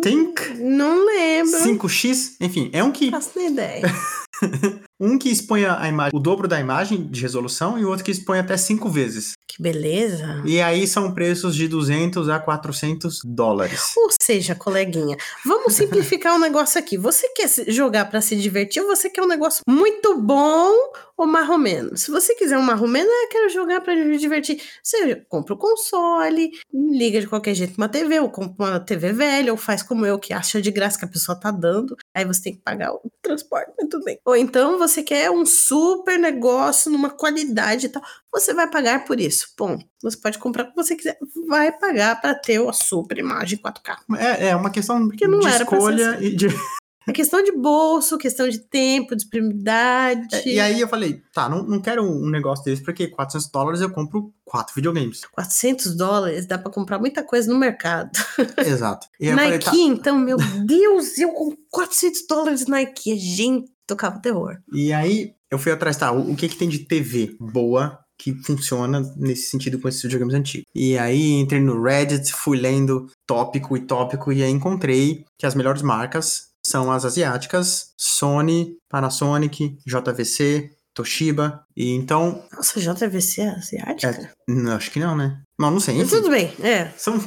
Think 0.00 0.54
Não 0.60 1.04
lembro. 1.04 1.58
5X, 1.60 2.36
enfim, 2.40 2.70
é 2.72 2.82
um 2.84 2.92
que 2.92 3.10
Não 3.10 3.20
faço 3.20 3.30
nem 3.36 3.48
ideia. 3.48 3.82
um 5.00 5.18
que 5.18 5.28
expõe 5.28 5.64
a 5.64 5.88
imagem, 5.88 6.16
o 6.16 6.20
dobro 6.20 6.46
da 6.48 6.60
imagem 6.60 7.06
de 7.06 7.20
resolução 7.20 7.78
e 7.78 7.84
o 7.84 7.88
outro 7.88 8.04
que 8.04 8.10
expõe 8.10 8.38
até 8.38 8.56
cinco 8.56 8.88
vezes. 8.88 9.32
que 9.46 9.62
beleza. 9.62 10.42
E 10.44 10.60
aí 10.60 10.86
são 10.86 11.12
preços 11.12 11.54
de 11.54 11.68
200 11.68 12.28
a 12.28 12.38
400 12.38 13.20
dólares. 13.24 13.92
Ou 13.96 14.10
seja, 14.20 14.54
coleguinha, 14.54 15.16
vamos 15.44 15.74
simplificar 15.74 16.34
o 16.34 16.38
negócio 16.38 16.78
aqui. 16.78 16.96
Você 16.96 17.28
quer 17.28 17.48
jogar 17.68 18.06
pra 18.06 18.20
se 18.20 18.36
divertir 18.36 18.82
ou 18.82 18.88
você 18.88 19.08
quer 19.10 19.22
um 19.22 19.28
negócio 19.28 19.62
muito 19.68 20.16
bom 20.20 20.74
ou 21.16 21.26
marromeno? 21.26 21.96
Se 21.96 22.10
você 22.10 22.34
quiser 22.34 22.58
um 22.58 22.62
marromeno, 22.62 23.08
eu 23.08 23.28
quero 23.28 23.48
jogar 23.50 23.80
pra 23.80 23.94
me 23.94 24.18
divertir. 24.18 24.60
Você 24.82 25.16
compra 25.28 25.54
o 25.54 25.58
console, 25.58 26.50
liga 26.72 27.20
de 27.20 27.26
qualquer 27.26 27.54
jeito 27.54 27.76
uma 27.76 27.88
TV, 27.88 28.20
ou 28.20 28.28
compra 28.28 28.66
uma 28.66 28.80
TV 28.80 29.12
velha, 29.12 29.52
ou 29.52 29.56
faz 29.56 29.82
como 29.82 30.04
eu, 30.04 30.18
que 30.18 30.32
acha 30.32 30.60
de 30.60 30.70
graça 30.70 30.98
que 30.98 31.04
a 31.04 31.08
pessoa 31.08 31.38
tá 31.38 31.50
dando. 31.50 31.96
Aí 32.14 32.24
você 32.24 32.42
tem 32.42 32.54
que 32.54 32.62
pagar 32.62 32.92
o 32.92 33.00
transporte, 33.22 33.72
mas 33.78 33.88
tudo 33.88 34.04
bem. 34.04 34.18
Ou 34.24 34.33
então 34.36 34.78
você 34.78 35.02
quer 35.02 35.30
um 35.30 35.44
super 35.46 36.18
negócio 36.18 36.90
numa 36.90 37.10
qualidade 37.10 37.86
e 37.86 37.88
tal. 37.88 38.02
Você 38.32 38.52
vai 38.52 38.68
pagar 38.70 39.04
por 39.04 39.20
isso. 39.20 39.48
Bom, 39.58 39.78
você 40.02 40.16
pode 40.16 40.38
comprar 40.38 40.64
o 40.64 40.68
que 40.70 40.76
você 40.76 40.96
quiser. 40.96 41.18
Vai 41.48 41.72
pagar 41.72 42.20
pra 42.20 42.34
ter 42.34 42.60
a 42.66 42.72
super 42.72 43.18
imagem 43.18 43.58
4K. 43.58 43.96
É, 44.18 44.48
é 44.48 44.56
uma 44.56 44.70
questão 44.70 45.06
Porque 45.08 45.26
não 45.26 45.40
de 45.40 45.46
era 45.46 45.64
escolha 45.64 46.10
assim. 46.16 46.24
e 46.24 46.36
de... 46.36 46.48
É 47.06 47.12
questão 47.12 47.42
de 47.42 47.52
bolso, 47.52 48.16
questão 48.16 48.48
de 48.48 48.58
tempo, 48.58 49.14
disponibilidade. 49.14 50.42
E 50.46 50.58
aí 50.58 50.80
eu 50.80 50.88
falei, 50.88 51.22
tá, 51.32 51.48
não, 51.48 51.62
não 51.62 51.80
quero 51.80 52.02
um 52.02 52.30
negócio 52.30 52.64
desse, 52.64 52.82
porque 52.82 53.08
400 53.08 53.50
dólares 53.50 53.80
eu 53.80 53.90
compro 53.90 54.32
quatro 54.44 54.74
videogames. 54.74 55.20
400 55.32 55.96
dólares 55.96 56.46
dá 56.46 56.56
pra 56.58 56.72
comprar 56.72 56.98
muita 56.98 57.22
coisa 57.22 57.52
no 57.52 57.58
mercado. 57.58 58.10
Exato. 58.58 59.06
E 59.20 59.26
eu 59.26 59.36
falei, 59.36 59.50
Nike, 59.50 59.64
tá. 59.64 59.76
então, 59.76 60.18
meu 60.18 60.36
Deus, 60.64 61.18
eu 61.18 61.30
com 61.32 61.54
400 61.70 62.26
dólares 62.28 62.66
Nike, 62.66 63.16
gente, 63.18 63.70
tocava 63.86 64.20
terror. 64.20 64.58
E 64.72 64.92
aí 64.92 65.34
eu 65.50 65.58
fui 65.58 65.72
atrás, 65.72 65.96
tá, 65.96 66.10
o, 66.10 66.32
o 66.32 66.36
que 66.36 66.48
que 66.48 66.56
tem 66.56 66.68
de 66.68 66.80
TV 66.80 67.36
boa 67.38 67.98
que 68.18 68.32
funciona 68.32 69.00
nesse 69.16 69.50
sentido 69.50 69.78
com 69.78 69.88
esses 69.88 70.02
videogames 70.02 70.34
antigos. 70.34 70.66
E 70.74 70.96
aí 70.96 71.32
entrei 71.32 71.60
no 71.60 71.82
Reddit, 71.82 72.32
fui 72.32 72.58
lendo 72.58 73.06
tópico 73.26 73.76
e 73.76 73.80
tópico 73.80 74.32
e 74.32 74.42
aí 74.42 74.50
encontrei 74.50 75.24
que 75.38 75.46
as 75.46 75.54
melhores 75.54 75.82
marcas 75.82 76.53
são 76.66 76.90
as 76.90 77.04
asiáticas, 77.04 77.92
Sony, 77.96 78.76
Panasonic, 78.88 79.76
JVC, 79.86 80.70
Toshiba. 80.94 81.64
E 81.76 81.90
então, 81.92 82.42
Nossa, 82.52 82.80
JVC 82.80 83.40
é 83.42 83.48
asiática? 83.50 84.32
não, 84.48 84.72
acho 84.76 84.90
que 84.90 85.00
não, 85.00 85.16
né? 85.16 85.40
Não, 85.58 85.70
não 85.70 85.78
sei, 85.80 85.96
enfim. 86.00 86.08
Tudo 86.16 86.30
bem, 86.30 86.52
é. 86.62 86.90
São, 86.96 87.14
Eu 87.14 87.20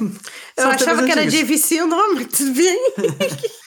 são 0.58 0.70
achava 0.70 1.02
TVs 1.02 1.14
que 1.14 1.18
era. 1.18 1.26
JVC 1.30 1.82
o 1.82 1.86
nome, 1.86 2.24
tudo 2.28 2.52
bem. 2.54 2.78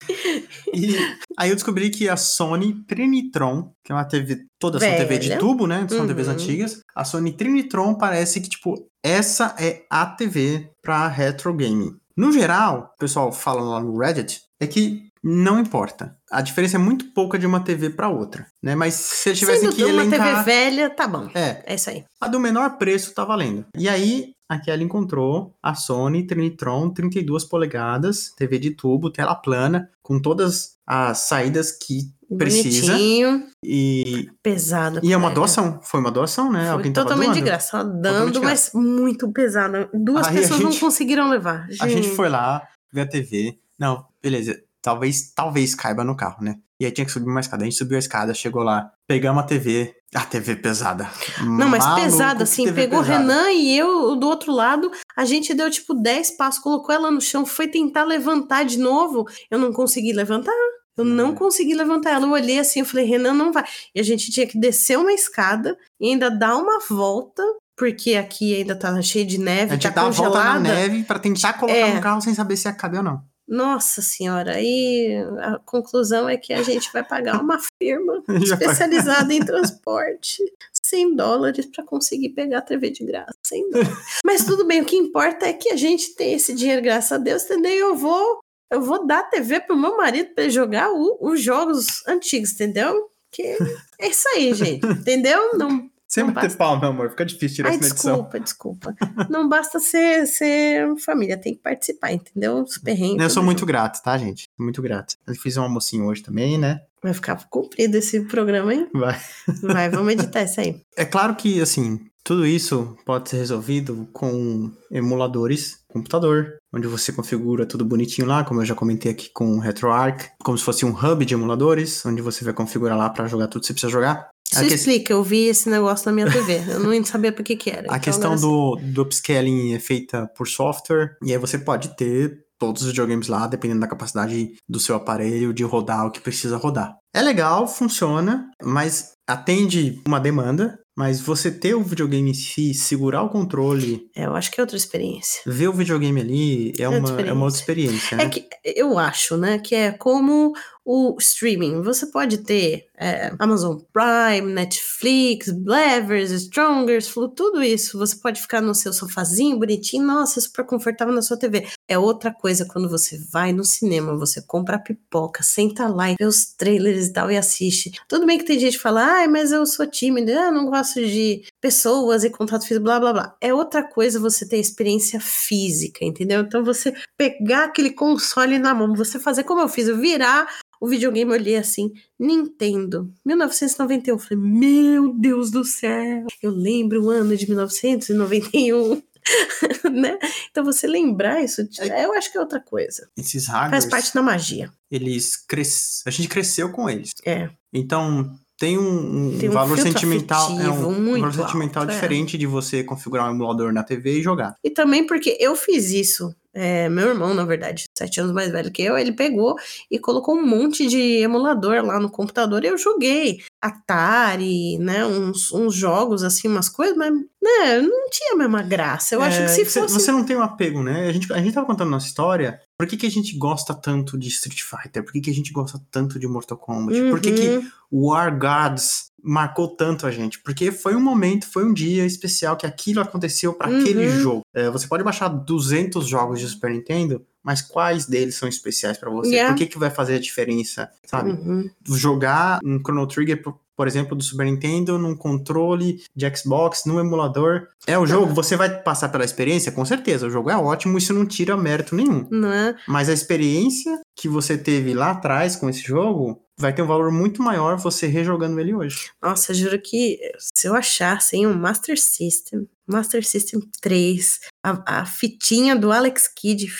E 0.73 0.95
aí 1.37 1.49
eu 1.49 1.55
descobri 1.55 1.89
que 1.89 2.09
a 2.09 2.17
Sony 2.17 2.83
Trinitron, 2.85 3.71
que 3.83 3.91
é 3.91 3.95
uma 3.95 4.03
TV, 4.05 4.45
todas 4.59 4.81
são 4.81 4.91
TV 4.91 5.17
de 5.19 5.27
Velha. 5.29 5.39
tubo, 5.39 5.67
né? 5.67 5.85
São 5.89 6.07
TVs 6.07 6.27
Uhum. 6.27 6.33
antigas. 6.33 6.79
A 6.95 7.03
Sony 7.05 7.33
Trinitron 7.33 7.95
parece 7.95 8.41
que, 8.41 8.49
tipo, 8.49 8.75
essa 9.03 9.55
é 9.59 9.83
a 9.89 10.05
TV 10.05 10.69
pra 10.81 11.07
retro 11.07 11.53
gaming. 11.53 11.95
No 12.17 12.31
geral, 12.31 12.91
o 12.95 12.97
pessoal 12.99 13.31
fala 13.31 13.61
lá 13.61 13.79
no 13.81 13.97
Reddit, 13.97 14.41
é 14.59 14.67
que 14.67 15.07
não 15.23 15.59
importa. 15.59 16.15
A 16.31 16.41
diferença 16.41 16.77
é 16.77 16.79
muito 16.79 17.05
pouca 17.13 17.37
de 17.37 17.45
uma 17.45 17.59
TV 17.63 17.89
pra 17.91 18.09
outra, 18.09 18.47
né? 18.61 18.75
Mas 18.75 18.93
se 18.95 19.29
eles 19.29 19.39
tivessem 19.39 19.71
Sendo 19.71 19.75
que 19.75 19.83
uma 19.83 20.03
TV 20.03 20.15
elencar... 20.15 20.43
velha, 20.45 20.89
tá 20.89 21.07
bom. 21.07 21.29
É, 21.35 21.63
É 21.65 21.75
isso 21.75 21.89
aí. 21.89 22.03
a 22.19 22.27
do 22.27 22.39
menor 22.39 22.77
preço 22.77 23.13
tá 23.13 23.23
valendo. 23.25 23.65
E 23.77 23.87
aí, 23.87 24.31
a 24.49 24.59
Kelly 24.59 24.83
encontrou 24.83 25.53
a 25.63 25.73
Sony 25.75 26.25
Trinitron 26.27 26.89
32 26.89 27.45
polegadas, 27.45 28.31
TV 28.35 28.59
de 28.59 28.71
tubo, 28.71 29.11
tela 29.11 29.35
plana, 29.35 29.89
com 30.01 30.19
todas 30.19 30.71
as 30.85 31.19
saídas 31.19 31.71
que 31.71 32.11
precisa. 32.37 32.91
Bonitinho, 32.93 33.45
E, 33.63 34.27
pesado. 34.43 34.99
e 35.03 35.13
é 35.13 35.17
uma 35.17 35.29
doação. 35.29 35.79
Foi 35.83 35.99
uma 35.99 36.11
doação, 36.11 36.51
né? 36.51 36.61
Foi 36.65 36.69
Alguém 36.71 36.91
totalmente 36.93 37.33
de 37.33 37.41
graça, 37.41 37.83
dando, 37.83 38.31
de 38.31 38.39
mas 38.39 38.71
muito 38.73 39.31
pesado. 39.31 39.87
Duas 39.93 40.27
Aí 40.27 40.35
pessoas 40.37 40.59
não 40.59 40.71
gente- 40.71 40.81
conseguiram 40.81 41.29
levar. 41.29 41.67
A 41.79 41.87
gente 41.87 42.09
foi 42.09 42.27
lá, 42.29 42.67
ver 42.91 43.01
a 43.01 43.05
TV. 43.07 43.57
Não, 43.79 44.05
beleza. 44.21 44.61
Talvez, 44.81 45.31
talvez 45.33 45.75
caiba 45.75 46.03
no 46.03 46.15
carro, 46.15 46.43
né? 46.43 46.55
E 46.79 46.85
aí 46.85 46.91
tinha 46.91 47.05
que 47.05 47.11
subir 47.11 47.29
uma 47.29 47.39
escada. 47.39 47.61
A 47.63 47.65
gente 47.65 47.77
subiu 47.77 47.95
a 47.95 47.99
escada, 47.99 48.33
chegou 48.33 48.63
lá, 48.63 48.91
pegamos 49.07 49.43
a 49.43 49.45
TV. 49.45 49.93
A 50.15 50.21
TV 50.25 50.55
pesada. 50.55 51.07
Não, 51.41 51.69
mas 51.69 51.85
Maluco, 51.85 52.01
pesado, 52.01 52.37
que 52.37 52.43
assim, 52.43 52.73
pegou 52.73 52.99
o 52.99 53.03
pesada. 53.03 53.19
Renan 53.19 53.51
e 53.51 53.77
eu 53.77 54.15
do 54.15 54.27
outro 54.27 54.51
lado, 54.51 54.91
a 55.15 55.23
gente 55.23 55.53
deu 55.53 55.69
tipo 55.69 55.93
10 55.93 56.31
passos, 56.31 56.61
colocou 56.61 56.93
ela 56.93 57.09
no 57.11 57.21
chão, 57.21 57.45
foi 57.45 57.67
tentar 57.67 58.03
levantar 58.03 58.63
de 58.65 58.77
novo, 58.79 59.25
eu 59.49 59.57
não 59.59 59.71
consegui 59.71 60.11
levantar, 60.11 60.51
eu 60.97 61.05
não 61.05 61.29
Uhum. 61.29 61.35
consegui 61.35 61.73
levantar 61.75 62.09
ela, 62.11 62.25
eu 62.25 62.31
olhei 62.31 62.59
assim, 62.59 62.81
eu 62.81 62.85
falei, 62.85 63.05
Renan, 63.05 63.33
não 63.33 63.53
vai. 63.53 63.63
E 63.95 63.99
a 64.01 64.03
gente 64.03 64.29
tinha 64.31 64.45
que 64.47 64.59
descer 64.59 64.97
uma 64.97 65.13
escada 65.13 65.77
e 65.99 66.09
ainda 66.09 66.29
dar 66.29 66.57
uma 66.57 66.79
volta, 66.89 67.41
porque 67.77 68.15
aqui 68.15 68.53
ainda 68.55 68.75
tá 68.75 69.01
cheio 69.01 69.25
de 69.25 69.37
A 69.37 69.39
neve, 69.39 69.71
gente 69.75 69.83
tá 69.83 69.89
dá 69.91 70.01
a 70.01 70.09
volta 70.09 70.37
na 70.39 70.45
congelada. 70.57 70.59
neve 70.75 71.03
pra 71.03 71.19
tentar 71.19 71.53
colocar 71.53 71.77
É. 71.77 71.93
no 71.95 72.01
carro 72.01 72.21
sem 72.21 72.33
saber 72.33 72.57
se 72.57 72.67
ia 72.67 72.73
caber 72.73 72.97
ou 72.97 73.03
não. 73.05 73.21
Nossa 73.51 74.01
senhora, 74.01 74.55
aí 74.55 75.13
a 75.41 75.59
conclusão 75.65 76.29
é 76.29 76.37
que 76.37 76.53
a 76.53 76.63
gente 76.63 76.89
vai 76.93 77.03
pagar 77.03 77.41
uma 77.41 77.59
firma 77.81 78.23
especializada 78.41 79.33
em 79.33 79.43
transporte 79.43 80.41
100 80.81 81.15
dólares 81.17 81.65
para 81.65 81.83
conseguir 81.83 82.29
pegar 82.29 82.59
a 82.59 82.61
TV 82.61 82.89
de 82.91 83.03
graça. 83.03 83.33
100 83.45 83.69
dólares. 83.71 83.93
Mas 84.23 84.45
tudo 84.45 84.65
bem, 84.65 84.81
o 84.81 84.85
que 84.85 84.95
importa 84.95 85.45
é 85.47 85.51
que 85.53 85.69
a 85.69 85.75
gente 85.75 86.15
tem 86.15 86.33
esse 86.33 86.53
dinheiro, 86.53 86.81
graças 86.81 87.11
a 87.11 87.17
Deus, 87.17 87.43
entendeu? 87.43 87.73
Eu 87.89 87.95
vou, 87.97 88.39
eu 88.71 88.81
vou 88.81 89.05
dar 89.05 89.19
a 89.19 89.23
TV 89.23 89.59
pro 89.59 89.75
meu 89.77 89.97
marido 89.97 90.33
para 90.33 90.45
ele 90.45 90.53
jogar 90.53 90.89
o- 90.89 91.17
os 91.19 91.41
jogos 91.41 91.87
antigos, 92.07 92.53
entendeu? 92.53 93.09
Que 93.33 93.57
é 93.99 94.07
isso 94.07 94.29
aí, 94.29 94.53
gente, 94.53 94.85
entendeu? 94.87 95.57
Não, 95.57 95.89
Sem 96.11 96.25
Não 96.25 96.33
bater 96.33 96.47
basta. 96.47 96.57
pau, 96.57 96.77
meu 96.77 96.89
amor. 96.89 97.09
Fica 97.11 97.25
difícil 97.25 97.55
tirar 97.55 97.69
Ai, 97.69 97.75
isso 97.75 97.81
na 97.83 97.87
edição. 97.87 98.11
desculpa, 98.15 98.39
desculpa. 98.41 98.95
Não 99.29 99.47
basta 99.47 99.79
ser, 99.79 100.27
ser 100.27 100.93
família, 100.97 101.37
tem 101.39 101.55
que 101.55 101.61
participar, 101.61 102.11
entendeu? 102.11 102.63
Os 102.63 102.77
perrengues. 102.77 103.23
Eu 103.23 103.29
sou 103.29 103.41
muito 103.41 103.65
grato, 103.65 104.03
tá, 104.03 104.17
gente? 104.17 104.49
Muito 104.59 104.81
grato. 104.81 105.15
Eu 105.25 105.33
fiz 105.35 105.55
um 105.55 105.63
almocinho 105.63 106.05
hoje 106.07 106.21
também, 106.21 106.57
né? 106.57 106.81
Vai 107.01 107.13
ficar 107.13 107.41
comprido 107.49 107.95
esse 107.95 108.19
programa, 108.25 108.73
hein? 108.73 108.89
Vai. 108.93 109.17
Vai, 109.63 109.89
vamos 109.89 110.11
editar 110.13 110.43
isso 110.43 110.59
aí. 110.59 110.81
É 110.97 111.05
claro 111.05 111.33
que, 111.33 111.61
assim, 111.61 112.01
tudo 112.25 112.45
isso 112.45 112.97
pode 113.05 113.29
ser 113.29 113.37
resolvido 113.37 114.05
com 114.11 114.69
emuladores, 114.91 115.79
computador, 115.87 116.57
onde 116.73 116.87
você 116.87 117.13
configura 117.13 117.65
tudo 117.65 117.85
bonitinho 117.85 118.27
lá, 118.27 118.43
como 118.43 118.61
eu 118.61 118.65
já 118.65 118.75
comentei 118.75 119.13
aqui 119.13 119.29
com 119.33 119.55
o 119.55 119.59
RetroArch, 119.59 120.29
como 120.43 120.57
se 120.57 120.63
fosse 120.63 120.85
um 120.85 120.91
hub 120.91 121.23
de 121.25 121.33
emuladores, 121.33 122.05
onde 122.05 122.21
você 122.21 122.43
vai 122.43 122.53
configurar 122.53 122.97
lá 122.97 123.09
pra 123.09 123.27
jogar 123.27 123.47
tudo 123.47 123.61
que 123.61 123.67
você 123.67 123.73
precisa 123.73 123.91
jogar. 123.91 124.29
Isso 124.51 124.59
A 124.61 124.65
que- 124.67 124.73
explica, 124.73 125.13
eu 125.13 125.23
vi 125.23 125.45
esse 125.47 125.69
negócio 125.69 126.05
na 126.07 126.11
minha 126.11 126.29
TV. 126.29 126.61
Eu 126.69 126.79
não 126.81 126.91
sabia 127.05 127.31
por 127.31 127.43
que 127.43 127.55
que 127.55 127.69
era. 127.69 127.81
A 127.83 127.83
Então, 127.85 127.99
questão 127.99 128.33
agora 128.33 128.41
do, 128.41 128.75
do 128.93 129.01
upscaling 129.03 129.73
é 129.73 129.79
feita 129.79 130.27
por 130.35 130.47
software, 130.47 131.15
e 131.23 131.31
aí 131.31 131.37
você 131.37 131.57
pode 131.57 131.95
ter 131.95 132.37
todos 132.59 132.83
os 132.83 132.89
videogames 132.89 133.27
lá, 133.27 133.47
dependendo 133.47 133.79
da 133.79 133.87
capacidade 133.87 134.51
do 134.69 134.79
seu 134.79 134.95
aparelho, 134.95 135.51
de 135.53 135.63
rodar 135.63 136.05
o 136.05 136.11
que 136.11 136.19
precisa 136.21 136.57
rodar. 136.57 136.95
É 137.15 137.21
legal, 137.21 137.67
funciona, 137.67 138.45
mas 138.63 139.13
atende 139.27 139.99
uma 140.07 140.19
demanda, 140.19 140.77
mas 140.95 141.19
você 141.21 141.49
ter 141.49 141.73
o 141.73 141.81
videogame 141.81 142.29
em 142.29 142.33
si, 142.35 142.73
segurar 142.75 143.23
o 143.23 143.29
controle, 143.29 144.01
É, 144.15 144.25
eu 144.25 144.35
acho 144.35 144.51
que 144.51 144.59
é 144.59 144.63
outra 144.63 144.77
experiência. 144.77 145.41
ver 145.47 145.69
o 145.69 145.73
videogame 145.73 146.21
ali, 146.21 146.73
é, 146.77 146.83
É 146.83 146.89
uma, 146.89 147.09
outra 147.09 147.27
é 147.27 147.33
uma 147.33 147.45
outra 147.45 147.59
experiência, 147.59 148.13
É 148.15 148.17
né? 148.17 148.29
que 148.29 148.45
eu 148.63 148.99
acho, 148.99 149.37
né, 149.37 149.57
que 149.57 149.73
é 149.73 149.91
como 149.91 150.53
o 150.85 151.15
streaming. 151.19 151.81
Você 151.81 152.07
pode 152.07 152.39
ter 152.39 152.87
é, 152.97 153.33
Amazon 153.39 153.77
Prime, 153.93 154.53
Netflix, 154.53 155.49
Blevers, 155.49 156.31
Strongers, 156.31 157.07
Flu, 157.07 157.29
tudo 157.29 157.63
isso. 157.63 157.97
Você 157.97 158.15
pode 158.15 158.41
ficar 158.41 158.61
no 158.61 158.73
seu 158.73 158.91
sofazinho 158.91 159.57
bonitinho, 159.57 160.03
nossa, 160.03 160.41
super 160.41 160.65
confortável 160.65 161.13
na 161.13 161.21
sua 161.21 161.37
TV. 161.37 161.67
É 161.87 161.97
outra 161.97 162.33
coisa 162.33 162.65
quando 162.65 162.89
você 162.89 163.17
vai 163.31 163.53
no 163.53 163.63
cinema, 163.63 164.17
você 164.17 164.41
compra 164.41 164.79
pipoca, 164.79 165.43
senta 165.43 165.87
lá 165.87 166.11
e 166.11 166.15
vê 166.19 166.25
os 166.25 166.45
trailers 166.53 167.07
e 167.07 167.13
tal 167.13 167.31
e 167.31 167.37
assiste. 167.37 167.91
Tudo 168.07 168.25
bem 168.25 168.37
que 168.37 168.45
tem 168.45 168.59
gente 168.59 168.77
que 168.77 168.83
fala, 168.83 169.03
ai, 169.03 169.27
mas 169.27 169.51
eu 169.51 169.65
sou 169.65 169.85
tímida, 169.85 170.31
eu 170.31 170.51
não 170.51 170.65
gosto 170.65 170.99
de 170.99 171.43
pessoas 171.61 172.23
e 172.23 172.29
contato 172.29 172.67
físico, 172.67 172.83
blá 172.83 172.99
blá 172.99 173.13
blá. 173.13 173.37
É 173.39 173.53
outra 173.53 173.87
coisa 173.87 174.19
você 174.19 174.47
ter 174.47 174.57
experiência 174.57 175.19
física, 175.19 176.03
entendeu? 176.03 176.41
Então 176.41 176.63
você 176.63 176.93
pegar 177.15 177.65
aquele 177.65 177.91
console 177.91 178.57
na 178.57 178.73
mão, 178.73 178.95
você 178.95 179.19
fazer 179.19 179.43
como 179.43 179.61
eu 179.61 179.69
fiz, 179.69 179.87
eu 179.87 179.97
virar 179.97 180.47
o 180.81 180.87
videogame, 180.87 181.31
eu 181.31 181.37
olhei 181.37 181.55
assim, 181.57 181.91
Nintendo, 182.19 183.13
1991. 183.23 184.17
Falei, 184.17 184.43
meu 184.43 185.13
Deus 185.13 185.51
do 185.51 185.63
céu! 185.63 186.25
Eu 186.41 186.49
lembro 186.49 187.03
o 187.03 187.09
ano 187.11 187.37
de 187.37 187.45
1991. 187.47 188.99
né? 189.91 190.17
Então 190.49 190.63
você 190.63 190.87
lembrar 190.87 191.43
isso, 191.43 191.61
é, 191.79 192.05
eu 192.05 192.13
acho 192.13 192.31
que 192.31 192.37
é 192.37 192.41
outra 192.41 192.59
coisa. 192.59 193.07
Esses 193.15 193.47
hardwares, 193.47 193.85
Faz 193.85 193.85
parte 193.85 194.13
da 194.15 194.23
magia. 194.23 194.71
Eles 194.89 195.35
cres... 195.35 196.01
a 196.05 196.09
gente 196.09 196.27
cresceu 196.27 196.71
com 196.71 196.89
eles. 196.89 197.11
É. 197.23 197.49
Então 197.71 198.35
tem 198.61 198.77
um, 198.77 198.83
um 198.83 199.37
Tem 199.39 199.49
um 199.49 199.53
valor 199.53 199.75
sentimental, 199.75 200.51
é 200.51 200.53
afetivo 200.53 200.87
um 200.87 201.01
muito 201.01 201.21
valor 201.21 201.33
sentimental 201.33 201.81
alto, 201.81 201.93
é. 201.93 201.95
diferente 201.95 202.37
de 202.37 202.45
você 202.45 202.83
configurar 202.83 203.27
um 203.27 203.33
emulador 203.33 203.73
na 203.73 203.81
TV 203.81 204.19
e 204.19 204.21
jogar. 204.21 204.55
E 204.63 204.69
também 204.69 205.03
porque 205.03 205.35
eu 205.39 205.55
fiz 205.55 205.89
isso. 205.89 206.31
É, 206.53 206.89
meu 206.89 207.07
irmão, 207.07 207.33
na 207.33 207.45
verdade, 207.45 207.85
sete 207.97 208.19
anos 208.19 208.33
mais 208.33 208.51
velho 208.51 208.71
que 208.71 208.83
eu, 208.83 208.97
ele 208.97 209.13
pegou 209.13 209.55
e 209.89 209.97
colocou 209.97 210.35
um 210.35 210.45
monte 210.45 210.85
de 210.85 211.21
emulador 211.21 211.83
lá 211.83 211.99
no 211.99 212.11
computador 212.11 212.63
e 212.63 212.67
eu 212.67 212.77
joguei. 212.77 213.39
Atari, 213.59 214.77
né? 214.77 215.05
Uns, 215.05 215.51
uns 215.51 215.73
jogos, 215.73 216.23
assim, 216.23 216.47
umas 216.47 216.69
coisas, 216.69 216.95
mas 216.95 217.11
né, 217.11 217.81
não 217.81 218.09
tinha 218.09 218.33
a 218.33 218.37
mesma 218.37 218.61
graça. 218.61 219.15
Eu 219.15 219.21
acho 219.21 219.39
É, 219.39 219.45
que 219.45 219.51
se 219.51 219.65
você, 219.65 219.81
fosse. 219.81 219.93
você 219.93 220.11
não 220.11 220.25
tem 220.25 220.35
um 220.35 220.43
apego, 220.43 220.83
né? 220.83 221.07
A 221.07 221.11
gente, 221.11 221.31
a 221.33 221.37
gente 221.37 221.53
tava 221.53 221.65
contando 221.65 221.89
nossa 221.89 222.07
história. 222.07 222.59
Por 222.81 222.87
que, 222.87 222.97
que 222.97 223.05
a 223.05 223.11
gente 223.11 223.37
gosta 223.37 223.75
tanto 223.75 224.17
de 224.17 224.27
Street 224.29 224.59
Fighter? 224.63 225.03
Por 225.03 225.13
que, 225.13 225.21
que 225.21 225.29
a 225.29 225.33
gente 225.33 225.51
gosta 225.53 225.79
tanto 225.91 226.17
de 226.17 226.27
Mortal 226.27 226.57
Kombat? 226.57 226.99
Por 227.11 227.19
que, 227.19 227.31
que 227.31 227.47
Uhum. 227.47 227.69
War 227.91 228.35
Gods 228.39 229.11
marcou 229.23 229.67
tanto 229.75 230.07
a 230.07 230.11
gente? 230.11 230.39
Porque 230.39 230.71
foi 230.71 230.95
um 230.95 230.99
momento, 230.99 231.45
foi 231.47 231.63
um 231.63 231.73
dia 231.75 232.03
especial 232.07 232.57
que 232.57 232.65
aquilo 232.65 232.99
aconteceu 232.99 233.53
para 233.53 233.67
aquele 233.67 234.07
Uhum. 234.07 234.19
jogo. 234.19 234.41
É, 234.51 234.67
você 234.71 234.87
pode 234.87 235.03
baixar 235.03 235.27
200 235.27 236.07
jogos 236.07 236.39
de 236.39 236.47
Super 236.47 236.71
Nintendo, 236.71 237.23
mas 237.43 237.61
quais 237.61 238.07
deles 238.07 238.33
são 238.33 238.49
especiais 238.49 238.97
para 238.97 239.11
você? 239.11 239.29
Yeah. 239.29 239.53
Por 239.53 239.59
que, 239.59 239.67
que 239.67 239.77
vai 239.77 239.91
fazer 239.91 240.15
a 240.15 240.19
diferença, 240.19 240.89
sabe? 241.05 241.33
Uhum. 241.33 241.69
jogar 241.87 242.57
um 242.65 242.79
Chrono 242.79 243.05
Trigger, 243.05 243.43
por- 243.81 243.87
exemplo, 243.87 244.15
do 244.15 244.23
Super 244.23 244.45
Nintendo, 244.45 244.97
num 244.97 245.15
controle 245.15 246.01
de 246.15 246.35
Xbox, 246.35 246.83
num 246.85 246.99
emulador. 246.99 247.67
É 247.85 247.97
o 247.97 248.05
jogo, 248.05 248.33
você 248.33 248.55
vai 248.55 248.69
passar 248.81 249.09
pela 249.09 249.25
experiência? 249.25 249.71
Com 249.71 249.83
certeza, 249.83 250.27
o 250.27 250.29
jogo 250.29 250.49
é 250.49 250.55
ótimo, 250.55 250.97
isso 250.97 251.13
não 251.13 251.25
tira 251.25 251.57
mérito 251.57 251.95
nenhum. 251.95 252.27
Não 252.29 252.51
é? 252.51 252.75
Mas 252.87 253.09
a 253.09 253.13
experiência 253.13 253.99
que 254.15 254.27
você 254.29 254.57
teve 254.57 254.93
lá 254.93 255.11
atrás 255.11 255.55
com 255.55 255.69
esse 255.69 255.81
jogo 255.81 256.41
vai 256.57 256.73
ter 256.73 256.81
um 256.83 256.87
valor 256.87 257.11
muito 257.11 257.41
maior 257.41 257.77
você 257.77 258.07
rejogando 258.07 258.59
ele 258.59 258.73
hoje. 258.73 259.09
Nossa, 259.21 259.53
juro 259.53 259.81
que 259.81 260.19
se 260.37 260.67
eu 260.67 260.75
achasse 260.75 261.35
um 261.45 261.53
Master 261.53 261.99
System, 261.99 262.67
Master 262.87 263.25
System 263.25 263.61
3, 263.81 264.39
a, 264.63 265.01
a 265.01 265.05
fitinha 265.05 265.75
do 265.75 265.91
Alex 265.91 266.27
Kidd, 266.27 266.71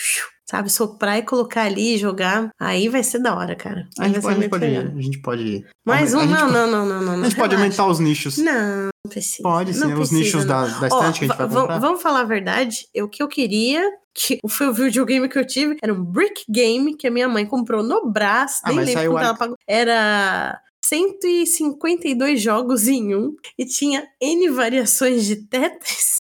sabe, 0.52 0.70
soprar 0.70 1.16
e 1.18 1.22
colocar 1.22 1.62
ali 1.62 1.94
e 1.94 1.98
jogar, 1.98 2.50
aí 2.60 2.86
vai 2.86 3.02
ser 3.02 3.20
da 3.20 3.34
hora, 3.34 3.56
cara. 3.56 3.88
A 3.98 4.06
gente, 4.06 4.20
pode, 4.20 4.36
a 4.36 4.40
gente 4.42 4.50
pode, 4.50 4.64
a 4.66 5.00
gente 5.00 5.18
pode. 5.22 5.64
Mais 5.82 6.14
a 6.14 6.18
um? 6.18 6.26
Não, 6.26 6.36
pode- 6.40 6.52
não, 6.52 6.66
não, 6.66 6.86
não, 6.86 7.02
não. 7.02 7.12
A 7.24 7.24
gente 7.24 7.36
pode 7.36 7.54
aumentar 7.54 7.86
os 7.86 7.98
nichos. 7.98 8.36
Não, 8.36 8.84
não 9.04 9.10
precisa. 9.10 9.42
Pode, 9.42 9.72
sim. 9.72 9.80
não 9.80 9.88
os 9.88 10.10
precisa, 10.10 10.18
nichos 10.20 10.44
não. 10.44 10.48
da, 10.48 10.66
da 10.78 10.88
estante 10.88 11.18
que 11.20 11.24
a 11.24 11.28
gente 11.28 11.36
vai 11.36 11.36
va- 11.38 11.46
va- 11.46 11.60
comprar. 11.62 11.78
Vamos 11.78 12.02
falar 12.02 12.20
a 12.20 12.24
verdade, 12.24 12.86
o 12.98 13.08
que 13.08 13.22
eu 13.22 13.28
queria, 13.28 13.82
que 14.14 14.38
foi 14.46 14.68
o 14.68 14.74
videogame 14.74 15.26
que 15.26 15.38
eu 15.38 15.46
tive, 15.46 15.78
era 15.82 15.94
um 15.94 16.04
brick 16.04 16.44
game 16.50 16.94
que 16.98 17.06
a 17.06 17.10
minha 17.10 17.28
mãe 17.30 17.46
comprou 17.46 17.82
no 17.82 18.10
Brás, 18.12 18.60
Ah, 18.62 18.72
nem 18.74 18.84
lembro 18.84 19.12
quanto 19.12 19.24
ela 19.24 19.34
pagou. 19.34 19.56
Era 19.66 20.60
152 20.84 22.40
jogos 22.42 22.86
em 22.88 23.14
um 23.14 23.34
e 23.58 23.64
tinha 23.64 24.06
N 24.20 24.50
variações 24.50 25.24
de 25.24 25.36
Tetris. 25.36 26.16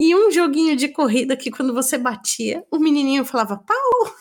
E 0.00 0.14
um 0.14 0.30
joguinho 0.30 0.76
de 0.76 0.88
corrida 0.88 1.36
que 1.36 1.50
quando 1.50 1.72
você 1.72 1.96
batia, 1.96 2.64
o 2.70 2.78
menininho 2.78 3.24
falava, 3.24 3.56
pau! 3.56 4.14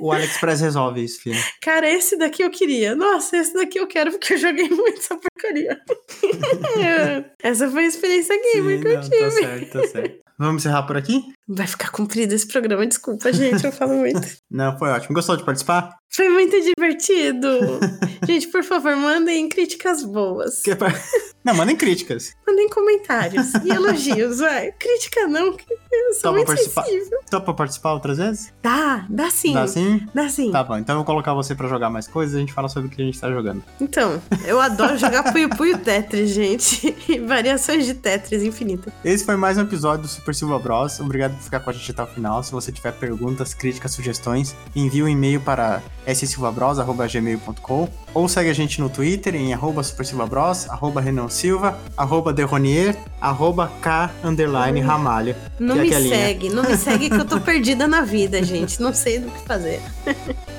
O 0.00 0.10
AliExpress 0.10 0.60
resolve 0.60 1.04
isso, 1.04 1.20
filha. 1.22 1.40
Cara, 1.62 1.88
esse 1.88 2.16
daqui 2.16 2.42
eu 2.42 2.50
queria. 2.50 2.96
Nossa, 2.96 3.36
esse 3.36 3.54
daqui 3.54 3.78
eu 3.78 3.86
quero 3.86 4.10
porque 4.10 4.32
eu 4.32 4.38
joguei 4.38 4.68
muito 4.70 4.98
essa 4.98 5.16
porcaria. 5.16 5.80
essa 7.42 7.70
foi 7.70 7.84
a 7.84 7.88
experiência 7.88 8.34
gamer 8.54 8.78
Sim, 8.78 8.82
que 8.82 8.88
eu 8.88 8.94
não, 8.94 9.02
tive. 9.02 9.20
Tá 9.20 9.30
certo, 9.30 9.72
tá 9.72 9.86
certo. 9.86 10.20
Vamos 10.38 10.62
encerrar 10.62 10.84
por 10.84 10.96
aqui? 10.96 11.22
Vai 11.52 11.66
ficar 11.66 11.90
comprido 11.90 12.32
esse 12.32 12.46
programa, 12.46 12.86
desculpa, 12.86 13.32
gente, 13.32 13.66
eu 13.66 13.72
falo 13.72 13.94
muito. 13.94 14.20
Não, 14.48 14.78
foi 14.78 14.88
ótimo. 14.90 15.16
Gostou 15.16 15.36
de 15.36 15.44
participar? 15.44 15.96
Foi 16.08 16.28
muito 16.28 16.56
divertido. 16.60 17.48
gente, 18.24 18.46
por 18.48 18.62
favor, 18.62 18.94
mandem 18.94 19.48
críticas 19.48 20.04
boas. 20.04 20.62
Não, 21.42 21.54
mandem 21.54 21.74
críticas. 21.74 22.34
Mandem 22.46 22.68
comentários 22.68 23.52
e 23.64 23.70
elogios, 23.70 24.38
vai. 24.38 24.70
Crítica 24.72 25.26
não, 25.26 25.56
que 25.56 25.64
eu 25.72 26.12
sou 26.12 26.22
Topa 26.22 26.32
muito 26.32 26.46
participar? 26.48 26.84
sensível. 26.84 27.18
Topa 27.30 27.44
pra 27.46 27.54
participar 27.54 27.92
outras 27.94 28.18
vezes? 28.18 28.52
Dá, 28.62 29.06
dá 29.08 29.30
sim. 29.30 29.54
Dá 29.54 29.66
sim? 29.66 30.06
Dá 30.12 30.28
sim. 30.28 30.52
Tá 30.52 30.62
bom, 30.62 30.76
então 30.76 30.94
eu 30.94 30.98
vou 30.98 31.06
colocar 31.06 31.32
você 31.32 31.54
pra 31.54 31.66
jogar 31.66 31.88
mais 31.88 32.06
coisas 32.06 32.34
e 32.34 32.36
a 32.36 32.40
gente 32.40 32.52
fala 32.52 32.68
sobre 32.68 32.88
o 32.88 32.90
que 32.90 33.00
a 33.00 33.04
gente 33.06 33.18
tá 33.18 33.30
jogando. 33.30 33.62
Então, 33.80 34.20
eu 34.44 34.60
adoro 34.60 34.98
jogar 34.98 35.32
Puyo 35.32 35.48
Puyo 35.48 35.78
Tetris, 35.78 36.30
gente. 36.30 36.94
E 37.08 37.18
variações 37.18 37.86
de 37.86 37.94
Tetris 37.94 38.42
infinitas. 38.42 38.92
Esse 39.02 39.24
foi 39.24 39.36
mais 39.36 39.56
um 39.56 39.62
episódio 39.62 40.02
do 40.02 40.08
Super 40.08 40.34
Silva 40.34 40.58
Bros. 40.58 41.00
Obrigado 41.00 41.39
ficar 41.40 41.60
com 41.60 41.70
a 41.70 41.72
gente 41.72 41.90
até 41.90 42.02
o 42.02 42.06
final. 42.06 42.42
Se 42.42 42.52
você 42.52 42.70
tiver 42.70 42.92
perguntas, 42.92 43.54
críticas, 43.54 43.92
sugestões, 43.92 44.54
envie 44.74 45.02
um 45.02 45.08
e-mail 45.08 45.40
para 45.40 45.82
ssilvabros.gmail.com 46.06 47.88
ou 48.12 48.28
segue 48.28 48.50
a 48.50 48.54
gente 48.54 48.80
no 48.80 48.88
Twitter 48.88 49.34
em 49.34 49.52
arroba 49.52 49.82
supersilvabros, 49.82 50.68
arroba 50.68 51.00
Renan 51.00 51.28
Silva, 51.28 51.78
arroba 51.96 52.32
Derronier, 52.32 52.96
arroba 53.20 53.70
K 53.80 54.10
underline 54.24 54.80
Ramalho. 54.80 55.36
Não 55.58 55.76
é 55.78 55.82
me 55.82 55.92
segue, 55.92 56.48
não 56.48 56.62
me 56.62 56.76
segue 56.76 57.10
que 57.10 57.16
eu 57.16 57.24
tô 57.24 57.40
perdida 57.40 57.86
na 57.86 58.02
vida, 58.02 58.42
gente. 58.42 58.80
Não 58.80 58.92
sei 58.92 59.20
do 59.20 59.30
que 59.30 59.40
fazer. 59.46 59.80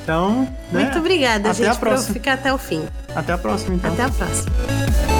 Então, 0.04 0.44
né? 0.72 0.84
Muito 0.84 0.98
obrigada, 1.00 1.50
Até 1.52 1.64
gente, 1.64 1.68
a 1.68 1.76
por 1.76 1.90
próxima. 1.90 2.14
ficar 2.14 2.34
até 2.34 2.54
o 2.54 2.58
fim. 2.58 2.84
Até 3.16 3.34
a 3.34 3.38
próxima, 3.38 3.76
então. 3.76 3.94
Até 3.94 4.04
a 4.04 4.10
próxima. 4.10 5.11